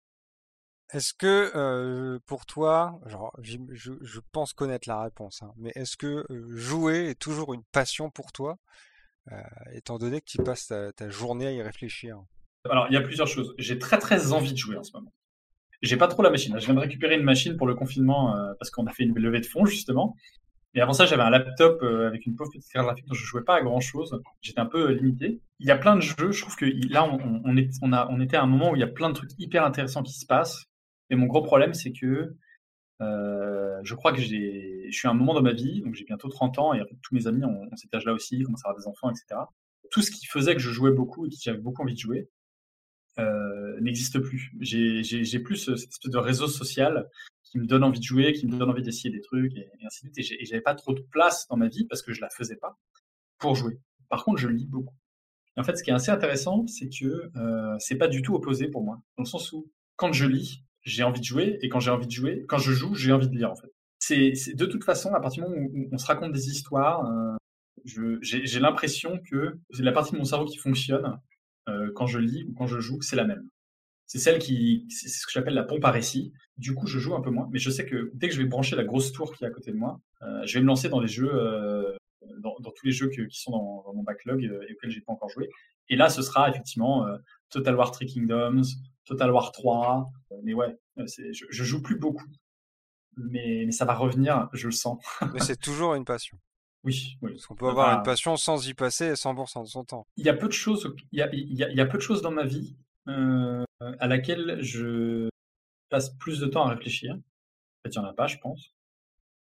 [0.93, 6.25] Est-ce que euh, pour toi, genre, je, pense connaître la réponse, hein, mais est-ce que
[6.29, 8.57] euh, jouer est toujours une passion pour toi,
[9.33, 9.41] euh,
[9.73, 12.17] étant donné que tu passes ta journée à y réfléchir?
[12.69, 13.53] Alors, il y a plusieurs choses.
[13.57, 15.11] J'ai très très envie de jouer en ce moment.
[15.81, 16.57] J'ai pas trop la machine.
[16.59, 19.17] Je viens de récupérer une machine pour le confinement euh, parce qu'on a fait une
[19.17, 20.15] levée de fonds justement.
[20.81, 23.43] Avant ça, j'avais un laptop euh, avec une pauvre petite carte graphique dont je jouais
[23.43, 24.21] pas à grand chose.
[24.41, 25.41] J'étais un peu euh, limité.
[25.59, 26.31] Il y a plein de jeux.
[26.31, 27.57] Je trouve que là, on,
[28.21, 30.25] était à un moment où il y a plein de trucs hyper intéressants qui se
[30.25, 30.65] passent.
[31.09, 32.35] Et mon gros problème, c'est que
[32.99, 36.29] je crois que j'ai, je suis à un moment dans ma vie, donc j'ai bientôt
[36.29, 39.09] 30 ans et tous mes amis ont, cet âge-là aussi, commencent à avoir des enfants,
[39.09, 39.41] etc.
[39.91, 42.29] Tout ce qui faisait que je jouais beaucoup et que j'avais beaucoup envie de jouer,
[43.19, 44.51] euh, n'existe plus.
[44.59, 47.09] J'ai plus cette espèce de réseau social
[47.51, 50.05] qui me donne envie de jouer, qui me donne envie d'essayer des trucs et, ainsi
[50.07, 50.31] de suite.
[50.39, 52.77] Et j'avais pas trop de place dans ma vie parce que je la faisais pas
[53.37, 53.79] pour jouer.
[54.09, 54.95] Par contre, je lis beaucoup.
[55.57, 58.67] en fait, ce qui est assez intéressant, c'est que euh, c'est pas du tout opposé
[58.67, 61.79] pour moi, dans le sens où quand je lis, j'ai envie de jouer, et quand
[61.79, 63.71] j'ai envie de jouer, quand je joue, j'ai envie de lire en fait.
[63.99, 67.35] C'est de toute façon, à partir du moment où on se raconte des histoires, euh,
[68.21, 71.19] j'ai l'impression que la partie de mon cerveau qui fonctionne
[71.69, 73.49] euh, quand je lis ou quand je joue, c'est la même.
[74.07, 76.33] C'est celle qui, c'est ce que j'appelle la pompe à récit.
[76.57, 78.47] Du coup, je joue un peu moins, mais je sais que dès que je vais
[78.47, 80.89] brancher la grosse tour qui est à côté de moi, euh, je vais me lancer
[80.89, 81.95] dans les jeux, euh,
[82.39, 85.49] dans, tous les jeux qui sont dans, mon backlog et auxquels j'ai pas encore joué.
[85.89, 87.05] Et là, ce sera effectivement
[87.49, 88.63] Total War 3 Kingdoms,
[89.05, 90.09] Total War 3.
[90.43, 92.25] mais ouais, je, je, joue plus beaucoup,
[93.17, 95.03] mais, mais ça va revenir, je le sens.
[95.33, 96.37] mais c'est toujours une passion.
[96.83, 97.31] Oui, oui.
[97.31, 100.07] Parce qu'on peut avoir une passion sans y passer 100% de son temps.
[100.15, 102.21] Il y a peu de choses, il y a, il y a, peu de choses
[102.21, 102.77] dans ma vie
[103.07, 105.29] euh, à laquelle je
[105.89, 107.13] passe plus de temps à réfléchir.
[107.13, 107.19] En
[107.83, 108.73] fait, il n'y en a pas, je pense.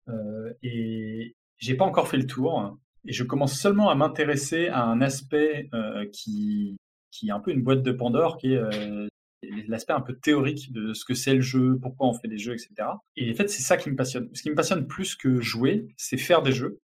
[0.09, 2.78] Euh, et j'ai pas encore fait le tour.
[3.07, 6.78] Et je commence seulement à m'intéresser à un aspect euh, qui,
[7.11, 9.07] qui est un peu une boîte de Pandore, qui est euh,
[9.68, 12.53] l'aspect un peu théorique de ce que c'est le jeu, pourquoi on fait des jeux,
[12.53, 12.89] etc.
[13.16, 14.30] Et en fait, c'est ça qui me passionne.
[14.34, 16.80] Ce qui me passionne plus que jouer, c'est faire des jeux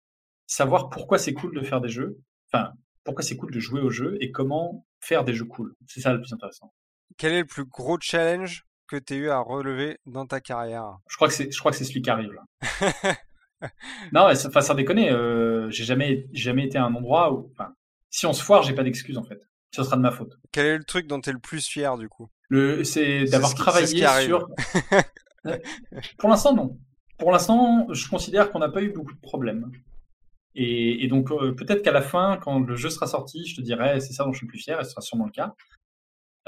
[0.49, 2.19] savoir pourquoi c'est cool de faire des jeux,
[2.51, 2.73] enfin,
[3.09, 5.75] pourquoi c'est cool de jouer aux jeux et comment faire des jeux cool.
[5.87, 6.75] C'est ça le plus intéressant.
[7.17, 10.99] Quel est le plus gros challenge que tu as eu à relever dans ta carrière?
[11.09, 13.17] Je crois que c'est, je crois que c'est celui qui arrive là.
[14.13, 17.73] non, enfin, sans déconner, euh, j'ai jamais, jamais été à un endroit où, enfin,
[18.11, 19.41] si on se foire, j'ai pas d'excuse en fait.
[19.75, 20.35] Ce sera de ma faute.
[20.53, 22.29] Quel est le truc dont tu es le plus fier du coup?
[22.51, 24.51] Le, c'est d'avoir travaillé sur.
[26.19, 26.79] Pour l'instant, non.
[27.19, 29.73] Pour l'instant, je considère qu'on n'a pas eu beaucoup de problèmes.
[30.61, 34.01] Et, donc, euh, peut-être qu'à la fin, quand le jeu sera sorti, je te dirai
[34.01, 35.55] c'est ça dont je suis plus fier, et ce sera sûrement le cas.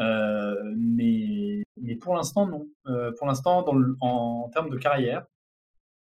[0.01, 1.63] Euh, mais,
[2.01, 2.67] pour l'instant, non.
[2.89, 3.65] Euh, pour l'instant,
[4.01, 5.27] en, termes de carrière,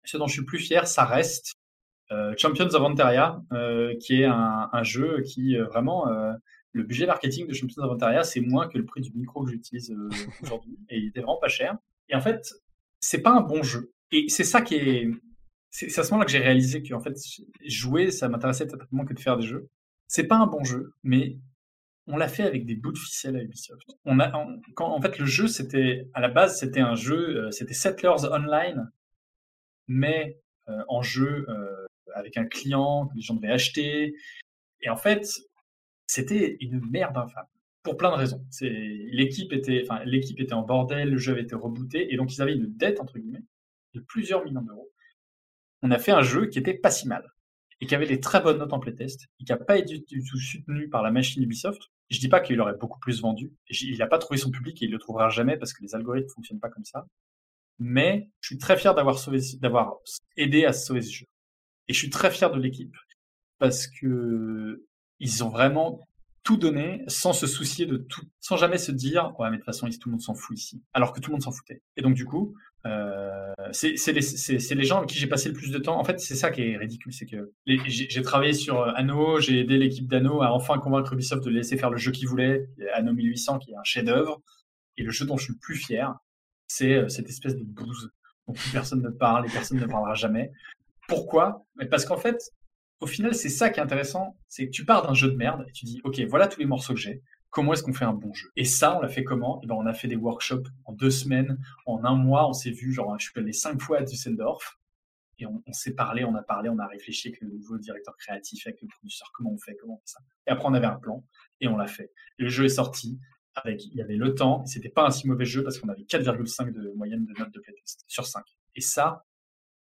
[0.05, 1.53] ce dont je suis plus fier, ça reste
[2.37, 3.41] Champions of Antaria,
[3.99, 6.05] qui est un, jeu qui vraiment
[6.71, 9.51] le budget marketing de Champions of Antaria, c'est moins que le prix du micro que
[9.51, 9.93] j'utilise
[10.43, 11.77] aujourd'hui, et il était vraiment pas cher.
[12.09, 12.53] Et en fait,
[12.99, 13.91] c'est pas un bon jeu.
[14.11, 15.09] Et c'est ça qui est,
[15.77, 17.15] c'est à ce moment-là que j'ai réalisé que en fait
[17.65, 19.69] jouer ça m'intéressait totalement que de faire des jeux.
[20.07, 21.37] C'est pas un bon jeu, mais
[22.07, 23.85] on l'a fait avec des bouts de ficelle à Ubisoft.
[24.05, 28.25] On en fait le jeu c'était à la base c'était un jeu euh, c'était Settlers
[28.31, 28.89] Online
[29.87, 34.15] mais euh, en jeu euh, avec un client que les gens devaient acheter
[34.81, 35.27] et en fait
[36.07, 37.45] c'était une merde infâme
[37.83, 38.43] pour plein de raisons.
[38.61, 42.41] L'équipe était enfin l'équipe était en bordel, le jeu avait été rebooté et donc ils
[42.41, 43.43] avaient une dette entre guillemets
[43.93, 44.89] de plusieurs millions d'euros
[45.81, 47.31] on a fait un jeu qui était pas si mal
[47.79, 50.23] et qui avait des très bonnes notes en playtest et qui n'a pas été du
[50.23, 51.81] tout soutenu par la machine Ubisoft.
[52.09, 53.53] Je dis pas qu'il aurait beaucoup plus vendu.
[53.69, 56.29] Il n'a pas trouvé son public et il le trouvera jamais parce que les algorithmes
[56.29, 57.05] fonctionnent pas comme ça.
[57.79, 59.19] Mais je suis très fier d'avoir
[59.61, 59.97] d'avoir
[60.35, 61.25] aidé à sauver ce jeu.
[61.87, 62.95] Et je suis très fier de l'équipe
[63.59, 64.83] parce que
[65.19, 66.07] ils ont vraiment
[66.43, 69.65] tout donné sans se soucier de tout, sans jamais se dire ouais mais de toute
[69.65, 71.81] façon tout le monde s'en fout ici, alors que tout le monde s'en foutait.
[71.97, 72.55] Et donc du coup,
[72.87, 75.99] euh, c'est les, les, gens avec qui j'ai passé le plus de temps.
[75.99, 79.59] En fait, c'est ça qui est ridicule, c'est que j'ai travaillé sur euh, Anno, j'ai
[79.59, 83.13] aidé l'équipe d'Anno à enfin convaincre Ubisoft de laisser faire le jeu qu'ils voulaient, Anno
[83.13, 84.41] 1800 qui est un chef-d'œuvre.
[84.97, 86.15] Et le jeu dont je suis le plus fier,
[86.67, 88.11] c'est euh, cette espèce de bouse
[88.47, 90.51] dont plus personne ne parle et personne ne parlera jamais.
[91.07, 91.65] Pourquoi?
[91.91, 92.37] Parce qu'en fait,
[92.99, 95.65] au final, c'est ça qui est intéressant, c'est que tu pars d'un jeu de merde
[95.67, 97.21] et tu dis, ok, voilà tous les morceaux que j'ai
[97.57, 99.57] comment est-ce qu'on fait un bon jeu Et ça, on l'a fait comment?
[99.57, 102.53] Et eh ben, On a fait des workshops en deux semaines, en un mois, on
[102.53, 104.79] s'est vu, genre, je suis allé cinq fois à Düsseldorf,
[105.39, 108.67] et on, s'est parlé, on a parlé, on a réfléchi avec le nouveau directeur créatif,
[108.67, 110.19] avec le producteur, comment on fait, comment on fait ça.
[110.45, 111.25] Et après, on avait un plan,
[111.59, 112.11] et on l'a fait.
[112.37, 113.19] le jeu est sorti,
[113.55, 115.89] avec, il y avait le temps, et c'était pas un si mauvais jeu, parce qu'on
[115.89, 118.43] avait 4,5 de moyenne de notes de playtest sur 5.
[118.75, 119.25] Et ça,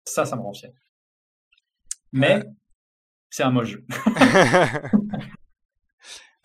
[0.05, 0.69] ça, ça me rend fier.
[2.11, 2.43] Mais,
[3.31, 3.85] c'est un mauvais jeu.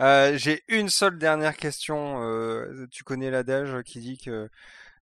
[0.01, 2.23] Euh, j'ai une seule dernière question.
[2.23, 4.49] Euh, tu connais l'adage qui dit que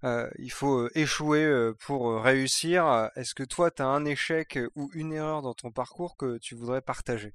[0.04, 3.10] euh, il faut échouer pour réussir.
[3.16, 6.56] Est-ce que toi, tu as un échec ou une erreur dans ton parcours que tu
[6.56, 7.34] voudrais partager?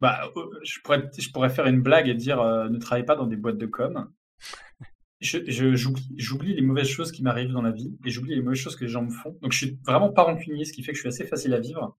[0.00, 0.30] Bah,
[0.62, 3.58] je, pourrais, je pourrais faire une blague et dire ne travaille pas dans des boîtes
[3.58, 4.10] de com.
[5.20, 8.84] J'oublie les mauvaises choses qui m'arrivent dans la vie et j'oublie les mauvaises choses que
[8.84, 9.36] les gens me font.
[9.42, 11.60] Donc je suis vraiment pas rancunier, ce qui fait que je suis assez facile à
[11.60, 11.98] vivre.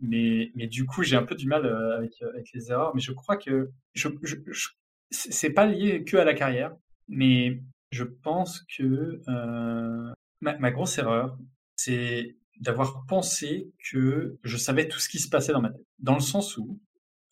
[0.00, 2.94] Mais, mais du coup, j'ai un peu du mal euh, avec, euh, avec les erreurs.
[2.94, 4.68] Mais je crois que je, je,
[5.10, 6.74] c'est pas lié que à la carrière,
[7.08, 7.60] mais
[7.90, 11.38] je pense que euh, ma, grosse erreur,
[11.76, 15.86] c'est d'avoir pensé que je savais tout ce qui se passait dans ma tête.
[15.98, 16.80] Dans le sens où,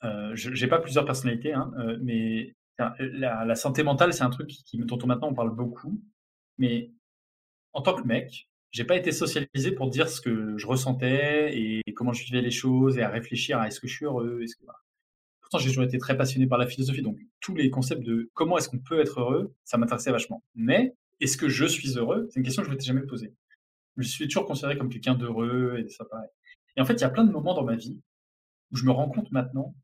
[0.05, 4.79] euh, j'ai pas plusieurs personnalités, hein, mais la, la, santé mentale, c'est un truc qui,
[4.79, 6.01] dont on, maintenant on parle beaucoup.
[6.59, 6.91] Mais
[7.73, 11.83] en tant que mec, j'ai pas été socialisé pour dire ce que je ressentais et
[11.95, 14.43] comment je vivais les choses et à réfléchir à est-ce que je suis heureux,
[15.43, 18.57] Pourtant, j'ai toujours été très passionné par la philosophie, donc tous les concepts de comment
[18.57, 20.43] est-ce qu'on peut être heureux, ça m'intéressait vachement.
[20.55, 22.27] Mais est-ce que je suis heureux?
[22.31, 23.35] C'est une question que je m'étais jamais posée.
[23.99, 26.31] Je suis toujours considéré comme quelqu'un d'heureux et ça pareil.
[26.79, 28.01] Et en fait, il y a plein de moments dans ma vie
[28.71, 29.75] où je me rends compte maintenant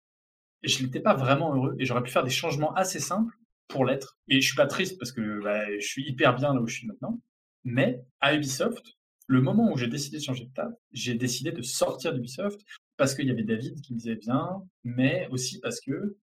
[0.62, 3.35] et je n'étais pas vraiment heureux et j'aurais pu faire des changements assez simples
[3.69, 4.16] pour l'être.
[4.28, 6.77] Et je suis pas triste parce que bah, je suis hyper bien là où je
[6.77, 7.20] suis maintenant.
[7.69, 8.97] Mais à Ubisoft,
[9.27, 12.59] le moment où j'ai décidé de changer de table, j'ai décidé de sortir d'Ubisoft
[12.97, 16.16] parce qu'il y avait David qui me disait bien, mais aussi parce que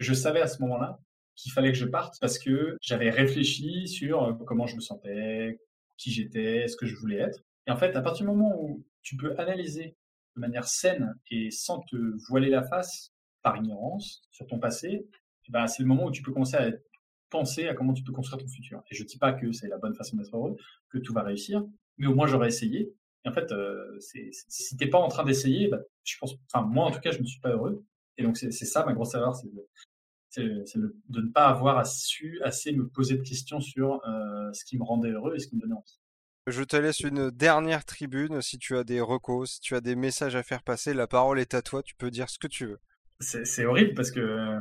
[0.00, 0.98] je savais à ce moment-là
[1.36, 5.60] qu'il fallait que je parte parce que j'avais réfléchi sur comment je me sentais,
[5.98, 7.44] qui j'étais, ce que je voulais être.
[7.68, 9.94] Et en fait, à partir du moment où tu peux analyser
[10.34, 11.96] de manière saine et sans te
[12.28, 13.12] voiler la face
[13.42, 15.06] par ignorance sur ton passé,
[15.46, 16.82] eh ben, c'est le moment où tu peux commencer à être
[17.30, 18.82] penser à comment tu peux construire ton futur.
[18.90, 20.56] Et je dis pas que c'est la bonne façon d'être heureux,
[20.90, 21.64] que tout va réussir,
[21.96, 22.92] mais au moins j'aurais essayé.
[23.24, 26.64] Et en fait, euh, c'est, si t'es pas en train d'essayer, bah, je pense, enfin
[26.66, 27.84] moi en tout cas, je ne suis pas heureux.
[28.16, 32.40] Et donc c'est, ça ma grosse erreur, c'est, de, c'est, de ne pas avoir su
[32.42, 35.56] assez me poser de questions sur euh, ce qui me rendait heureux et ce qui
[35.56, 36.00] me donnait envie.
[36.48, 38.40] Je te laisse une dernière tribune.
[38.40, 41.38] Si tu as des recos, si tu as des messages à faire passer, la parole
[41.38, 41.82] est à toi.
[41.82, 42.80] Tu peux dire ce que tu veux.
[43.20, 44.60] C'est horrible parce que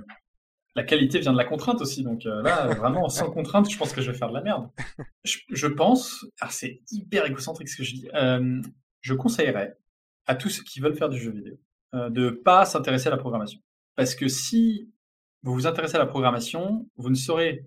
[0.77, 2.03] la qualité vient de la contrainte aussi.
[2.03, 4.69] Donc euh, là, vraiment, sans contrainte, je pense que je vais faire de la merde.
[5.23, 8.61] Je, pense, alors c'est hyper égocentrique ce que je dis, euh,
[9.01, 9.75] je conseillerais
[10.27, 11.55] à tous ceux qui veulent faire du jeu vidéo
[11.95, 13.59] euh, de pas s'intéresser à la programmation.
[13.95, 14.91] Parce que si
[15.41, 17.65] vous vous intéressez à la programmation, vous ne saurez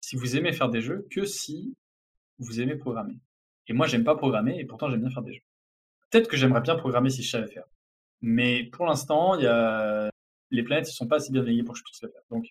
[0.00, 1.76] si vous aimez faire des jeux que si
[2.38, 3.18] vous aimez programmer.
[3.68, 5.42] Et moi, j'aime pas programmer et pourtant j'aime bien faire des jeux.
[6.10, 7.64] Peut-être que j'aimerais bien programmer si je savais faire.
[8.22, 10.08] Mais pour l'instant, il y a
[10.50, 12.22] les planètes ne sont pas assez bien alignées pour que je puisse le faire.
[12.30, 12.46] Donc,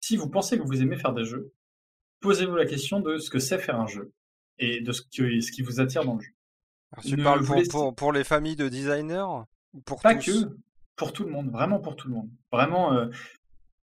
[0.00, 1.52] si vous pensez que vous aimez faire des jeux,
[2.20, 4.12] posez-vous la question de ce que c'est faire un jeu
[4.58, 6.32] et de ce, ce qui vous attire dans le jeu.
[7.02, 9.44] tu parles pour, pour, les familles de designers
[9.84, 10.56] pour Pas que,
[10.96, 12.30] pour tout le monde, vraiment pour tout le monde.
[12.52, 13.08] Vraiment, euh,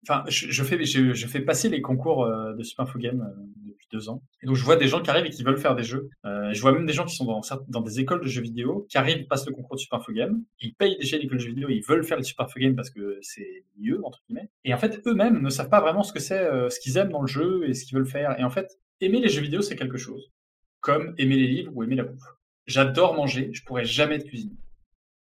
[0.03, 3.97] Enfin, je, fais, je, fais passer les concours euh, de Super Info Game euh, depuis
[3.97, 4.21] deux ans.
[4.41, 6.09] Et donc, je vois des gens qui arrivent et qui veulent faire des jeux.
[6.25, 8.85] Euh, je vois même des gens qui sont dans, dans des écoles de jeux vidéo,
[8.89, 10.43] qui arrivent, passent le concours de Super Game.
[10.59, 13.17] Ils payent déjà l'école de jeux vidéo, ils veulent faire le Super Game parce que
[13.21, 14.49] c'est mieux, entre guillemets.
[14.65, 17.21] Et en fait, eux-mêmes ne savent pas vraiment ce que c'est, ce qu'ils aiment dans
[17.21, 18.39] le jeu et ce qu'ils veulent faire.
[18.39, 20.31] Et en fait, aimer les jeux vidéo, c'est quelque chose.
[20.79, 22.35] Comme aimer les livres ou aimer la bouffe.
[22.67, 24.55] J'adore manger, je pourrais jamais être cuisiner.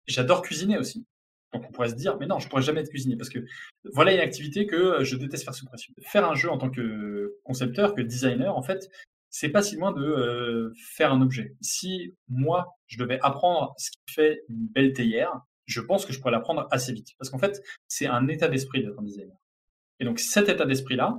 [0.07, 1.05] J'adore cuisiner aussi.
[1.53, 3.39] Donc on pourrait se dire, mais non, je pourrais jamais être cuisinier parce que
[3.93, 5.93] voilà une activité que euh, je déteste faire sous pression.
[6.01, 8.89] Faire un jeu en tant que concepteur, que designer, en fait,
[9.29, 11.55] c'est pas si loin de euh, faire un objet.
[11.61, 16.19] Si moi, je devais apprendre ce qui fait une belle théière, je pense que je
[16.19, 17.09] pourrais l'apprendre assez vite.
[17.17, 19.37] Parce qu'en fait, c'est un état d'esprit d'être un designer.
[19.99, 21.17] Et donc cet état d'esprit-là,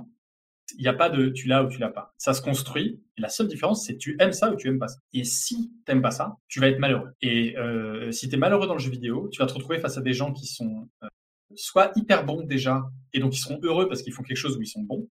[0.77, 2.13] il n'y a pas de tu l'as ou tu l'as pas.
[2.17, 3.01] Ça se construit.
[3.17, 4.99] Et la seule différence, c'est tu aimes ça ou tu aimes pas ça.
[5.13, 7.11] Et si tu n'aimes pas ça, tu vas être malheureux.
[7.21, 9.97] Et euh, si tu es malheureux dans le jeu vidéo, tu vas te retrouver face
[9.97, 11.07] à des gens qui sont euh,
[11.55, 12.83] soit hyper bons déjà,
[13.13, 15.09] et donc ils seront heureux parce qu'ils font quelque chose où ils sont bons,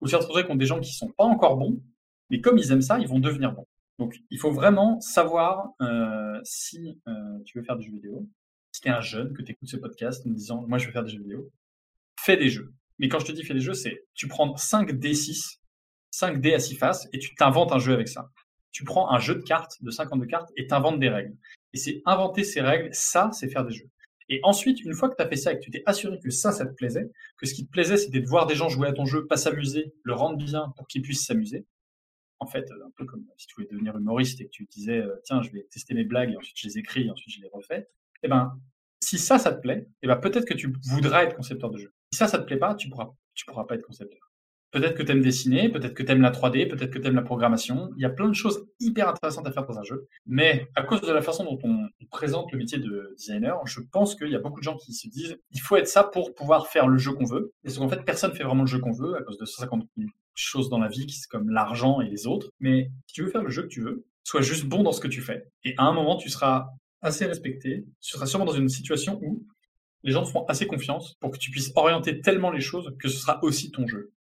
[0.00, 1.82] ou tu vas te retrouver contre des gens qui sont pas encore bons,
[2.30, 3.66] mais comme ils aiment ça, ils vont devenir bons.
[3.98, 7.00] Donc il faut vraiment savoir euh, si
[7.46, 8.28] tu veux faire des jeux vidéo.
[8.72, 10.92] Si tu es un jeune, que tu écoutes ce podcast en disant moi je veux
[10.92, 11.50] faire des jeux vidéo,
[12.18, 14.92] fais des jeux mais quand je te dis fais des jeux, c'est tu prends 5
[14.92, 15.58] D6,
[16.10, 18.30] 5 D à 6 faces, et tu t'inventes un jeu avec ça.
[18.72, 21.36] Tu prends un jeu de cartes, de 52 cartes, et t'inventes des règles.
[21.72, 23.88] Et c'est inventer ces règles, ça, c'est faire des jeux.
[24.28, 26.30] Et ensuite, une fois que tu as fait ça et que tu t'es assuré que
[26.30, 28.88] ça, ça te plaisait, que ce qui te plaisait, c'était de voir des gens jouer
[28.88, 31.66] à ton jeu, pas s'amuser, le rendre bien pour qu'ils puissent s'amuser.
[32.40, 35.14] En fait, un peu comme si tu voulais devenir humoriste et que tu disais, euh,
[35.24, 37.48] tiens, je vais tester mes blagues, et ensuite je les écris, et ensuite je les
[37.52, 37.86] refais.
[38.22, 38.58] Eh ben,
[39.00, 41.93] si ça, ça te plaît, eh ben, peut-être que tu voudras être concepteur de jeu.
[42.14, 44.20] Si ça, ça te plaît pas, tu pourras, tu pourras pas être concepteur.
[44.70, 47.16] Peut-être que tu aimes dessiner, peut-être que tu aimes la 3D, peut-être que tu aimes
[47.16, 47.90] la programmation.
[47.96, 50.06] Il y a plein de choses hyper intéressantes à faire dans un jeu.
[50.24, 54.14] Mais à cause de la façon dont on présente le métier de designer, je pense
[54.14, 56.68] qu'il y a beaucoup de gens qui se disent il faut être ça pour pouvoir
[56.68, 57.52] faire le jeu qu'on veut.
[57.64, 60.08] Parce qu'en fait, personne fait vraiment le jeu qu'on veut à cause de 150 000
[60.36, 62.48] choses dans la vie qui sont comme l'argent et les autres.
[62.60, 65.00] Mais si tu veux faire le jeu que tu veux, sois juste bon dans ce
[65.00, 65.48] que tu fais.
[65.64, 66.68] Et à un moment, tu seras
[67.04, 67.84] assez respecté.
[68.00, 69.44] Tu seras sûrement dans une situation où
[70.04, 73.08] les gens te feront assez confiance pour que tu puisses orienter tellement les choses que
[73.08, 74.12] ce sera aussi ton jeu.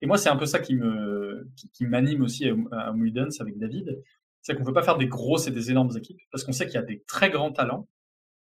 [0.00, 2.94] Et moi, c'est un peu ça qui me qui, m'anime aussi à, à
[3.40, 4.02] avec David,
[4.40, 6.66] c'est qu'on ne peut pas faire des grosses et des énormes équipes parce qu'on sait
[6.66, 7.88] qu'il y a des très grands talents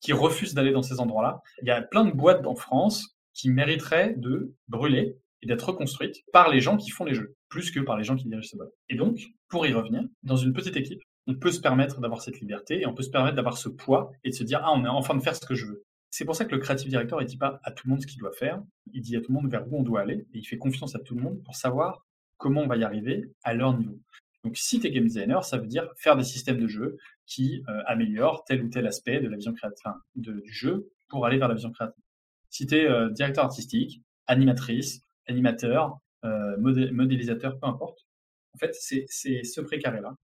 [0.01, 1.41] qui refusent d'aller dans ces endroits-là.
[1.61, 6.23] Il y a plein de boîtes en France qui mériteraient de brûler et d'être reconstruites
[6.33, 8.57] par les gens qui font les jeux, plus que par les gens qui dirigent ces
[8.57, 8.73] boîtes.
[8.89, 9.19] Et donc,
[9.49, 12.87] pour y revenir, dans une petite équipe, on peut se permettre d'avoir cette liberté et
[12.87, 15.15] on peut se permettre d'avoir ce poids et de se dire, ah, on est enfin
[15.15, 15.83] de faire ce que je veux.
[16.09, 18.07] C'est pour ça que le creative director, il dit pas à tout le monde ce
[18.07, 18.63] qu'il doit faire,
[18.93, 20.95] il dit à tout le monde vers où on doit aller, et il fait confiance
[20.95, 22.05] à tout le monde pour savoir
[22.37, 23.99] comment on va y arriver à leur niveau.
[24.43, 27.63] Donc si tu es game designer, ça veut dire faire des systèmes de jeu qui
[27.67, 31.49] euh, améliorent tel ou tel aspect de la vision créative, du jeu pour aller vers
[31.49, 32.03] la vision créative.
[32.49, 38.07] Si tu es euh, directeur artistique, animatrice, animateur, euh, modélisateur, peu importe,
[38.53, 39.05] en fait, c'est
[39.43, 40.15] ce précaré-là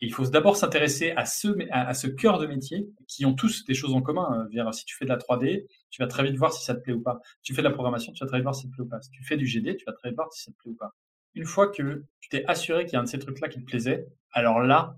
[0.00, 3.74] il faut d'abord s'intéresser à ce, à, ce cœur de métier qui ont tous des
[3.74, 4.48] choses en commun.
[4.54, 4.72] Hein.
[4.72, 6.94] Si tu fais de la 3D, tu vas très vite voir si ça te plaît
[6.94, 7.20] ou pas.
[7.42, 8.84] Si tu fais de la programmation, tu vas très vite voir si ça te plaît
[8.84, 9.00] ou pas.
[9.02, 10.76] Si tu fais du GD, tu vas très vite voir si ça te plaît ou
[10.76, 10.94] pas.
[11.34, 13.64] Une fois que tu t'es assuré qu'il y a un de ces trucs-là qui te
[13.64, 14.96] plaisait, alors là,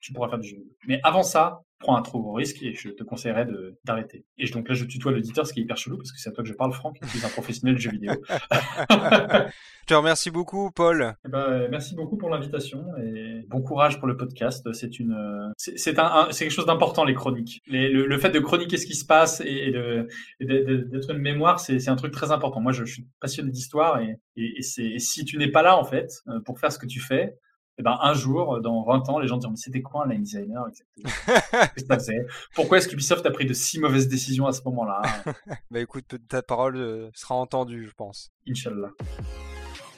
[0.00, 0.62] tu pourras faire du jeu.
[0.86, 3.46] Mais avant ça, prends un trop gros risque et je te conseillerais
[3.84, 4.24] d'arrêter.
[4.38, 6.32] Et donc là, je tutoie l'auditeur, ce qui est hyper chelou parce que c'est à
[6.32, 8.12] toi que je parle, Franck, tu es un professionnel de jeux vidéo.
[8.90, 11.14] je te remercie beaucoup, Paul.
[11.24, 14.66] Eh ben, merci beaucoup pour l'invitation et bon courage pour le podcast.
[14.72, 17.62] C'est une, c'est un, c'est quelque chose d'important les chroniques.
[17.66, 19.72] le, fait de chroniquer ce qui se passe et,
[20.40, 22.60] d'être une mémoire, c'est un truc très important.
[22.60, 26.10] Moi, je, suis passionné d'histoire et, et, et si tu n'es pas là en fait
[26.28, 27.36] euh, pour faire ce que tu fais,
[27.76, 30.08] et eh ben, un jour, dans 20 ans, les gens diront, mais c'était quoi un
[30.08, 30.64] line designer
[31.76, 32.22] exactement
[32.54, 35.02] Pourquoi est-ce qu'Ubisoft a pris de si mauvaises décisions à ce moment-là
[35.72, 38.30] Bah écoute, ta parole euh, sera entendue, je pense.
[38.48, 38.90] Inch'Allah.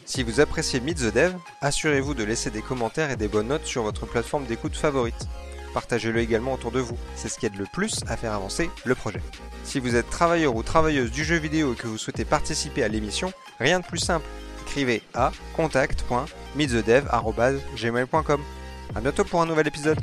[0.07, 3.67] Si vous appréciez Meet the Dev, assurez-vous de laisser des commentaires et des bonnes notes
[3.67, 5.29] sur votre plateforme d'écoute favorite.
[5.75, 8.95] Partagez-le également autour de vous, c'est ce qui aide le plus à faire avancer le
[8.95, 9.21] projet.
[9.65, 12.89] Si vous êtes travailleur ou travailleuse du jeu vidéo et que vous souhaitez participer à
[12.89, 14.25] l'émission, rien de plus simple.
[14.63, 15.33] Écrivez à
[16.57, 18.41] meetthedev.gmail.com.
[18.95, 19.99] A bientôt pour un nouvel épisode.